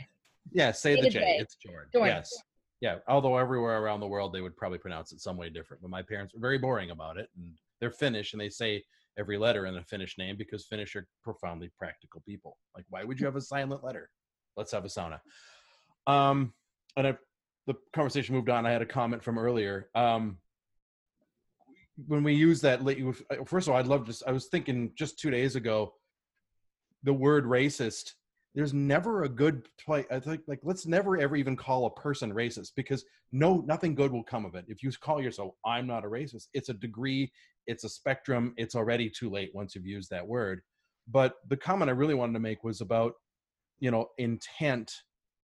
yeah, 0.51 0.71
say 0.71 0.95
say 0.95 1.01
the 1.01 1.07
the 1.07 1.09
J. 1.11 1.19
J. 1.19 1.37
It's 1.39 1.55
Jordan. 1.55 1.89
Jordan. 1.93 2.15
Yes. 2.15 2.33
Yeah. 2.81 2.97
Although 3.07 3.37
everywhere 3.37 3.81
around 3.81 3.99
the 3.99 4.07
world 4.07 4.33
they 4.33 4.41
would 4.41 4.55
probably 4.55 4.77
pronounce 4.79 5.11
it 5.11 5.19
some 5.19 5.37
way 5.37 5.49
different. 5.49 5.81
But 5.81 5.89
my 5.91 6.01
parents 6.01 6.33
were 6.33 6.39
very 6.39 6.57
boring 6.57 6.91
about 6.91 7.17
it. 7.17 7.29
And 7.35 7.53
they're 7.79 7.91
Finnish 7.91 8.33
and 8.33 8.41
they 8.41 8.49
say 8.49 8.83
every 9.17 9.37
letter 9.37 9.65
in 9.65 9.77
a 9.77 9.83
Finnish 9.83 10.17
name 10.17 10.35
because 10.37 10.65
Finnish 10.65 10.95
are 10.95 11.07
profoundly 11.23 11.71
practical 11.77 12.21
people. 12.25 12.57
Like, 12.75 12.85
why 12.89 13.03
would 13.03 13.19
you 13.19 13.25
have 13.25 13.35
a 13.35 13.41
silent 13.41 13.83
letter? 13.83 14.09
Let's 14.55 14.71
have 14.71 14.85
a 14.85 14.87
sauna. 14.87 15.19
Um, 16.07 16.53
and 16.95 17.07
I, 17.07 17.17
the 17.67 17.75
conversation 17.93 18.33
moved 18.35 18.49
on. 18.49 18.65
I 18.65 18.71
had 18.71 18.81
a 18.81 18.85
comment 18.85 19.23
from 19.23 19.37
earlier. 19.37 19.89
Um, 19.93 20.37
when 22.07 22.23
we 22.23 22.33
use 22.33 22.61
that, 22.61 22.79
first 23.47 23.67
of 23.67 23.73
all, 23.73 23.79
I'd 23.79 23.87
love 23.87 24.07
to. 24.07 24.27
I 24.27 24.31
was 24.31 24.45
thinking 24.47 24.91
just 24.95 25.19
two 25.19 25.31
days 25.31 25.55
ago, 25.55 25.93
the 27.03 27.13
word 27.13 27.45
racist 27.45 28.13
there's 28.55 28.73
never 28.73 29.23
a 29.23 29.29
good 29.29 29.67
play 29.83 30.05
i 30.11 30.19
think 30.19 30.41
like 30.47 30.59
let's 30.63 30.87
never 30.87 31.17
ever 31.17 31.35
even 31.35 31.55
call 31.55 31.85
a 31.85 32.01
person 32.01 32.33
racist 32.33 32.71
because 32.75 33.05
no 33.31 33.63
nothing 33.67 33.93
good 33.93 34.11
will 34.11 34.23
come 34.23 34.45
of 34.45 34.55
it. 34.55 34.65
If 34.67 34.81
you 34.81 34.91
call 34.91 35.21
yourself 35.21 35.53
i'm 35.65 35.87
not 35.87 36.05
a 36.05 36.07
racist 36.07 36.47
it's 36.53 36.69
a 36.69 36.73
degree 36.73 37.31
it's 37.67 37.83
a 37.83 37.89
spectrum 37.89 38.53
it's 38.57 38.75
already 38.75 39.09
too 39.09 39.29
late 39.29 39.51
once 39.53 39.75
you've 39.75 39.85
used 39.85 40.09
that 40.09 40.27
word. 40.27 40.61
But 41.07 41.35
the 41.47 41.57
comment 41.57 41.89
i 41.89 41.93
really 41.93 42.15
wanted 42.15 42.33
to 42.33 42.39
make 42.39 42.63
was 42.63 42.81
about 42.81 43.13
you 43.79 43.91
know 43.91 44.07
intent 44.17 44.91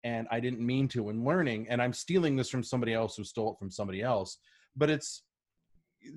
and 0.04 0.26
i 0.30 0.40
didn't 0.40 0.64
mean 0.64 0.88
to 0.88 1.10
in 1.10 1.24
learning 1.24 1.66
and 1.68 1.82
i'm 1.82 1.92
stealing 1.92 2.36
this 2.36 2.48
from 2.48 2.62
somebody 2.62 2.94
else 2.94 3.16
who 3.16 3.24
stole 3.24 3.52
it 3.52 3.58
from 3.58 3.70
somebody 3.70 4.00
else. 4.02 4.38
But 4.76 4.90
it's 4.90 5.24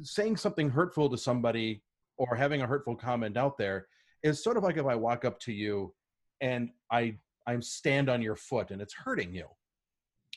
saying 0.02 0.38
something 0.38 0.70
hurtful 0.70 1.10
to 1.10 1.18
somebody 1.18 1.84
or 2.18 2.36
having 2.36 2.62
a 2.62 2.68
hurtful 2.68 2.96
comment 2.96 3.38
out 3.38 3.58
there 3.58 3.88
is 4.26 4.44
sort 4.44 4.58
of 4.58 4.64
like 4.64 4.78
if 4.78 4.86
I 4.86 4.96
walk 4.96 5.24
up 5.24 5.40
to 5.42 5.54
you 5.54 5.94
and 6.42 6.72
I 6.92 7.18
I'm 7.48 7.62
stand 7.62 8.10
on 8.10 8.22
your 8.24 8.36
foot 8.36 8.72
and 8.72 8.82
it's 8.82 8.94
hurting 8.94 9.34
you. 9.34 9.46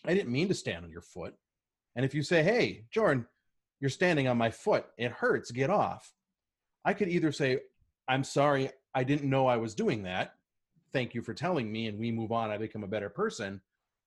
I 0.04 0.12
didn't 0.12 0.30
mean 0.30 0.48
to 0.48 0.54
stand 0.54 0.84
on 0.84 0.90
your 0.90 1.00
foot. 1.00 1.34
And 1.96 2.04
if 2.04 2.14
you 2.14 2.22
say, 2.22 2.42
"Hey, 2.42 2.84
Jordan, 2.90 3.26
you're 3.80 3.88
standing 3.88 4.28
on 4.28 4.36
my 4.36 4.50
foot. 4.50 4.86
It 4.98 5.10
hurts. 5.10 5.50
Get 5.50 5.70
off." 5.70 6.12
I 6.84 6.92
could 6.92 7.08
either 7.08 7.32
say, 7.32 7.62
"I'm 8.06 8.24
sorry. 8.24 8.70
I 8.94 9.04
didn't 9.04 9.30
know 9.30 9.46
I 9.46 9.56
was 9.56 9.74
doing 9.74 10.02
that. 10.02 10.34
Thank 10.92 11.14
you 11.14 11.22
for 11.22 11.32
telling 11.32 11.72
me." 11.72 11.86
And 11.86 11.98
we 11.98 12.12
move 12.12 12.30
on. 12.30 12.50
I 12.50 12.58
become 12.58 12.84
a 12.84 12.88
better 12.88 13.08
person. 13.08 13.62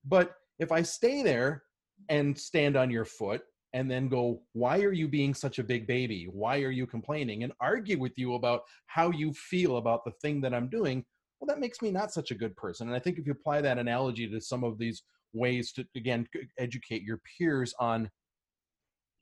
But 0.05 0.37
if 0.59 0.71
I 0.71 0.83
stay 0.83 1.23
there 1.23 1.63
and 2.07 2.37
stand 2.37 2.75
on 2.75 2.91
your 2.91 3.05
foot 3.05 3.43
and 3.73 3.89
then 3.89 4.09
go, 4.09 4.41
why 4.53 4.79
are 4.81 4.91
you 4.91 5.07
being 5.07 5.33
such 5.33 5.59
a 5.59 5.63
big 5.63 5.87
baby? 5.87 6.27
Why 6.31 6.61
are 6.61 6.71
you 6.71 6.85
complaining? 6.85 7.43
And 7.43 7.53
argue 7.61 7.99
with 7.99 8.17
you 8.17 8.35
about 8.35 8.63
how 8.87 9.11
you 9.11 9.33
feel 9.33 9.77
about 9.77 10.03
the 10.03 10.11
thing 10.21 10.41
that 10.41 10.53
I'm 10.53 10.69
doing. 10.69 11.05
Well, 11.39 11.47
that 11.47 11.59
makes 11.59 11.81
me 11.81 11.89
not 11.89 12.11
such 12.11 12.31
a 12.31 12.35
good 12.35 12.55
person. 12.55 12.87
And 12.87 12.95
I 12.95 12.99
think 12.99 13.17
if 13.17 13.25
you 13.25 13.31
apply 13.31 13.61
that 13.61 13.77
analogy 13.77 14.27
to 14.29 14.41
some 14.41 14.63
of 14.63 14.77
these 14.77 15.03
ways 15.33 15.71
to 15.73 15.85
again 15.95 16.27
educate 16.57 17.03
your 17.03 17.21
peers 17.37 17.73
on 17.79 18.09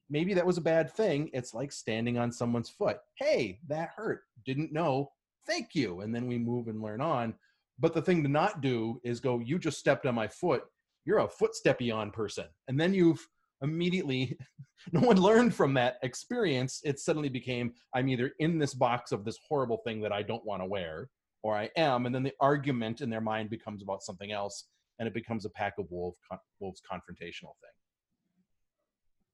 maybe 0.10 0.34
that 0.34 0.46
was 0.46 0.58
a 0.58 0.62
bad 0.62 0.92
thing 0.92 1.30
it's 1.34 1.54
like 1.54 1.72
standing 1.72 2.18
on 2.18 2.32
someone's 2.32 2.70
foot 2.70 2.98
hey 3.18 3.60
that 3.68 3.90
hurt 3.96 4.22
didn't 4.46 4.74
know 4.74 5.12
thank 5.46 5.76
you 5.76 6.02
and 6.02 6.14
then 6.14 6.28
we 6.28 6.38
move 6.38 6.68
and 6.68 6.82
learn 6.82 7.02
on 7.02 7.34
but 7.80 7.94
the 7.94 8.02
thing 8.02 8.24
to 8.24 8.30
not 8.30 8.62
do 8.62 9.00
is 9.04 9.20
go 9.20 9.40
you 9.40 9.60
just 9.60 9.80
stepped 9.80 10.06
on 10.06 10.16
my 10.16 10.28
foot 10.28 10.64
you're 11.06 11.20
a 11.20 11.28
foot 11.28 11.52
steppy 11.54 11.94
on 11.94 12.12
person 12.12 12.46
and 12.68 12.80
then 12.80 12.94
you've 12.94 13.28
immediately 13.62 14.38
no 14.92 15.02
one 15.02 15.18
learned 15.18 15.54
from 15.54 15.74
that 15.74 15.98
experience 16.04 16.82
it 16.84 17.00
suddenly 17.00 17.30
became 17.30 17.74
i'm 17.94 18.08
either 18.08 18.32
in 18.40 18.58
this 18.58 18.74
box 18.74 19.12
of 19.12 19.26
this 19.26 19.38
horrible 19.48 19.82
thing 19.86 20.02
that 20.02 20.12
i 20.12 20.22
don't 20.22 20.46
want 20.46 20.62
to 20.62 20.66
wear 20.66 21.10
or 21.44 21.56
i 21.56 21.70
am 21.78 22.06
and 22.06 22.16
then 22.16 22.24
the 22.24 22.34
argument 22.40 23.02
in 23.02 23.10
their 23.10 23.22
mind 23.22 23.50
becomes 23.50 23.82
about 23.84 24.02
something 24.02 24.32
else 24.32 24.66
and 25.00 25.08
it 25.08 25.14
becomes 25.14 25.46
a 25.46 25.50
pack 25.52 25.74
of 25.80 25.86
wolf, 25.90 26.16
wolves 26.60 26.82
confrontational 26.90 27.56
thing 27.62 27.76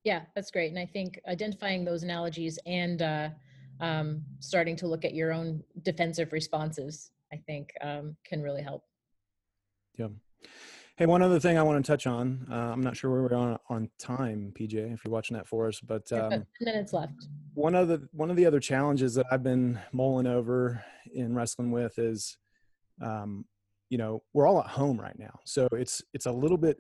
Yeah, 0.04 0.22
that's 0.36 0.52
great. 0.52 0.70
And 0.70 0.78
I 0.78 0.86
think 0.86 1.20
identifying 1.28 1.84
those 1.84 2.04
analogies 2.04 2.60
and 2.68 3.02
uh, 3.02 3.30
um, 3.80 4.24
starting 4.40 4.76
to 4.78 4.88
look 4.88 5.04
at 5.04 5.16
your 5.16 5.34
own 5.34 5.64
defensive 5.82 6.32
responses, 6.32 7.10
I 7.34 7.38
think, 7.38 7.72
um, 7.82 8.16
can 8.24 8.44
really 8.44 8.62
help. 8.62 8.84
Yeah. 9.98 10.10
Hey, 10.98 11.08
one 11.08 11.22
other 11.22 11.42
thing 11.42 11.58
I 11.58 11.64
want 11.64 11.84
to 11.84 11.92
touch 11.92 12.08
on. 12.08 12.48
Uh, 12.50 12.56
I'm 12.56 12.80
not 12.80 12.96
sure 12.96 13.12
where 13.12 13.22
we're 13.22 13.36
on 13.36 13.60
on 13.70 13.90
time, 14.00 14.54
PJ, 14.58 14.94
if 14.94 15.02
you're 15.04 15.12
watching 15.12 15.36
that 15.36 15.46
for 15.46 15.68
us, 15.68 15.82
but 15.82 16.10
um, 16.14 16.32
10 16.32 16.46
minutes 16.62 16.94
left. 16.94 17.28
one 17.54 17.76
of 17.76 17.90
the 17.90 18.08
one 18.14 18.30
of 18.30 18.38
the 18.38 18.46
other 18.46 18.62
challenges 18.62 19.14
that 19.16 19.26
I've 19.30 19.44
been 19.44 19.78
mulling 19.92 20.26
over 20.26 20.82
in 21.14 21.36
wrestling 21.36 21.72
with 21.72 22.00
is, 22.00 22.38
um, 23.02 23.44
you 23.90 23.98
know, 23.98 24.24
we're 24.34 24.48
all 24.48 24.62
at 24.62 24.68
home 24.68 24.98
right 24.98 25.20
now, 25.20 25.38
so 25.44 25.68
it's 25.74 26.02
it's 26.14 26.28
a 26.28 26.32
little 26.32 26.58
bit, 26.58 26.78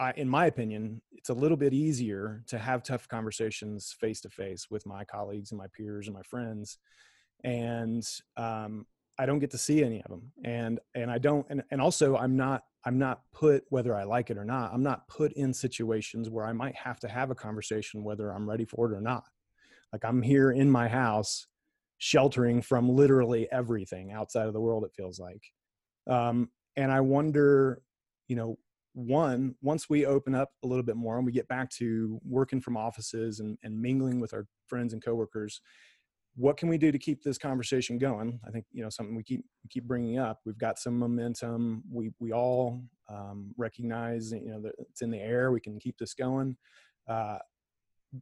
I, 0.00 0.12
in 0.12 0.30
my 0.30 0.46
opinion, 0.46 1.02
it's 1.12 1.28
a 1.28 1.34
little 1.34 1.58
bit 1.58 1.74
easier 1.74 2.42
to 2.46 2.56
have 2.56 2.82
tough 2.82 3.06
conversations 3.06 3.94
face 4.00 4.22
to 4.22 4.30
face 4.30 4.68
with 4.70 4.86
my 4.86 5.04
colleagues 5.04 5.50
and 5.50 5.58
my 5.58 5.66
peers 5.76 6.06
and 6.06 6.16
my 6.16 6.22
friends, 6.22 6.78
and 7.44 8.02
um, 8.38 8.86
I 9.18 9.26
don't 9.26 9.38
get 9.38 9.50
to 9.52 9.58
see 9.58 9.82
any 9.82 10.02
of 10.02 10.10
them, 10.10 10.32
and 10.44 10.80
and 10.94 11.10
I 11.10 11.18
don't, 11.18 11.46
and 11.50 11.62
and 11.70 11.80
also 11.80 12.16
I'm 12.16 12.36
not 12.36 12.64
I'm 12.84 12.98
not 12.98 13.22
put 13.32 13.64
whether 13.70 13.96
I 13.96 14.04
like 14.04 14.30
it 14.30 14.38
or 14.38 14.44
not. 14.44 14.72
I'm 14.72 14.82
not 14.82 15.08
put 15.08 15.32
in 15.32 15.52
situations 15.52 16.30
where 16.30 16.46
I 16.46 16.52
might 16.52 16.76
have 16.76 17.00
to 17.00 17.08
have 17.08 17.30
a 17.30 17.34
conversation 17.34 18.04
whether 18.04 18.32
I'm 18.32 18.48
ready 18.48 18.64
for 18.64 18.92
it 18.92 18.96
or 18.96 19.00
not 19.00 19.24
like 19.92 20.04
i'm 20.04 20.22
here 20.22 20.50
in 20.50 20.70
my 20.70 20.88
house 20.88 21.46
sheltering 21.98 22.60
from 22.60 22.88
literally 22.88 23.48
everything 23.50 24.12
outside 24.12 24.46
of 24.46 24.52
the 24.52 24.60
world 24.60 24.84
it 24.84 24.92
feels 24.94 25.18
like 25.18 25.42
um, 26.08 26.50
and 26.76 26.92
i 26.92 27.00
wonder 27.00 27.80
you 28.28 28.36
know 28.36 28.58
one 28.92 29.54
once 29.62 29.90
we 29.90 30.06
open 30.06 30.34
up 30.34 30.50
a 30.64 30.66
little 30.66 30.82
bit 30.82 30.96
more 30.96 31.16
and 31.16 31.26
we 31.26 31.32
get 31.32 31.48
back 31.48 31.70
to 31.70 32.18
working 32.24 32.60
from 32.60 32.76
offices 32.76 33.40
and, 33.40 33.58
and 33.62 33.80
mingling 33.80 34.20
with 34.20 34.32
our 34.32 34.46
friends 34.66 34.92
and 34.92 35.04
coworkers 35.04 35.60
what 36.36 36.56
can 36.56 36.68
we 36.68 36.78
do 36.78 36.92
to 36.92 36.98
keep 36.98 37.22
this 37.22 37.38
conversation 37.38 37.98
going? 37.98 38.38
I 38.46 38.50
think 38.50 38.66
you 38.72 38.82
know 38.82 38.90
something 38.90 39.16
we 39.16 39.22
keep 39.22 39.44
we 39.64 39.68
keep 39.68 39.84
bringing 39.84 40.18
up. 40.18 40.40
We've 40.44 40.58
got 40.58 40.78
some 40.78 40.98
momentum. 40.98 41.82
We 41.90 42.12
we 42.18 42.32
all 42.32 42.82
um, 43.08 43.52
recognize 43.56 44.32
you 44.32 44.50
know 44.50 44.60
that 44.62 44.72
it's 44.78 45.02
in 45.02 45.10
the 45.10 45.20
air. 45.20 45.50
We 45.50 45.60
can 45.60 45.78
keep 45.78 45.98
this 45.98 46.14
going. 46.14 46.56
Uh, 47.08 47.38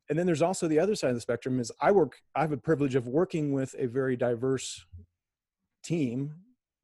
and 0.08 0.18
then 0.18 0.26
there's 0.26 0.42
also 0.42 0.66
the 0.66 0.78
other 0.78 0.94
side 0.94 1.10
of 1.10 1.14
the 1.14 1.20
spectrum 1.20 1.60
is 1.60 1.70
i 1.80 1.92
work 1.92 2.16
i 2.34 2.40
have 2.40 2.52
a 2.52 2.56
privilege 2.56 2.94
of 2.94 3.06
working 3.06 3.52
with 3.52 3.76
a 3.78 3.86
very 3.86 4.16
diverse 4.16 4.84
team 5.84 6.34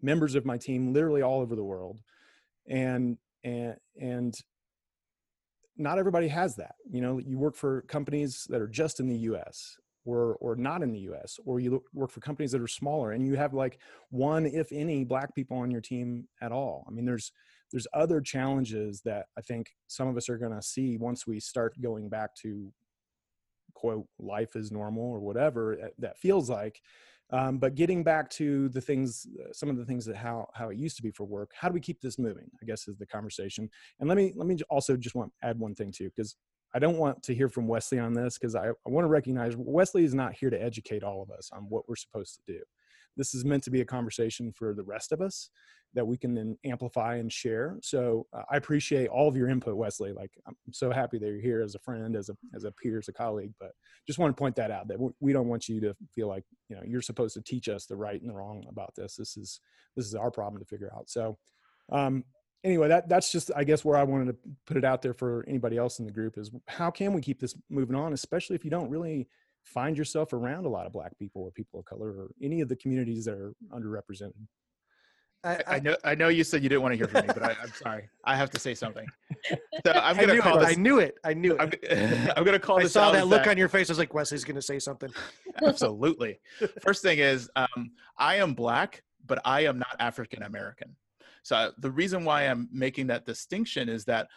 members 0.02 0.34
of 0.34 0.44
my 0.44 0.56
team 0.56 0.92
literally 0.92 1.22
all 1.22 1.40
over 1.40 1.56
the 1.56 1.64
world. 1.64 2.00
And 2.68 3.18
and 3.42 3.76
and 4.00 4.34
not 5.76 5.98
everybody 5.98 6.28
has 6.28 6.56
that. 6.56 6.74
You 6.90 7.00
know 7.00 7.18
you 7.18 7.38
work 7.38 7.56
for 7.56 7.82
companies 7.82 8.46
that 8.50 8.60
are 8.60 8.68
just 8.68 9.00
in 9.00 9.08
the 9.08 9.16
us 9.16 9.76
or 10.04 10.34
or 10.36 10.56
not 10.56 10.82
in 10.82 10.92
the 10.92 11.00
us 11.00 11.38
or 11.44 11.60
you 11.60 11.70
look- 11.72 11.88
work 11.92 12.10
for 12.10 12.20
companies 12.20 12.52
that 12.52 12.60
are 12.60 12.66
smaller 12.68 13.12
and 13.12 13.26
you 13.26 13.36
have 13.36 13.52
like 13.54 13.78
one 14.10 14.46
if 14.46 14.72
any 14.72 15.04
black 15.04 15.34
people 15.34 15.56
on 15.58 15.70
your 15.70 15.80
team 15.80 16.26
at 16.40 16.52
all. 16.52 16.84
I 16.88 16.90
mean 16.90 17.04
there's 17.04 17.32
there's 17.72 17.86
other 17.94 18.20
challenges 18.20 19.00
that 19.02 19.26
i 19.38 19.40
think 19.40 19.70
some 19.86 20.08
of 20.08 20.16
us 20.16 20.28
are 20.28 20.38
going 20.38 20.52
to 20.52 20.60
see 20.62 20.96
once 20.96 21.24
we 21.26 21.38
start 21.38 21.80
going 21.80 22.08
back 22.08 22.34
to 22.34 22.72
quote 23.74 24.06
life 24.18 24.56
is 24.56 24.70
normal 24.72 25.04
or 25.04 25.20
whatever 25.20 25.90
that- 25.98 26.18
feels 26.18 26.50
like. 26.50 26.80
Um, 27.32 27.58
but 27.58 27.76
getting 27.76 28.02
back 28.02 28.28
to 28.30 28.68
the 28.70 28.80
things 28.80 29.24
uh, 29.40 29.52
some 29.52 29.68
of 29.70 29.76
the 29.76 29.84
things 29.84 30.04
that 30.06 30.16
how 30.16 30.48
how 30.52 30.70
it 30.70 30.76
used 30.78 30.96
to 30.96 31.02
be 31.02 31.12
for 31.12 31.24
work 31.24 31.52
how 31.54 31.68
do 31.68 31.74
we 31.74 31.80
keep 31.80 32.00
this 32.00 32.18
moving 32.18 32.50
i 32.60 32.64
guess 32.64 32.88
is 32.88 32.96
the 32.96 33.06
conversation. 33.06 33.70
And 34.00 34.08
let 34.08 34.16
me 34.16 34.32
let 34.34 34.48
me 34.48 34.56
also 34.68 34.96
just 34.96 35.14
want 35.14 35.32
add 35.42 35.56
one 35.58 35.76
thing 35.76 35.92
too 35.92 36.10
because 36.14 36.34
i 36.74 36.78
don't 36.78 36.98
want 36.98 37.22
to 37.22 37.34
hear 37.34 37.48
from 37.48 37.66
wesley 37.66 37.98
on 37.98 38.12
this 38.12 38.38
because 38.38 38.54
I, 38.54 38.68
I 38.68 38.88
want 38.88 39.04
to 39.04 39.08
recognize 39.08 39.54
wesley 39.56 40.04
is 40.04 40.14
not 40.14 40.34
here 40.34 40.50
to 40.50 40.62
educate 40.62 41.02
all 41.02 41.22
of 41.22 41.30
us 41.30 41.50
on 41.52 41.66
what 41.68 41.88
we're 41.88 41.96
supposed 41.96 42.36
to 42.36 42.52
do 42.52 42.60
this 43.16 43.34
is 43.34 43.44
meant 43.44 43.64
to 43.64 43.70
be 43.70 43.80
a 43.80 43.84
conversation 43.84 44.52
for 44.52 44.74
the 44.74 44.82
rest 44.82 45.12
of 45.12 45.20
us 45.20 45.50
that 45.94 46.06
we 46.06 46.16
can 46.16 46.34
then 46.34 46.56
amplify 46.64 47.16
and 47.16 47.32
share. 47.32 47.76
So 47.82 48.26
uh, 48.32 48.42
I 48.50 48.56
appreciate 48.56 49.08
all 49.08 49.28
of 49.28 49.36
your 49.36 49.48
input, 49.48 49.74
Wesley. 49.74 50.12
Like 50.12 50.30
I'm 50.46 50.54
so 50.70 50.90
happy 50.90 51.18
that 51.18 51.26
you're 51.26 51.40
here 51.40 51.62
as 51.62 51.74
a 51.74 51.80
friend, 51.80 52.14
as 52.14 52.28
a 52.28 52.36
as 52.54 52.64
a 52.64 52.72
peer, 52.72 52.98
as 52.98 53.08
a 53.08 53.12
colleague. 53.12 53.52
But 53.58 53.72
just 54.06 54.18
want 54.18 54.34
to 54.34 54.40
point 54.40 54.54
that 54.56 54.70
out 54.70 54.88
that 54.88 54.98
we 55.18 55.32
don't 55.32 55.48
want 55.48 55.68
you 55.68 55.80
to 55.80 55.94
feel 56.14 56.28
like 56.28 56.44
you 56.68 56.76
know 56.76 56.82
you're 56.86 57.02
supposed 57.02 57.34
to 57.34 57.42
teach 57.42 57.68
us 57.68 57.86
the 57.86 57.96
right 57.96 58.20
and 58.20 58.30
the 58.30 58.34
wrong 58.34 58.64
about 58.68 58.94
this. 58.94 59.16
This 59.16 59.36
is 59.36 59.60
this 59.96 60.06
is 60.06 60.14
our 60.14 60.30
problem 60.30 60.62
to 60.62 60.68
figure 60.68 60.92
out. 60.94 61.10
So 61.10 61.38
um, 61.90 62.24
anyway, 62.64 62.88
that 62.88 63.08
that's 63.08 63.32
just 63.32 63.50
I 63.56 63.64
guess 63.64 63.84
where 63.84 63.96
I 63.96 64.02
wanted 64.02 64.26
to 64.26 64.36
put 64.66 64.76
it 64.76 64.84
out 64.84 65.02
there 65.02 65.14
for 65.14 65.44
anybody 65.48 65.76
else 65.76 65.98
in 65.98 66.06
the 66.06 66.12
group 66.12 66.38
is 66.38 66.50
how 66.68 66.90
can 66.90 67.12
we 67.12 67.20
keep 67.20 67.40
this 67.40 67.54
moving 67.68 67.96
on, 67.96 68.12
especially 68.12 68.56
if 68.56 68.64
you 68.64 68.70
don't 68.70 68.90
really 68.90 69.28
find 69.64 69.96
yourself 69.96 70.32
around 70.32 70.64
a 70.64 70.68
lot 70.68 70.86
of 70.86 70.92
black 70.92 71.16
people 71.18 71.42
or 71.42 71.50
people 71.50 71.80
of 71.80 71.86
color 71.86 72.08
or 72.10 72.30
any 72.42 72.60
of 72.60 72.68
the 72.68 72.76
communities 72.76 73.24
that 73.26 73.34
are 73.34 73.54
underrepresented. 73.72 74.32
I, 75.42 75.58
I 75.66 75.80
know 75.80 75.96
I 76.04 76.14
know 76.14 76.28
you 76.28 76.44
said 76.44 76.62
you 76.62 76.68
didn't 76.68 76.82
want 76.82 76.92
to 76.92 76.96
hear 76.98 77.08
from 77.08 77.26
me, 77.26 77.32
but 77.32 77.42
I, 77.42 77.56
I'm 77.62 77.72
sorry. 77.72 78.10
I 78.24 78.36
have 78.36 78.50
to 78.50 78.58
say 78.58 78.74
something. 78.74 79.06
So 79.86 79.92
I'm 79.92 80.14
gonna 80.16 80.34
knew 80.34 80.42
call 80.42 80.58
it. 80.58 80.66
this. 80.66 80.76
I 80.76 80.80
knew 80.80 80.98
it. 80.98 81.14
I 81.24 81.32
knew 81.32 81.56
it. 81.56 81.80
I'm, 81.90 82.30
I'm 82.36 82.44
gonna 82.44 82.58
call 82.58 82.78
I 82.78 82.82
this 82.82 82.92
saw 82.92 83.04
out 83.04 83.12
that 83.12 83.22
as 83.22 83.28
look 83.28 83.46
on 83.46 83.56
your 83.56 83.70
face. 83.70 83.88
I 83.88 83.92
was 83.92 83.98
like, 83.98 84.12
Wesley's 84.12 84.44
going 84.44 84.56
to 84.56 84.62
say 84.62 84.78
something. 84.78 85.10
Absolutely. 85.64 86.38
First 86.82 87.02
thing 87.02 87.20
is, 87.20 87.48
um, 87.56 87.92
I 88.18 88.36
am 88.36 88.52
black, 88.52 89.02
but 89.24 89.40
I 89.46 89.62
am 89.62 89.78
not 89.78 89.96
African 89.98 90.42
American. 90.42 90.94
So 91.42 91.72
the 91.78 91.90
reason 91.90 92.24
why 92.24 92.44
I'm 92.44 92.68
making 92.72 93.08
that 93.08 93.26
distinction 93.26 93.88
is 93.88 94.04
that 94.06 94.28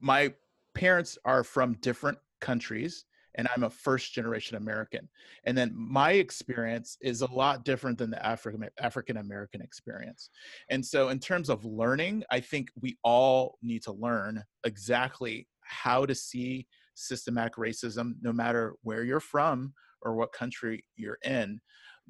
my 0.00 0.32
parents 0.74 1.18
are 1.24 1.42
from 1.42 1.74
different 1.80 2.18
countries 2.40 3.04
and 3.34 3.48
I'm 3.54 3.62
a 3.62 3.70
first 3.70 4.12
generation 4.12 4.56
American. 4.56 5.08
And 5.44 5.56
then 5.56 5.72
my 5.74 6.12
experience 6.12 6.98
is 7.00 7.22
a 7.22 7.30
lot 7.30 7.64
different 7.64 7.96
than 7.96 8.10
the 8.10 8.24
African 8.26 9.16
American 9.16 9.62
experience. 9.62 10.30
And 10.70 10.84
so 10.84 11.08
in 11.10 11.20
terms 11.20 11.48
of 11.48 11.64
learning, 11.64 12.24
I 12.30 12.40
think 12.40 12.70
we 12.80 12.98
all 13.04 13.58
need 13.62 13.84
to 13.84 13.92
learn 13.92 14.42
exactly 14.64 15.46
how 15.62 16.04
to 16.04 16.14
see 16.14 16.66
systematic 16.94 17.54
racism 17.54 18.14
no 18.20 18.32
matter 18.32 18.74
where 18.82 19.04
you're 19.04 19.20
from 19.20 19.72
or 20.02 20.16
what 20.16 20.32
country 20.32 20.84
you're 20.96 21.18
in. 21.24 21.60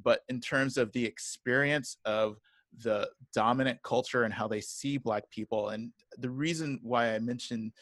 But 0.03 0.21
in 0.29 0.41
terms 0.41 0.79
of 0.79 0.93
the 0.93 1.05
experience 1.05 1.99
of 2.07 2.39
the 2.83 3.09
dominant 3.35 3.83
culture 3.83 4.25
and 4.25 4.33
how 4.33 4.47
they 4.47 4.61
see 4.61 4.99
black 4.99 5.29
people. 5.31 5.71
And 5.71 5.93
the 6.19 6.31
reason 6.31 6.79
why 6.83 7.15
i 7.15 7.19
mention 7.19 7.73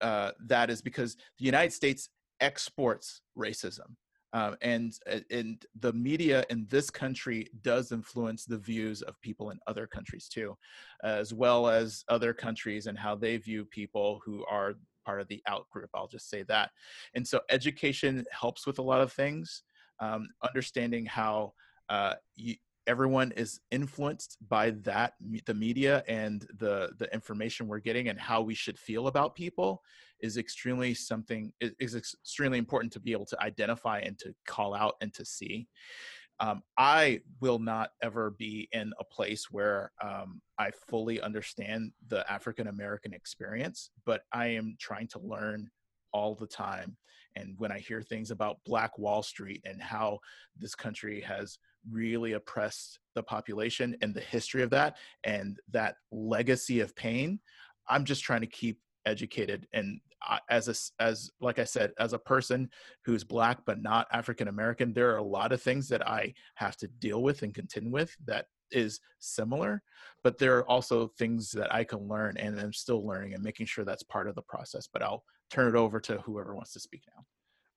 uh, 0.00 0.32
that 0.46 0.70
is 0.70 0.82
because 0.82 1.16
the 1.38 1.44
united 1.44 1.72
states 1.72 2.08
exports 2.40 3.22
racism 3.38 3.94
um, 4.32 4.56
and 4.60 4.92
uh, 5.10 5.20
and 5.30 5.64
the 5.80 5.92
media 5.92 6.44
in 6.50 6.66
this 6.68 6.90
country 6.90 7.48
does 7.62 7.92
influence 7.92 8.44
the 8.44 8.58
views 8.58 9.02
of 9.02 9.20
people 9.20 9.50
in 9.50 9.58
other 9.66 9.86
countries 9.86 10.28
too 10.28 10.56
as 11.04 11.32
well 11.32 11.68
as 11.68 12.04
other 12.08 12.34
countries 12.34 12.86
and 12.86 12.98
how 12.98 13.14
they 13.14 13.36
view 13.36 13.64
people 13.64 14.20
who 14.24 14.44
are 14.46 14.74
part 15.06 15.20
of 15.20 15.28
the 15.28 15.42
out 15.46 15.68
group 15.70 15.90
i'll 15.94 16.08
just 16.08 16.28
say 16.28 16.42
that. 16.42 16.70
And 17.14 17.26
so 17.26 17.40
education 17.50 18.24
helps 18.32 18.66
with 18.66 18.78
a 18.78 18.82
lot 18.82 19.00
of 19.00 19.12
things 19.12 19.62
um, 20.00 20.28
understanding 20.42 21.06
how 21.06 21.52
uh, 21.88 22.14
you, 22.34 22.56
everyone 22.86 23.32
is 23.32 23.60
influenced 23.70 24.36
by 24.48 24.70
that 24.70 25.14
the 25.46 25.54
media 25.54 26.02
and 26.06 26.46
the 26.58 26.90
the 26.98 27.12
information 27.12 27.66
we're 27.66 27.78
getting 27.78 28.08
and 28.08 28.18
how 28.18 28.40
we 28.42 28.54
should 28.54 28.78
feel 28.78 29.06
about 29.06 29.34
people 29.34 29.82
is 30.20 30.36
extremely 30.36 30.94
something 30.94 31.52
is, 31.60 31.94
extremely 31.94 32.58
important 32.58 32.92
to 32.92 33.00
be 33.00 33.12
able 33.12 33.26
to 33.26 33.40
identify 33.42 33.98
and 34.00 34.18
to 34.18 34.34
call 34.46 34.74
out 34.74 34.94
and 35.00 35.12
to 35.14 35.24
see. 35.24 35.68
Um, 36.40 36.62
i 36.76 37.20
will 37.40 37.60
not 37.60 37.90
ever 38.02 38.32
be 38.32 38.68
in 38.72 38.92
a 38.98 39.04
place 39.04 39.52
where 39.52 39.92
um, 40.02 40.40
i 40.58 40.72
fully 40.88 41.20
understand 41.20 41.92
the 42.08 42.28
african 42.30 42.66
american 42.66 43.14
experience 43.14 43.90
but 44.04 44.22
i 44.32 44.48
am 44.48 44.74
trying 44.80 45.06
to 45.08 45.20
learn 45.20 45.70
all 46.14 46.34
the 46.34 46.46
time. 46.46 46.96
And 47.36 47.56
when 47.58 47.72
i 47.72 47.78
hear 47.80 48.00
things 48.00 48.30
about 48.30 48.60
black 48.64 48.96
wall 48.96 49.22
street 49.22 49.60
and 49.64 49.82
how 49.82 50.20
this 50.56 50.74
country 50.74 51.20
has 51.20 51.58
really 51.90 52.32
oppressed 52.32 52.98
the 53.14 53.22
population 53.22 53.96
and 54.00 54.14
the 54.14 54.20
history 54.20 54.62
of 54.62 54.70
that 54.70 54.96
and 55.24 55.58
that 55.70 55.96
legacy 56.10 56.80
of 56.80 56.94
pain 56.96 57.38
I'm 57.88 58.04
just 58.04 58.24
trying 58.24 58.40
to 58.40 58.46
keep 58.46 58.80
educated 59.06 59.66
and 59.72 60.00
I- 60.22 60.40
as 60.48 60.68
a 60.68 61.02
as 61.02 61.30
like 61.40 61.58
I 61.58 61.64
said, 61.64 61.92
as 61.98 62.12
a 62.12 62.18
person 62.18 62.70
who's 63.04 63.24
black 63.24 63.58
but 63.66 63.82
not 63.82 64.06
African 64.12 64.48
American, 64.48 64.92
there 64.92 65.10
are 65.12 65.18
a 65.18 65.22
lot 65.22 65.52
of 65.52 65.62
things 65.62 65.88
that 65.88 66.06
I 66.08 66.34
have 66.54 66.76
to 66.78 66.88
deal 66.88 67.22
with 67.22 67.42
and 67.42 67.54
contend 67.54 67.92
with 67.92 68.16
that 68.24 68.46
is 68.70 69.00
similar, 69.18 69.82
but 70.22 70.38
there 70.38 70.56
are 70.56 70.68
also 70.68 71.08
things 71.18 71.50
that 71.52 71.72
I 71.74 71.84
can 71.84 72.08
learn 72.08 72.36
and 72.38 72.58
I'm 72.58 72.72
still 72.72 73.06
learning 73.06 73.34
and 73.34 73.42
making 73.42 73.66
sure 73.66 73.84
that's 73.84 74.02
part 74.02 74.28
of 74.28 74.34
the 74.34 74.42
process. 74.42 74.88
But 74.90 75.02
I'll 75.02 75.24
turn 75.50 75.68
it 75.68 75.78
over 75.78 76.00
to 76.00 76.18
whoever 76.18 76.54
wants 76.54 76.72
to 76.72 76.80
speak 76.80 77.02
now. 77.14 77.24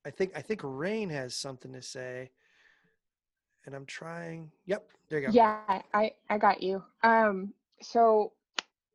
I 0.06 0.12
think 0.12 0.32
I 0.36 0.42
think 0.42 0.62
Rain 0.64 1.10
has 1.10 1.36
something 1.36 1.74
to 1.74 1.82
say, 1.82 2.32
and 3.68 3.76
I'm 3.76 3.86
trying. 3.86 4.50
Yep, 4.66 4.88
there 5.10 5.20
you 5.20 5.28
go. 5.28 5.34
Yeah, 5.34 5.60
I 5.94 6.12
I 6.30 6.38
got 6.40 6.64
you. 6.64 6.84
Um, 7.04 7.54
so 7.82 8.32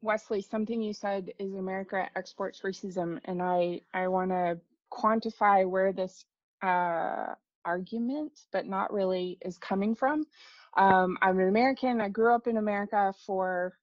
Wesley, 0.00 0.40
something 0.40 0.82
you 0.82 0.92
said 0.92 1.30
is 1.38 1.54
America 1.54 2.08
exports 2.16 2.62
racism, 2.62 3.20
and 3.26 3.40
I 3.40 3.82
I 3.94 4.08
want 4.08 4.30
to 4.30 4.58
quantify 4.90 5.68
where 5.68 5.92
this 5.92 6.24
uh, 6.62 7.34
argument, 7.64 8.40
but 8.50 8.66
not 8.66 8.92
really, 8.92 9.38
is 9.42 9.58
coming 9.58 9.94
from. 9.94 10.26
Um, 10.76 11.16
I'm 11.22 11.38
an 11.38 11.48
American. 11.48 12.00
I 12.00 12.08
grew 12.08 12.34
up 12.34 12.46
in 12.46 12.56
America 12.56 13.14
for 13.26 13.76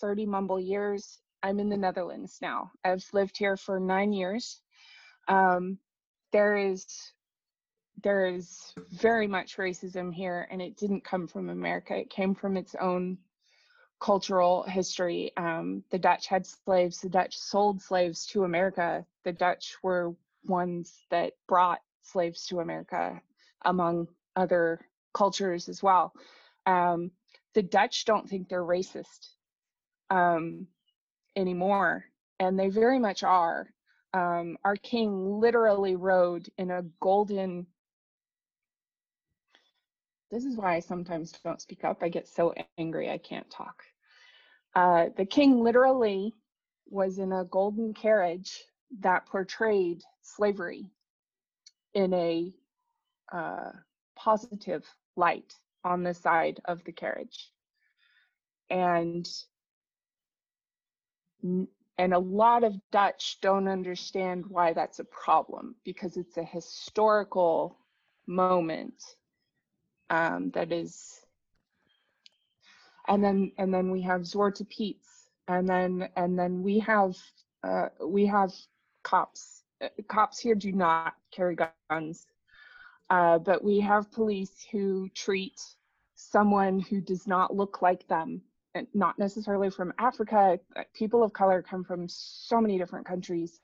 30 0.00 0.26
mumble 0.26 0.60
years. 0.60 1.18
I'm 1.42 1.58
in 1.58 1.68
the 1.68 1.76
Netherlands 1.76 2.38
now. 2.40 2.70
I've 2.84 3.04
lived 3.12 3.36
here 3.36 3.56
for 3.56 3.80
nine 3.80 4.12
years. 4.12 4.60
Um, 5.28 5.78
there 6.32 6.56
is 6.56 6.86
there 8.02 8.26
is 8.26 8.74
very 8.90 9.26
much 9.26 9.56
racism 9.56 10.12
here 10.12 10.46
and 10.50 10.62
it 10.62 10.76
didn't 10.76 11.04
come 11.04 11.26
from 11.26 11.50
america. 11.50 11.96
It 11.96 12.10
came 12.10 12.34
from 12.34 12.56
its 12.56 12.74
own 12.74 13.18
cultural 14.00 14.62
history. 14.62 15.32
Um, 15.36 15.82
the 15.90 15.98
dutch 15.98 16.26
had 16.26 16.46
slaves 16.46 17.00
the 17.00 17.08
dutch 17.08 17.36
sold 17.36 17.82
slaves 17.82 18.26
to 18.26 18.44
america. 18.44 19.04
The 19.24 19.32
dutch 19.32 19.76
were 19.82 20.14
ones 20.46 20.92
that 21.10 21.32
brought 21.46 21.80
slaves 22.02 22.46
to 22.46 22.60
america 22.60 23.20
among 23.62 24.08
other 24.36 24.80
cultures 25.12 25.68
as 25.68 25.82
well. 25.82 26.12
Um, 26.66 27.10
the 27.54 27.62
dutch 27.62 28.04
don't 28.04 28.28
think 28.28 28.48
they're 28.48 28.62
racist 28.62 29.30
um, 30.10 30.68
anymore 31.34 32.04
and 32.38 32.58
they 32.58 32.68
very 32.68 32.98
much 32.98 33.22
are. 33.22 33.68
Um, 34.14 34.56
our 34.64 34.76
king 34.76 35.40
literally 35.40 35.96
rode 35.96 36.48
in 36.56 36.70
a 36.70 36.84
golden 37.00 37.66
this 40.30 40.44
is 40.44 40.56
why 40.56 40.76
I 40.76 40.80
sometimes 40.80 41.32
don't 41.44 41.60
speak 41.60 41.84
up. 41.84 42.02
I 42.02 42.08
get 42.08 42.28
so 42.28 42.54
angry 42.76 43.10
I 43.10 43.18
can't 43.18 43.48
talk. 43.50 43.82
Uh, 44.74 45.06
the 45.16 45.24
king 45.24 45.62
literally 45.62 46.34
was 46.88 47.18
in 47.18 47.32
a 47.32 47.44
golden 47.44 47.94
carriage 47.94 48.62
that 49.00 49.26
portrayed 49.26 50.02
slavery 50.22 50.90
in 51.94 52.12
a 52.14 52.52
uh, 53.32 53.70
positive 54.16 54.84
light 55.16 55.54
on 55.84 56.02
the 56.02 56.14
side 56.14 56.60
of 56.66 56.82
the 56.84 56.92
carriage. 56.92 57.50
And 58.70 59.26
and 61.98 62.14
a 62.14 62.18
lot 62.18 62.64
of 62.64 62.74
Dutch 62.90 63.38
don't 63.40 63.68
understand 63.68 64.44
why 64.46 64.72
that's 64.72 64.98
a 64.98 65.04
problem 65.04 65.76
because 65.84 66.16
it's 66.16 66.36
a 66.36 66.44
historical 66.44 67.78
moment 68.26 69.02
um, 70.10 70.50
that 70.50 70.72
is 70.72 71.20
and 73.08 73.24
then 73.24 73.52
and 73.58 73.72
then 73.72 73.90
we 73.90 74.02
have 74.02 74.22
Zwarte 74.22 74.68
Piet 74.68 74.96
and 75.48 75.68
then 75.68 76.08
and 76.16 76.38
then 76.38 76.62
we 76.62 76.78
have 76.78 77.16
uh, 77.64 77.88
we 78.06 78.26
have 78.26 78.52
cops. 79.02 79.64
Uh, 79.82 79.88
cops 80.08 80.38
here 80.38 80.54
do 80.54 80.72
not 80.72 81.14
carry 81.32 81.56
guns. 81.90 82.26
Uh, 83.10 83.38
but 83.38 83.64
we 83.64 83.80
have 83.80 84.12
police 84.12 84.66
who 84.70 85.08
treat 85.14 85.58
someone 86.14 86.78
who 86.78 87.00
does 87.00 87.26
not 87.26 87.56
look 87.56 87.80
like 87.80 88.06
them 88.06 88.42
and 88.74 88.86
not 88.92 89.18
necessarily 89.18 89.70
from 89.70 89.94
Africa. 89.98 90.58
People 90.94 91.22
of 91.22 91.32
color 91.32 91.62
come 91.62 91.82
from 91.82 92.06
so 92.08 92.60
many 92.60 92.76
different 92.76 93.06
countries. 93.06 93.60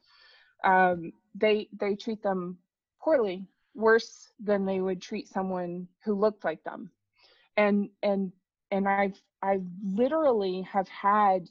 Um, 0.65 1.13
they 1.35 1.69
they 1.79 1.95
treat 1.95 2.23
them 2.23 2.57
poorly 3.03 3.47
worse 3.75 4.29
than 4.39 4.64
they 4.64 4.81
would 4.81 5.01
treat 5.01 5.29
someone 5.29 5.89
who 6.05 6.14
looked 6.14 6.45
like 6.45 6.62
them. 6.64 6.91
And 7.57 7.89
and 8.03 8.33
and 8.70 8.89
i've 8.89 9.20
i've 9.43 9.64
literally 9.85 10.62
have 10.62 10.89
had 10.89 11.49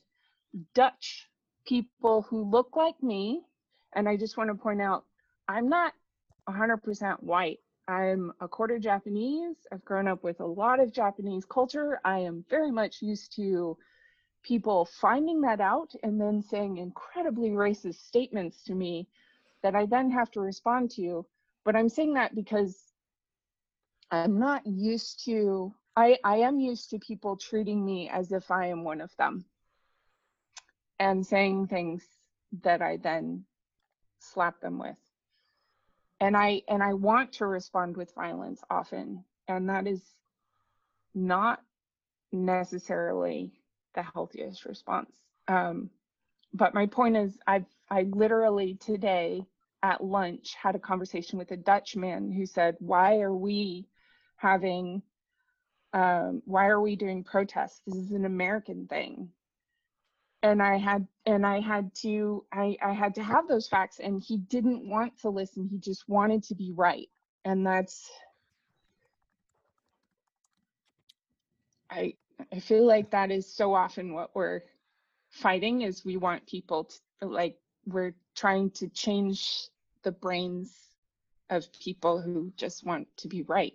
dutch 0.76 1.30
people 1.66 2.24
who 2.24 2.44
look 2.44 2.76
like 2.76 3.02
me 3.02 3.42
and 3.96 4.10
i 4.10 4.18
just 4.18 4.38
want 4.38 4.50
to 4.50 4.56
point 4.56 4.82
out 4.82 5.06
i'm 5.48 5.70
not 5.70 5.94
100% 6.50 7.24
white. 7.24 7.60
I'm 7.88 8.34
a 8.42 8.48
quarter 8.48 8.78
japanese. 8.80 9.56
I've 9.72 9.86
grown 9.86 10.08
up 10.08 10.24
with 10.24 10.40
a 10.42 10.46
lot 10.46 10.80
of 10.80 10.92
japanese 10.92 11.46
culture. 11.46 12.00
I 12.04 12.20
am 12.20 12.46
very 12.50 12.72
much 12.72 13.02
used 13.02 13.34
to 13.38 13.78
people 14.44 14.86
finding 15.00 15.40
that 15.42 15.62
out 15.62 15.94
and 16.04 16.20
then 16.20 16.42
saying 16.42 16.78
incredibly 16.78 17.52
racist 17.52 18.06
statements 18.06 18.62
to 18.64 18.76
me 18.76 19.08
that 19.62 19.74
i 19.74 19.86
then 19.86 20.12
have 20.12 20.30
to 20.32 20.42
respond 20.42 20.92
to 20.92 21.26
but 21.66 21.76
i'm 21.76 21.90
saying 21.90 22.14
that 22.14 22.36
because 22.36 22.78
i'm 24.12 24.40
not 24.40 24.66
used 24.66 25.24
to 25.26 25.74
i 25.96 26.18
i 26.24 26.38
am 26.38 26.60
used 26.60 26.90
to 26.90 27.00
people 27.00 27.36
treating 27.38 27.84
me 27.84 28.10
as 28.10 28.32
if 28.32 28.52
i 28.52 28.68
am 28.68 28.84
one 28.84 29.02
of 29.02 29.16
them 29.18 29.46
and 31.00 31.26
saying 31.26 31.68
things 31.68 32.04
that 32.62 32.82
i 32.82 32.98
then 32.98 33.46
slap 34.24 34.60
them 34.62 34.80
with. 34.80 34.96
And 36.20 36.38
i 36.38 36.62
and 36.68 36.82
i 36.82 36.94
want 36.94 37.34
to 37.34 37.46
respond 37.46 37.98
with 37.98 38.14
violence 38.16 38.62
often. 38.70 39.24
And 39.48 39.70
that 39.70 39.88
is 39.88 40.02
not 41.14 41.62
necessarily 42.32 43.52
the 43.94 44.04
healthiest 44.04 44.66
response. 44.66 45.12
Um 45.48 45.90
but 46.54 46.74
my 46.74 46.86
point 46.86 47.18
is 47.18 47.38
i've 47.48 47.66
i 47.90 48.04
literally 48.04 48.76
today 48.76 49.46
at 49.84 50.04
lunch 50.04 50.56
had 50.56 50.76
a 50.76 50.80
conversation 50.80 51.38
with 51.38 51.52
a 51.52 51.58
Dutch 51.58 51.96
man 51.96 52.32
who 52.32 52.46
said, 52.46 52.78
"Why 52.80 53.20
are 53.20 53.36
we 53.36 53.86
having? 54.38 55.04
Um, 55.92 56.42
why 56.46 56.68
are 56.68 56.82
we 56.82 56.96
doing 56.96 57.24
protests? 57.24 57.82
This 57.86 57.98
is 57.98 58.12
an 58.12 58.26
American 58.26 58.88
thing." 58.88 59.30
And 60.42 60.64
I 60.64 60.78
had 60.78 61.08
and 61.26 61.46
I 61.46 61.60
had 61.60 61.94
to 61.96 62.46
I 62.52 62.78
I 62.82 62.94
had 62.94 63.16
to 63.16 63.24
have 63.24 63.48
those 63.48 63.68
facts, 63.68 64.00
and 64.00 64.22
he 64.22 64.38
didn't 64.38 64.88
want 64.90 65.20
to 65.20 65.30
listen. 65.30 65.68
He 65.68 65.78
just 65.78 66.08
wanted 66.08 66.44
to 66.44 66.56
be 66.56 66.72
right, 66.72 67.10
and 67.46 67.68
that's. 67.68 68.10
I 71.90 72.16
I 72.52 72.60
feel 72.60 72.86
like 72.86 73.12
that 73.12 73.32
is 73.32 73.54
so 73.54 73.74
often 73.74 74.14
what 74.14 74.34
we're 74.34 74.62
fighting 75.30 75.82
is 75.82 76.06
we 76.06 76.18
want 76.18 76.48
people 76.48 76.86
to 76.86 77.28
like 77.28 77.58
we're 77.86 78.16
trying 78.36 78.72
to 78.72 78.88
change 78.90 79.70
the 80.04 80.12
brains 80.12 80.76
of 81.50 81.72
people 81.74 82.22
who 82.22 82.52
just 82.56 82.86
want 82.86 83.08
to 83.18 83.28
be 83.28 83.44
right. 83.44 83.74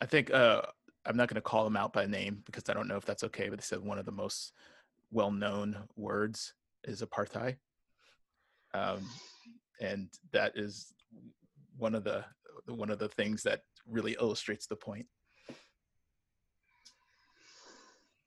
I 0.00 0.06
think 0.06 0.32
uh, 0.32 0.62
I'm 1.06 1.16
not 1.16 1.28
going 1.28 1.36
to 1.36 1.40
call 1.40 1.64
them 1.64 1.76
out 1.76 1.92
by 1.92 2.06
name 2.06 2.42
because 2.44 2.64
I 2.68 2.74
don't 2.74 2.88
know 2.88 2.96
if 2.96 3.04
that's 3.04 3.24
okay, 3.24 3.48
but 3.48 3.58
they 3.58 3.62
said 3.62 3.80
one 3.80 3.98
of 3.98 4.04
the 4.04 4.12
most 4.12 4.52
well-known 5.10 5.76
words 5.96 6.54
is 6.84 7.02
apartheid, 7.02 7.56
um, 8.74 9.08
and 9.80 10.08
that 10.32 10.52
is 10.56 10.92
one 11.76 11.94
of 11.94 12.04
the 12.04 12.24
one 12.66 12.90
of 12.90 12.98
the 12.98 13.08
things 13.08 13.42
that 13.44 13.62
really 13.86 14.16
illustrates 14.20 14.66
the 14.66 14.76
point. 14.76 15.06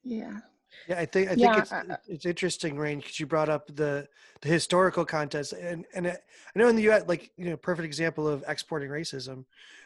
Yeah. 0.04 0.40
Yeah, 0.88 1.00
I 1.00 1.06
think 1.06 1.28
I 1.28 1.36
think 1.36 1.42
Yeah, 1.42 1.60
it's 1.60 1.72
uh, 1.72 1.84
uh, 1.90 1.96
it's 2.08 2.26
interesting, 2.26 2.78
Rain, 2.78 3.00
because 3.00 3.20
you 3.20 3.26
brought 3.26 3.50
up 3.50 3.68
the 3.76 4.08
the 4.42 4.50
historical 4.50 5.06
context, 5.06 5.54
and 5.54 5.86
and 5.94 6.08
I 6.08 6.12
I 6.12 6.60
know 6.60 6.68
in 6.68 6.76
the 6.76 6.84
U.S., 6.84 7.04
like 7.08 7.32
you 7.38 7.50
know, 7.50 7.58
perfect 7.58 7.86
example 7.86 8.28
of 8.28 8.44
exporting 8.48 8.90
racism, 8.90 9.46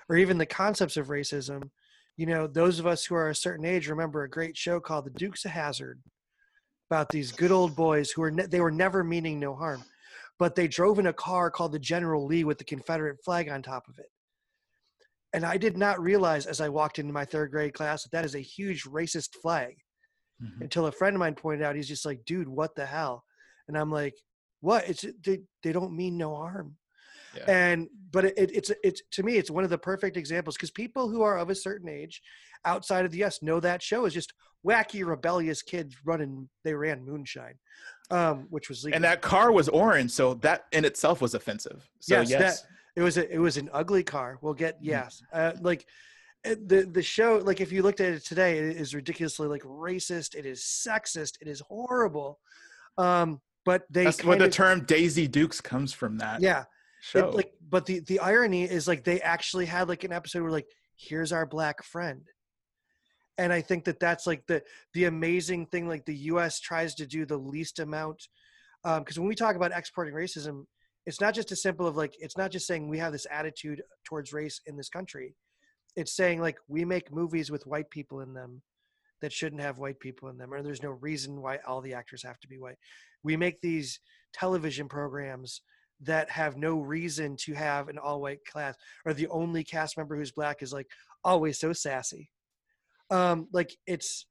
or 0.09 0.17
even 0.17 0.37
the 0.37 0.45
concepts 0.45 0.97
of 0.97 1.07
racism. 1.07 1.69
You 2.17 2.27
know, 2.27 2.47
those 2.47 2.79
of 2.79 2.87
us 2.87 3.03
who 3.05 3.15
are 3.15 3.29
a 3.29 3.35
certain 3.35 3.65
age 3.65 3.89
remember 3.89 4.23
a 4.23 4.29
great 4.29 4.55
show 4.55 4.79
called 4.79 5.05
The 5.05 5.19
Dukes 5.19 5.43
of 5.43 5.51
Hazzard, 5.51 5.99
about 6.89 7.09
these 7.09 7.31
good 7.31 7.51
old 7.51 7.75
boys 7.75 8.11
who 8.11 8.21
were 8.21 8.31
ne- 8.31 8.45
they 8.45 8.61
were 8.61 8.71
never 8.71 9.03
meaning 9.03 9.39
no 9.39 9.53
harm, 9.53 9.83
but 10.39 10.55
they 10.55 10.67
drove 10.67 10.99
in 10.99 11.07
a 11.07 11.13
car 11.13 11.51
called 11.51 11.71
the 11.71 11.79
General 11.79 12.25
Lee 12.25 12.43
with 12.43 12.57
the 12.57 12.63
Confederate 12.63 13.23
flag 13.23 13.49
on 13.49 13.61
top 13.61 13.87
of 13.89 13.99
it. 13.99 14.11
And 15.33 15.45
I 15.45 15.57
did 15.57 15.77
not 15.77 16.01
realize 16.01 16.45
as 16.45 16.61
I 16.61 16.69
walked 16.69 16.99
into 16.99 17.11
my 17.11 17.25
third 17.25 17.51
grade 17.51 17.73
class 17.73 18.03
that 18.03 18.11
that 18.13 18.25
is 18.25 18.35
a 18.35 18.39
huge 18.39 18.83
racist 18.85 19.33
flag 19.41 19.75
Mhm. 20.41 20.61
until 20.61 20.87
a 20.87 20.91
friend 20.91 21.15
of 21.15 21.19
mine 21.19 21.35
pointed 21.35 21.63
out 21.65 21.75
he's 21.75 21.87
just 21.87 22.05
like 22.05 22.25
dude 22.25 22.47
what 22.47 22.75
the 22.75 22.85
hell 22.85 23.23
and 23.67 23.77
i'm 23.77 23.89
like 23.91 24.15
what 24.59 24.87
it's 24.89 25.05
they, 25.23 25.39
they 25.63 25.71
don't 25.71 25.95
mean 25.95 26.17
no 26.17 26.35
harm 26.35 26.75
Yeah. 27.35 27.43
and 27.47 27.87
but 28.11 28.25
it, 28.25 28.33
it's 28.37 28.71
it's 28.83 29.01
to 29.11 29.23
me 29.23 29.37
it's 29.37 29.49
one 29.51 29.63
of 29.63 29.69
the 29.69 29.77
perfect 29.77 30.17
examples 30.17 30.55
because 30.55 30.71
people 30.71 31.07
who 31.09 31.21
are 31.21 31.37
of 31.37 31.49
a 31.49 31.55
certain 31.55 31.87
age 31.87 32.21
outside 32.65 33.05
of 33.05 33.11
the 33.11 33.23
us 33.23 33.41
know 33.41 33.59
that 33.61 33.81
show 33.81 34.05
is 34.05 34.13
just 34.13 34.33
wacky 34.67 35.05
rebellious 35.05 35.61
kids 35.61 35.95
running 36.05 36.49
they 36.63 36.73
ran 36.73 37.05
moonshine 37.05 37.57
um, 38.11 38.45
which 38.49 38.69
was 38.69 38.83
legal. 38.83 38.95
And 38.97 39.03
that 39.03 39.21
car 39.21 39.51
was 39.51 39.67
orange, 39.67 40.11
so 40.11 40.35
that 40.35 40.65
in 40.71 40.85
itself 40.85 41.21
was 41.21 41.33
offensive. 41.33 41.89
So 42.01 42.15
yes, 42.19 42.29
yes, 42.29 42.61
that 42.61 42.67
it 42.95 43.01
was 43.03 43.17
a, 43.17 43.33
it 43.33 43.39
was 43.39 43.57
an 43.57 43.67
ugly 43.73 44.03
car. 44.03 44.37
We'll 44.41 44.53
get 44.53 44.75
Mm-hmm. 44.75 44.85
yes, 44.85 45.23
uh, 45.33 45.53
like 45.61 45.87
the 46.45 46.87
the 46.91 47.01
show. 47.01 47.41
Like 47.43 47.61
if 47.61 47.71
you 47.71 47.81
looked 47.81 48.01
at 48.01 48.13
it 48.13 48.25
today, 48.25 48.57
it 48.59 48.77
is 48.77 48.93
ridiculously 48.93 49.47
like 49.47 49.63
racist. 49.63 50.35
It 50.35 50.45
is 50.45 50.61
sexist. 50.61 51.33
It 51.41 51.47
is 51.47 51.61
horrible. 51.61 52.39
Um, 52.97 53.41
but 53.65 53.83
they 53.89 54.05
that's 54.05 54.23
what 54.23 54.39
the 54.39 54.49
term 54.49 54.85
Daisy 54.85 55.27
Dukes 55.27 55.59
comes 55.59 55.93
from. 55.93 56.17
That 56.17 56.41
yeah. 56.41 56.61
It, 56.61 56.65
show. 57.01 57.29
like, 57.29 57.51
but 57.69 57.85
the 57.85 57.99
the 58.01 58.19
irony 58.19 58.63
is 58.63 58.87
like 58.87 59.03
they 59.03 59.21
actually 59.21 59.65
had 59.65 59.89
like 59.89 60.03
an 60.03 60.13
episode 60.13 60.43
where 60.43 60.51
like 60.51 60.67
here's 60.95 61.31
our 61.31 61.45
black 61.45 61.83
friend, 61.83 62.21
and 63.37 63.51
I 63.51 63.61
think 63.61 63.85
that 63.85 63.99
that's 63.99 64.27
like 64.27 64.45
the 64.47 64.61
the 64.93 65.05
amazing 65.05 65.65
thing. 65.67 65.87
Like 65.87 66.05
the 66.05 66.15
U.S. 66.15 66.59
tries 66.59 66.95
to 66.95 67.07
do 67.07 67.25
the 67.25 67.37
least 67.37 67.79
amount 67.79 68.27
because 68.83 69.17
when 69.17 69.27
we 69.27 69.35
talk 69.35 69.55
about 69.55 69.71
exporting 69.71 70.13
racism, 70.13 70.65
it's 71.05 71.19
not 71.19 71.33
just 71.33 71.51
a 71.51 71.55
simple 71.55 71.87
of 71.87 71.97
like 71.97 72.15
it's 72.19 72.37
not 72.37 72.51
just 72.51 72.67
saying 72.67 72.87
we 72.87 72.99
have 72.99 73.11
this 73.11 73.27
attitude 73.31 73.81
towards 74.03 74.31
race 74.31 74.61
in 74.67 74.77
this 74.77 74.89
country. 74.89 75.35
It's 75.95 76.15
saying 76.15 76.41
like 76.41 76.57
we 76.67 76.85
make 76.85 77.13
movies 77.13 77.51
with 77.51 77.67
white 77.67 77.89
people 77.89 78.21
in 78.21 78.33
them 78.33 78.61
that 79.21 79.31
shouldn't 79.31 79.61
have 79.61 79.77
white 79.77 79.99
people 79.99 80.29
in 80.29 80.37
them, 80.37 80.53
or 80.53 80.61
there's 80.61 80.83
no 80.83 80.91
reason 80.91 81.41
why 81.41 81.59
all 81.65 81.81
the 81.81 81.93
actors 81.93 82.23
have 82.23 82.39
to 82.41 82.47
be 82.47 82.59
white. 82.59 82.77
We 83.23 83.37
make 83.37 83.61
these 83.61 83.99
television 84.33 84.87
programs 84.87 85.61
that 86.01 86.29
have 86.29 86.57
no 86.57 86.79
reason 86.81 87.37
to 87.37 87.53
have 87.53 87.87
an 87.87 87.97
all 87.97 88.21
white 88.21 88.39
cast, 88.51 88.77
or 89.05 89.13
the 89.13 89.27
only 89.29 89.63
cast 89.63 89.97
member 89.97 90.15
who's 90.15 90.31
black 90.31 90.61
is 90.61 90.73
like 90.73 90.87
always 91.23 91.59
so 91.59 91.73
sassy. 91.73 92.29
Um, 93.09 93.47
like 93.53 93.75
it's 93.87 94.25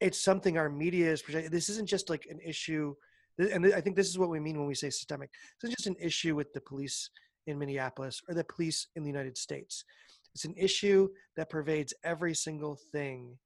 it's 0.00 0.22
something 0.22 0.56
our 0.56 0.70
media 0.70 1.10
is 1.10 1.22
projecting. 1.22 1.50
This 1.50 1.68
isn't 1.68 1.88
just 1.88 2.08
like 2.08 2.26
an 2.30 2.40
issue, 2.44 2.94
and 3.38 3.72
I 3.74 3.80
think 3.80 3.96
this 3.96 4.08
is 4.08 4.18
what 4.18 4.30
we 4.30 4.40
mean 4.40 4.58
when 4.58 4.66
we 4.66 4.74
say 4.74 4.88
systemic. 4.88 5.30
Isn't 5.62 5.76
just 5.76 5.86
an 5.86 5.96
issue 6.00 6.34
with 6.34 6.52
the 6.54 6.60
police 6.60 7.10
in 7.46 7.58
Minneapolis 7.58 8.20
or 8.28 8.34
the 8.34 8.44
police 8.44 8.86
in 8.96 9.02
the 9.02 9.08
United 9.08 9.36
States. 9.36 9.84
It's 10.34 10.44
an 10.44 10.54
issue 10.56 11.08
that 11.36 11.50
pervades 11.50 11.94
every 12.04 12.34
single 12.34 12.78
thing 12.92 13.38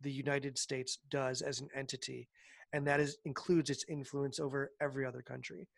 the 0.00 0.12
United 0.12 0.58
States 0.58 0.98
does 1.10 1.42
as 1.42 1.60
an 1.60 1.68
entity, 1.74 2.28
and 2.72 2.86
that 2.86 3.00
is 3.00 3.18
includes 3.24 3.70
its 3.70 3.84
influence 3.88 4.40
over 4.40 4.70
every 4.80 5.06
other 5.06 5.22
country. 5.22 5.68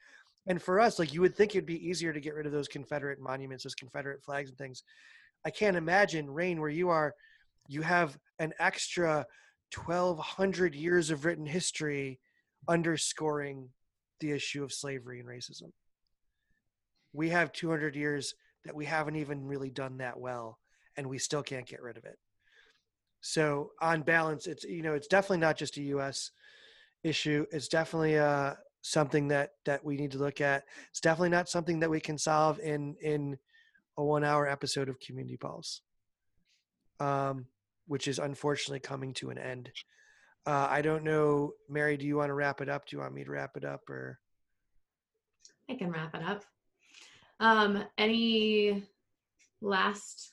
And 0.47 0.61
for 0.61 0.81
us, 0.81 0.99
like 0.99 1.13
you 1.13 1.21
would 1.21 1.35
think 1.35 1.53
it'd 1.53 1.67
be 1.67 1.89
easier 1.89 2.13
to 2.13 2.21
get 2.21 2.35
rid 2.35 2.47
of 2.47 2.53
those 2.53 2.69
Confederate 2.69 3.21
monuments, 3.21 3.65
those 3.65 3.75
Confederate 3.75 4.23
flags 4.23 4.51
and 4.51 4.59
things. 4.59 4.83
I 5.45 5.51
can't 5.51 5.77
imagine, 5.77 6.31
Rain, 6.31 6.61
where 6.61 6.71
you 6.71 6.91
are, 6.91 7.15
you 7.67 7.83
have 7.83 8.19
an 8.39 8.53
extra 8.59 9.27
1,200 9.75 10.75
years 10.75 11.11
of 11.11 11.25
written 11.25 11.47
history 11.47 12.21
underscoring 12.69 13.71
the 14.21 14.33
issue 14.33 14.63
of 14.63 14.73
slavery 14.73 15.21
and 15.21 15.29
racism. 15.29 15.71
We 17.13 17.31
have 17.31 17.53
200 17.53 17.97
years 17.97 18.35
that 18.65 18.75
we 18.75 18.85
haven't 18.85 19.17
even 19.17 19.47
really 19.47 19.71
done 19.71 19.99
that 19.99 20.19
well, 20.19 20.59
and 20.97 21.09
we 21.09 21.19
still 21.19 21.43
can't 21.43 21.67
get 21.67 21.83
rid 21.83 21.97
of 21.97 22.05
it. 22.05 22.19
So, 23.21 23.71
on 23.81 24.03
balance, 24.03 24.47
it's 24.47 24.65
you 24.65 24.83
know, 24.83 24.95
it's 24.95 25.07
definitely 25.07 25.39
not 25.39 25.57
just 25.57 25.77
a 25.77 25.83
U.S. 25.83 26.31
issue. 27.03 27.47
It's 27.53 27.69
definitely 27.69 28.19
uh, 28.19 28.55
something 28.83 29.29
that 29.29 29.51
that 29.65 29.85
we 29.85 29.97
need 29.97 30.13
to 30.13 30.19
look 30.19 30.41
at. 30.41 30.65
It's 30.91 31.01
definitely 31.01 31.31
not 31.31 31.49
something 31.49 31.81
that 31.81 31.91
we 31.91 32.01
can 32.01 32.19
solve 32.19 32.61
in 32.61 32.97
in 33.01 33.39
a 33.97 34.05
one-hour 34.05 34.49
episode 34.49 34.89
of 34.89 35.01
Community 35.01 35.37
Pulse, 35.37 35.81
um, 37.01 37.47
which 37.87 38.09
is 38.09 38.19
unfortunately 38.19 38.81
coming 38.81 39.15
to 39.15 39.31
an 39.31 39.39
end. 39.39 39.71
Uh, 40.47 40.67
I 40.69 40.83
don't 40.83 41.05
know, 41.05 41.53
Mary. 41.69 41.97
Do 41.97 42.05
you 42.05 42.17
want 42.17 42.29
to 42.29 42.35
wrap 42.35 42.61
it 42.61 42.69
up? 42.69 42.87
Do 42.87 42.97
you 42.97 43.03
want 43.03 43.15
me 43.15 43.25
to 43.25 43.31
wrap 43.31 43.57
it 43.57 43.65
up, 43.65 43.89
or 43.89 44.19
I 45.71 45.75
can 45.75 45.91
wrap 45.91 46.15
it 46.15 46.23
up. 46.23 46.45
Um, 47.41 47.85
any 47.99 48.85
last 49.61 50.33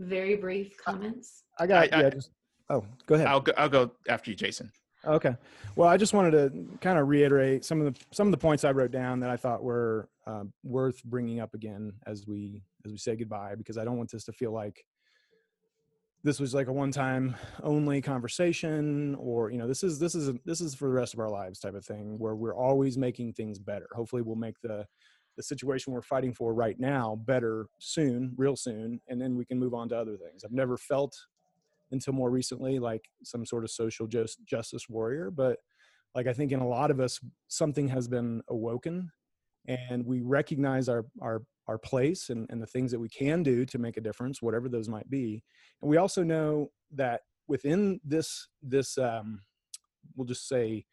very 0.00 0.36
brief 0.36 0.76
comments? 0.82 1.44
I 1.58 1.66
got 1.66 1.92
I- 1.92 2.00
yeah. 2.00 2.10
Just, 2.10 2.30
oh, 2.70 2.84
go 3.06 3.14
ahead. 3.14 3.26
I'll 3.26 3.40
go, 3.40 3.52
I'll 3.56 3.68
go 3.68 3.92
after 4.08 4.30
you, 4.30 4.36
Jason. 4.36 4.70
Okay. 5.04 5.36
Well, 5.76 5.88
I 5.88 5.96
just 5.96 6.12
wanted 6.12 6.32
to 6.32 6.78
kind 6.80 6.98
of 6.98 7.06
reiterate 7.08 7.64
some 7.64 7.80
of 7.80 7.94
the 7.94 8.04
some 8.12 8.26
of 8.26 8.32
the 8.32 8.38
points 8.38 8.64
I 8.64 8.72
wrote 8.72 8.90
down 8.90 9.20
that 9.20 9.30
I 9.30 9.36
thought 9.36 9.62
were 9.62 10.08
um, 10.26 10.52
worth 10.64 11.02
bringing 11.04 11.40
up 11.40 11.54
again 11.54 11.92
as 12.06 12.26
we 12.26 12.62
as 12.84 12.90
we 12.90 12.98
say 12.98 13.14
goodbye, 13.14 13.54
because 13.54 13.78
I 13.78 13.84
don't 13.84 13.96
want 13.96 14.10
this 14.10 14.24
to 14.24 14.32
feel 14.32 14.52
like 14.52 14.84
this 16.24 16.40
was 16.40 16.52
like 16.52 16.66
a 16.66 16.72
one 16.72 16.90
time 16.90 17.36
only 17.62 18.02
conversation, 18.02 19.14
or 19.20 19.50
you 19.52 19.58
know, 19.58 19.68
this 19.68 19.84
is 19.84 20.00
this 20.00 20.16
is 20.16 20.28
a, 20.28 20.34
this 20.44 20.60
is 20.60 20.74
for 20.74 20.88
the 20.88 20.94
rest 20.94 21.14
of 21.14 21.20
our 21.20 21.30
lives 21.30 21.60
type 21.60 21.74
of 21.74 21.84
thing, 21.84 22.18
where 22.18 22.34
we're 22.34 22.56
always 22.56 22.98
making 22.98 23.34
things 23.34 23.60
better. 23.60 23.86
Hopefully, 23.92 24.22
we'll 24.22 24.34
make 24.34 24.60
the 24.62 24.84
the 25.38 25.42
situation 25.42 25.94
we're 25.94 26.02
fighting 26.02 26.34
for 26.34 26.52
right 26.52 26.78
now 26.78 27.16
better 27.24 27.68
soon, 27.78 28.34
real 28.36 28.56
soon, 28.56 29.00
and 29.08 29.22
then 29.22 29.36
we 29.36 29.46
can 29.46 29.58
move 29.58 29.72
on 29.72 29.88
to 29.88 29.96
other 29.96 30.18
things. 30.18 30.44
I've 30.44 30.52
never 30.52 30.76
felt 30.76 31.16
until 31.90 32.12
more 32.12 32.30
recently 32.30 32.78
like 32.78 33.08
some 33.22 33.44
sort 33.46 33.64
of 33.64 33.70
social 33.70 34.06
jus- 34.06 34.36
justice 34.44 34.88
warrior 34.88 35.30
but 35.30 35.58
like 36.14 36.26
i 36.26 36.32
think 36.32 36.52
in 36.52 36.60
a 36.60 36.68
lot 36.68 36.90
of 36.90 37.00
us 37.00 37.20
something 37.48 37.88
has 37.88 38.08
been 38.08 38.42
awoken 38.48 39.10
and 39.66 40.04
we 40.04 40.20
recognize 40.20 40.88
our 40.88 41.06
our 41.22 41.42
our 41.66 41.78
place 41.78 42.30
and, 42.30 42.46
and 42.50 42.62
the 42.62 42.66
things 42.66 42.90
that 42.90 43.00
we 43.00 43.08
can 43.08 43.42
do 43.42 43.64
to 43.64 43.78
make 43.78 43.96
a 43.96 44.02
difference 44.02 44.42
whatever 44.42 44.68
those 44.68 44.88
might 44.88 45.08
be 45.10 45.42
and 45.82 45.90
we 45.90 45.96
also 45.96 46.22
know 46.22 46.70
that 46.92 47.22
within 47.46 48.00
this 48.04 48.48
this 48.62 48.98
um, 48.98 49.40
we'll 50.16 50.26
just 50.26 50.48
say 50.48 50.84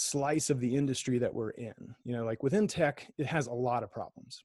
slice 0.00 0.48
of 0.48 0.60
the 0.60 0.74
industry 0.74 1.18
that 1.18 1.34
we're 1.34 1.50
in 1.50 1.74
you 2.04 2.16
know 2.16 2.24
like 2.24 2.42
within 2.42 2.66
tech 2.66 3.06
it 3.18 3.26
has 3.26 3.46
a 3.46 3.52
lot 3.52 3.82
of 3.82 3.92
problems. 3.92 4.44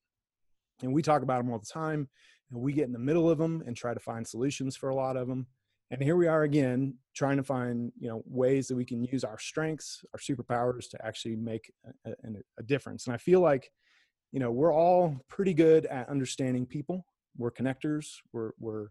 And 0.82 0.94
we 0.94 1.02
talk 1.02 1.22
about 1.22 1.38
them 1.38 1.52
all 1.52 1.60
the 1.60 1.66
time 1.66 2.10
and 2.52 2.62
we 2.62 2.74
get 2.74 2.86
in 2.86 2.92
the 2.92 3.00
middle 3.00 3.30
of 3.30 3.38
them 3.38 3.64
and 3.66 3.76
try 3.76 3.94
to 3.94 4.00
find 4.00 4.28
solutions 4.28 4.76
for 4.76 4.90
a 4.90 4.96
lot 4.96 5.16
of 5.16 5.28
them 5.28 5.48
and 5.92 6.02
here 6.02 6.16
we 6.16 6.28
are 6.28 6.44
again 6.44 6.96
trying 7.16 7.38
to 7.38 7.44
find 7.44 7.92
you 7.98 8.10
know 8.10 8.22
ways 8.26 8.68
that 8.68 8.76
we 8.76 8.86
can 8.86 9.04
use 9.04 9.24
our 9.24 9.40
strengths 9.40 10.04
our 10.14 10.20
superpowers 10.20 10.90
to 10.90 11.06
actually 11.06 11.36
make 11.36 11.72
a, 12.06 12.10
a, 12.12 12.30
a 12.60 12.64
difference. 12.64 13.06
And 13.06 13.14
i 13.14 13.18
feel 13.18 13.40
like 13.40 13.72
you 14.32 14.40
know 14.40 14.52
we're 14.52 14.74
all 14.74 15.18
pretty 15.30 15.54
good 15.54 15.86
at 15.86 16.10
understanding 16.10 16.66
people. 16.66 17.06
We're 17.38 17.52
connectors. 17.52 18.08
We're 18.34 18.52
we're 18.60 18.88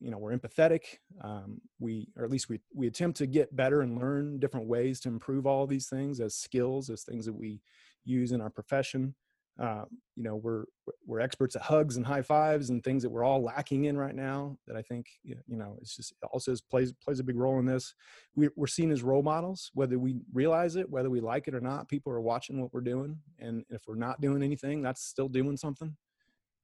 you 0.00 0.10
know 0.10 0.18
we're 0.18 0.36
empathetic 0.36 0.98
um, 1.22 1.60
we 1.78 2.08
or 2.16 2.24
at 2.24 2.30
least 2.30 2.48
we 2.48 2.60
we 2.74 2.86
attempt 2.86 3.18
to 3.18 3.26
get 3.26 3.54
better 3.54 3.82
and 3.82 3.98
learn 3.98 4.38
different 4.38 4.66
ways 4.66 5.00
to 5.00 5.08
improve 5.08 5.46
all 5.46 5.66
these 5.66 5.88
things 5.88 6.20
as 6.20 6.34
skills 6.34 6.90
as 6.90 7.02
things 7.02 7.26
that 7.26 7.32
we 7.32 7.60
use 8.04 8.32
in 8.32 8.40
our 8.40 8.50
profession. 8.50 9.14
Uh, 9.60 9.84
you 10.16 10.22
know 10.22 10.36
we're 10.36 10.64
we're 11.06 11.20
experts 11.20 11.54
at 11.54 11.62
hugs 11.62 11.98
and 11.98 12.06
high 12.06 12.22
fives 12.22 12.70
and 12.70 12.82
things 12.82 13.02
that 13.02 13.10
we're 13.10 13.22
all 13.22 13.42
lacking 13.42 13.84
in 13.84 13.98
right 13.98 14.14
now 14.14 14.56
that 14.66 14.76
i 14.76 14.82
think 14.82 15.06
you 15.24 15.36
know 15.46 15.76
it's 15.78 15.94
just 15.94 16.14
also 16.32 16.54
plays 16.70 16.94
plays 17.04 17.20
a 17.20 17.24
big 17.24 17.36
role 17.36 17.58
in 17.58 17.66
this. 17.66 17.94
We, 18.34 18.48
we're 18.56 18.66
seen 18.66 18.90
as 18.90 19.02
role 19.02 19.22
models 19.22 19.70
whether 19.74 19.98
we 19.98 20.16
realize 20.32 20.76
it 20.76 20.88
whether 20.88 21.10
we 21.10 21.20
like 21.20 21.48
it 21.48 21.54
or 21.54 21.60
not 21.60 21.86
people 21.86 22.12
are 22.12 22.20
watching 22.20 22.62
what 22.62 22.72
we're 22.72 22.80
doing 22.80 23.18
and 23.38 23.62
if 23.68 23.82
we're 23.86 23.94
not 23.94 24.22
doing 24.22 24.42
anything 24.42 24.80
that's 24.80 25.04
still 25.04 25.28
doing 25.28 25.58
something. 25.58 25.94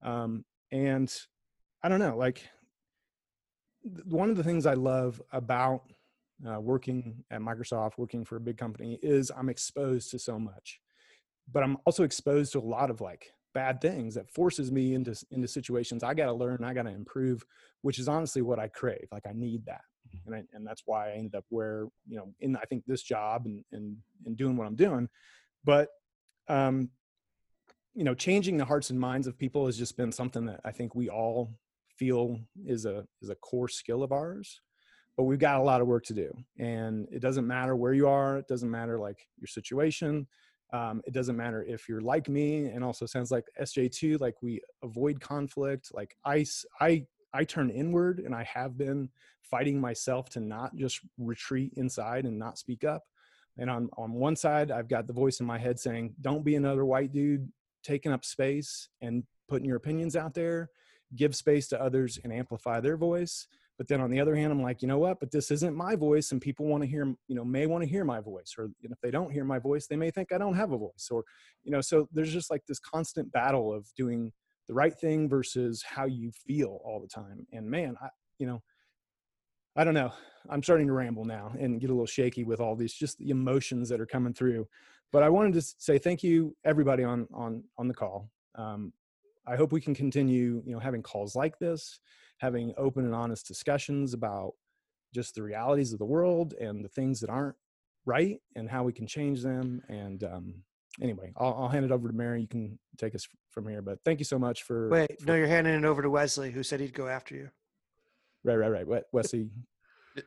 Um, 0.03 0.45
and 0.73 1.15
i 1.83 1.89
don't 1.89 2.01
know 2.01 2.17
like 2.17 2.49
one 4.05 4.31
of 4.31 4.37
the 4.37 4.45
things 4.45 4.67
i 4.67 4.75
love 4.75 5.21
about 5.33 5.83
uh, 6.49 6.61
working 6.61 7.25
at 7.31 7.41
microsoft 7.41 7.99
working 7.99 8.25
for 8.25 8.37
a 8.37 8.41
big 8.41 8.57
company 8.57 8.99
is 9.03 9.31
i'm 9.37 9.49
exposed 9.49 10.11
to 10.11 10.19
so 10.19 10.39
much 10.39 10.81
but 11.53 11.63
I'm 11.63 11.79
also 11.85 12.05
exposed 12.05 12.53
to 12.53 12.59
a 12.59 12.61
lot 12.61 12.91
of 12.91 13.01
like 13.01 13.33
bad 13.55 13.81
things 13.81 14.15
that 14.15 14.31
forces 14.31 14.71
me 14.71 14.95
into 14.95 15.17
into 15.31 15.49
situations 15.49 16.03
I 16.03 16.15
got 16.15 16.27
to 16.27 16.33
learn, 16.33 16.65
I 16.65 16.75
got 16.75 16.83
to 16.83 16.91
improve, 16.91 17.45
which 17.83 17.99
is 17.99 18.09
honestly 18.09 18.43
what 18.43 18.59
I 18.59 18.69
crave. 18.69 19.09
Like 19.11 19.27
I 19.27 19.33
need 19.33 19.65
that, 19.67 19.83
and 20.27 20.35
I, 20.35 20.45
and 20.53 20.67
that's 20.67 20.83
why 20.85 21.11
I 21.11 21.13
ended 21.15 21.35
up 21.35 21.45
where 21.49 21.87
you 22.07 22.17
know 22.17 22.33
in 22.41 22.57
I 22.57 22.63
think 22.63 22.85
this 22.87 23.03
job 23.03 23.47
and 23.47 23.65
and 23.73 23.97
and 24.27 24.37
doing 24.37 24.57
what 24.57 24.67
I'm 24.67 24.77
doing, 24.77 25.09
but 25.65 25.89
um, 26.49 26.91
you 27.95 28.05
know, 28.05 28.15
changing 28.15 28.57
the 28.57 28.65
hearts 28.65 28.91
and 28.91 29.01
minds 29.01 29.27
of 29.27 29.39
people 29.39 29.67
has 29.67 29.77
just 29.77 29.97
been 29.97 30.13
something 30.13 30.47
that 30.47 30.61
I 30.65 30.71
think 30.71 30.95
we 30.95 31.09
all 31.09 31.51
feel 31.99 32.39
is 32.65 32.85
a 32.85 33.07
is 33.21 33.31
a 33.31 33.35
core 33.37 33.69
skill 33.69 34.03
of 34.03 34.13
ours 34.13 34.61
but 35.17 35.25
we've 35.25 35.41
got 35.41 35.59
a 35.59 35.63
lot 35.63 35.81
of 35.81 35.89
work 35.89 36.05
to 36.05 36.15
do 36.15 36.33
and 36.59 37.09
it 37.11 37.21
doesn't 37.21 37.47
matter 37.47 37.75
where 37.75 37.93
you 37.93 38.09
are 38.09 38.39
it 38.39 38.47
doesn't 38.49 38.71
matter 38.71 38.99
like 38.99 39.29
your 39.39 39.49
situation 39.49 40.27
um, 40.73 41.01
it 41.07 41.15
doesn't 41.15 41.37
matter 41.37 41.65
if 41.65 41.89
you're 41.89 42.03
like 42.03 42.29
me 42.29 42.67
and 42.67 42.85
also 42.85 43.05
sounds 43.05 43.31
like 43.31 43.45
sj2 43.61 44.21
like 44.21 44.37
we 44.43 44.61
avoid 44.83 45.21
conflict 45.21 45.91
like 45.93 46.17
i 46.25 46.45
i 46.81 47.05
i 47.35 47.45
turn 47.45 47.69
inward 47.71 48.21
and 48.21 48.35
i 48.35 48.45
have 48.45 48.79
been 48.79 49.09
fighting 49.43 49.81
myself 49.81 50.29
to 50.31 50.41
not 50.41 50.75
just 50.77 51.01
retreat 51.19 51.73
inside 51.77 52.25
and 52.25 52.39
not 52.39 52.59
speak 52.59 52.85
up 52.85 53.05
and 53.59 53.69
on 53.69 53.89
on 53.97 54.13
one 54.13 54.37
side 54.37 54.71
i've 54.71 54.89
got 54.89 55.07
the 55.07 55.13
voice 55.13 55.41
in 55.41 55.47
my 55.47 55.59
head 55.59 55.81
saying 55.81 56.15
don't 56.21 56.45
be 56.45 56.55
another 56.55 56.85
white 56.85 57.13
dude 57.13 57.51
taking 57.83 58.13
up 58.13 58.25
space 58.25 58.89
and 59.01 59.25
putting 59.49 59.67
your 59.67 59.77
opinions 59.77 60.15
out 60.15 60.35
there 60.35 60.71
give 61.17 61.35
space 61.35 61.69
to 61.69 61.81
others 61.81 62.19
and 62.23 62.33
amplify 62.33 62.81
their 62.81 62.97
voice. 62.97 63.47
But 63.79 63.87
then 63.87 64.01
on 64.01 64.11
the 64.11 64.21
other 64.21 64.35
hand 64.35 64.53
i'm 64.53 64.63
like 64.63 64.83
you 64.83 64.89
know 64.89 64.99
what? 64.99 65.21
But 65.21 65.31
this 65.31 65.51
isn't 65.51 65.77
my 65.77 65.95
voice 65.95 66.33
and 66.33 66.41
people 66.41 66.67
want 66.67 66.83
to 66.83 66.89
hear 66.89 67.15
you 67.29 67.35
know 67.35 67.45
may 67.45 67.67
want 67.67 67.85
to 67.85 67.89
hear 67.89 68.05
my 68.05 68.21
voice 68.21 68.55
or 68.59 68.71
you 68.81 68.89
know, 68.89 68.95
if 68.95 69.01
they 69.01 69.11
don't 69.11 69.33
hear 69.33 69.45
my 69.45 69.59
voice 69.59 69.87
they 69.87 69.97
may 69.97 70.11
think 70.11 70.33
i 70.33 70.39
don't 70.39 70.55
have 70.55 70.73
a 70.73 70.79
voice 70.79 71.09
or 71.11 71.25
you 71.63 71.71
know 71.71 71.81
so 71.81 72.09
there's 72.13 72.33
just 72.33 72.51
like 72.51 72.65
this 72.67 72.81
constant 72.81 73.31
battle 73.33 73.73
of 73.73 73.87
doing 73.97 74.33
the 74.67 74.75
right 74.75 74.95
thing 74.99 75.29
versus 75.29 75.83
how 75.83 76.05
you 76.05 76.31
feel 76.31 76.81
all 76.85 77.01
the 77.01 77.09
time. 77.09 77.47
And 77.53 77.71
man 77.71 77.97
i 78.03 78.09
you 78.39 78.47
know 78.47 78.63
i 79.77 79.85
don't 79.85 79.95
know. 79.95 80.13
I'm 80.51 80.63
starting 80.63 80.87
to 80.87 80.93
ramble 80.93 81.25
now 81.25 81.53
and 81.59 81.81
get 81.81 81.91
a 81.91 81.93
little 81.93 82.07
shaky 82.07 82.43
with 82.43 82.59
all 82.59 82.75
these 82.75 82.95
just 82.95 83.19
the 83.19 83.31
emotions 83.31 83.89
that 83.91 84.01
are 84.01 84.07
coming 84.07 84.35
through. 84.35 84.67
But 85.13 85.23
i 85.23 85.29
wanted 85.29 85.55
to 85.55 85.63
say 85.63 85.99
thank 85.99 86.23
you 86.23 86.57
everybody 86.65 87.05
on 87.05 87.29
on 87.33 87.63
on 87.79 87.87
the 87.87 87.95
call. 87.95 88.29
Um, 88.57 88.93
i 89.49 89.57
hope 89.57 89.73
we 89.73 89.81
can 89.81 89.95
continue 89.95 90.63
you 90.67 90.73
know 90.73 90.79
having 90.79 91.03
calls 91.03 91.35
like 91.35 91.59
this 91.59 91.99
having 92.39 92.73
open 92.77 93.05
and 93.05 93.15
honest 93.15 93.47
discussions 93.49 94.15
about 94.15 94.53
just 95.15 95.35
the 95.35 95.43
realities 95.43 95.93
of 95.93 95.99
the 95.99 96.05
world 96.05 96.55
and 96.61 96.85
the 96.85 96.89
things 96.89 97.19
that 97.21 97.31
aren't 97.31 97.57
right 98.07 98.41
and 98.55 98.69
how 98.69 98.83
we 98.85 98.93
can 98.93 99.07
change 99.07 99.43
them 99.43 99.83
and 99.89 100.23
um, 100.25 100.55
anyway 101.01 101.33
I'll, 101.37 101.55
I'll 101.63 101.69
hand 101.69 101.85
it 101.85 101.91
over 101.93 102.09
to 102.09 102.15
mary 102.15 102.41
you 102.43 102.49
can 102.49 102.79
take 102.97 103.15
us 103.15 103.27
from 103.51 103.67
here 103.69 103.83
but 103.83 103.99
thank 104.05 104.19
you 104.19 104.25
so 104.25 104.39
much 104.39 104.63
for 104.63 104.89
Wait, 104.91 105.21
for- 105.21 105.27
no, 105.27 105.35
you're 105.35 105.47
handing 105.47 105.75
it 105.75 105.85
over 105.85 106.03
to 106.03 106.11
Wesley, 106.11 106.51
who 106.51 106.63
said 106.63 106.81
he'd 106.81 106.95
go 106.95 107.09
after 107.09 107.35
you. 107.35 107.51
right 108.45 108.57
right 108.57 108.71
right 108.71 108.87
We- 108.87 109.01
wesley 109.13 109.49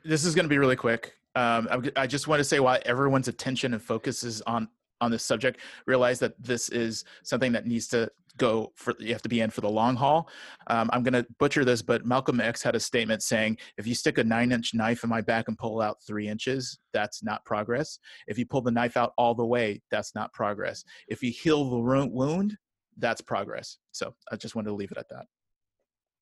this 0.06 0.24
is 0.26 0.36
going 0.36 0.46
to 0.46 0.50
be 0.50 0.58
really 0.58 0.78
quick. 0.78 1.16
Um, 1.36 1.68
I'm 1.70 2.08
just 2.08 2.26
want 2.26 2.40
to 2.40 2.46
say 2.46 2.62
why 2.62 2.82
everyone's 2.86 3.28
attention 3.28 3.74
and 3.74 3.84
focus 3.84 4.24
is 4.24 4.42
on 4.44 4.70
on 5.02 5.12
this 5.12 5.24
subject. 5.24 5.60
Realize 5.88 6.20
that 6.20 6.42
this 6.42 6.70
is 6.70 7.04
something 7.24 7.52
that 7.52 7.66
needs 7.66 7.88
to 7.90 8.10
go 8.38 8.72
for. 8.76 8.94
You 9.00 9.12
have 9.12 9.22
to 9.24 9.30
be 9.30 9.42
in 9.42 9.50
for 9.50 9.62
the 9.62 9.70
long 9.70 9.96
haul. 9.96 10.30
Um, 10.68 10.90
I'm 10.94 11.04
going 11.04 11.14
to 11.14 11.26
butcher 11.38 11.66
this, 11.66 11.82
but 11.82 12.06
Malcolm 12.06 12.40
X 12.40 12.64
had 12.64 12.76
a 12.76 12.80
statement 12.80 13.24
saying, 13.24 13.58
"If 13.78 13.86
you 13.86 13.96
stick 13.96 14.18
a 14.18 14.24
nine-inch 14.24 14.74
knife 14.74 15.04
in 15.04 15.10
my 15.10 15.20
back 15.20 15.48
and 15.48 15.58
pull 15.58 15.82
out 15.82 15.98
three 16.08 16.30
inches, 16.30 16.80
that's 16.94 17.24
not 17.24 17.44
progress. 17.44 18.00
If 18.28 18.38
you 18.38 18.46
pull 18.46 18.62
the 18.62 18.72
knife 18.72 18.96
out 18.96 19.12
all 19.18 19.36
the 19.36 19.46
way, 19.46 19.82
that's 19.92 20.16
not 20.16 20.32
progress. 20.32 20.86
If 21.10 21.22
you 21.22 21.32
heal 21.32 21.70
the 21.70 22.08
wound, 22.08 22.56
that's 22.98 23.22
progress." 23.22 23.78
So 23.92 24.16
I 24.32 24.38
just 24.38 24.56
wanted 24.56 24.70
to 24.70 24.76
leave 24.76 24.92
it 24.92 24.98
at 24.98 25.10
that. 25.10 25.26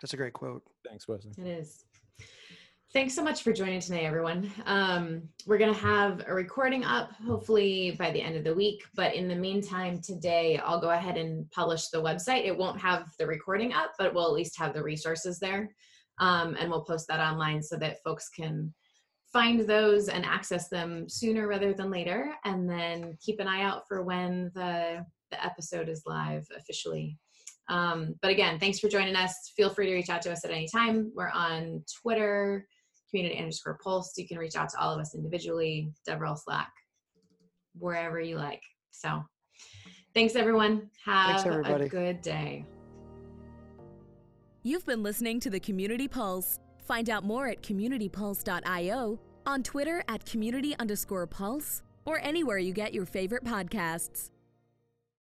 That's 0.02 0.14
a 0.14 0.18
great 0.18 0.34
quote. 0.34 0.64
thanks 0.88 1.08
wesley 1.08 1.34
It 1.38 1.46
is. 1.46 1.84
Thanks 2.92 3.14
so 3.14 3.24
much 3.24 3.44
for 3.44 3.54
joining 3.54 3.80
tonight, 3.82 4.06
everyone. 4.06 4.52
Um, 4.66 5.30
we're 5.46 5.60
going 5.60 5.72
to 5.72 5.80
have 5.80 6.24
a 6.26 6.34
recording 6.34 6.84
up 6.84 7.12
hopefully 7.24 7.96
by 8.00 8.10
the 8.10 8.20
end 8.20 8.36
of 8.36 8.44
the 8.44 8.56
week. 8.56 8.82
But 8.96 9.14
in 9.14 9.28
the 9.28 9.36
meantime, 9.36 10.02
today 10.02 10.58
I'll 10.58 10.82
go 10.82 10.90
ahead 10.90 11.16
and 11.16 11.48
publish 11.52 11.90
the 11.90 12.02
website. 12.02 12.48
It 12.48 12.58
won't 12.58 12.82
have 12.82 13.06
the 13.20 13.28
recording 13.28 13.74
up, 13.74 13.92
but 14.00 14.16
we'll 14.16 14.26
at 14.26 14.34
least 14.34 14.58
have 14.58 14.74
the 14.74 14.82
resources 14.82 15.38
there. 15.38 15.70
Um, 16.18 16.58
and 16.60 16.68
we'll 16.72 16.84
post 16.84 17.08
that 17.10 17.20
online 17.20 17.62
so 17.62 17.78
that 17.78 18.02
folks 18.04 18.28
can 18.28 18.74
find 19.32 19.60
those 19.70 20.10
and 20.10 20.26
access 20.26 20.68
them 20.68 21.08
sooner 21.08 21.48
rather 21.48 21.74
than 21.74 21.92
later. 21.92 22.34
And 22.44 22.68
then 22.68 23.20
keep 23.24 23.40
an 23.40 23.48
eye 23.48 23.62
out 23.62 23.84
for 23.88 24.02
when 24.02 24.50
the, 24.56 25.06
the 25.30 25.46
episode 25.46 25.90
is 25.90 26.02
live 26.08 26.48
officially. 26.58 27.20
Um, 27.68 28.16
but 28.24 28.32
again, 28.32 28.60
thanks 28.60 28.80
for 28.80 28.90
joining 28.90 29.16
us. 29.16 29.54
Feel 29.56 29.70
free 29.70 29.86
to 29.86 29.94
reach 29.94 30.10
out 30.10 30.24
to 30.24 30.32
us 30.32 30.44
at 30.44 30.50
any 30.50 30.68
time. 30.68 31.12
We're 31.14 31.30
on 31.30 31.84
Twitter, 32.02 32.66
community 33.10 33.38
underscore 33.38 33.78
pulse. 33.84 34.14
You 34.18 34.28
can 34.28 34.38
reach 34.38 34.56
out 34.56 34.70
to 34.70 34.80
all 34.80 34.94
of 34.94 35.00
us 35.00 35.16
individually, 35.16 35.92
Devrel 36.08 36.38
Slack, 36.38 36.72
wherever 37.78 38.20
you 38.20 38.38
like. 38.38 38.62
So 38.92 39.24
thanks 40.14 40.36
everyone. 40.36 40.90
Have 41.06 41.46
everybody. 41.46 41.86
a 41.86 41.90
good 41.90 42.22
day. 42.22 42.66
You've 44.64 44.86
been 44.86 45.04
listening 45.04 45.40
to 45.42 45.50
the 45.50 45.60
Community 45.60 46.08
Pulse. 46.08 46.60
Find 46.86 47.10
out 47.10 47.24
more 47.24 47.48
at 47.48 47.62
communitypulse.io, 47.62 49.20
on 49.46 49.64
Twitter 49.64 50.04
at 50.08 50.26
community 50.26 50.76
underscore 50.80 51.28
pulse, 51.28 51.82
or 52.06 52.20
anywhere 52.20 52.58
you 52.58 52.74
get 52.74 52.94
your 52.94 53.06
favorite 53.06 53.44
podcasts. 53.44 54.32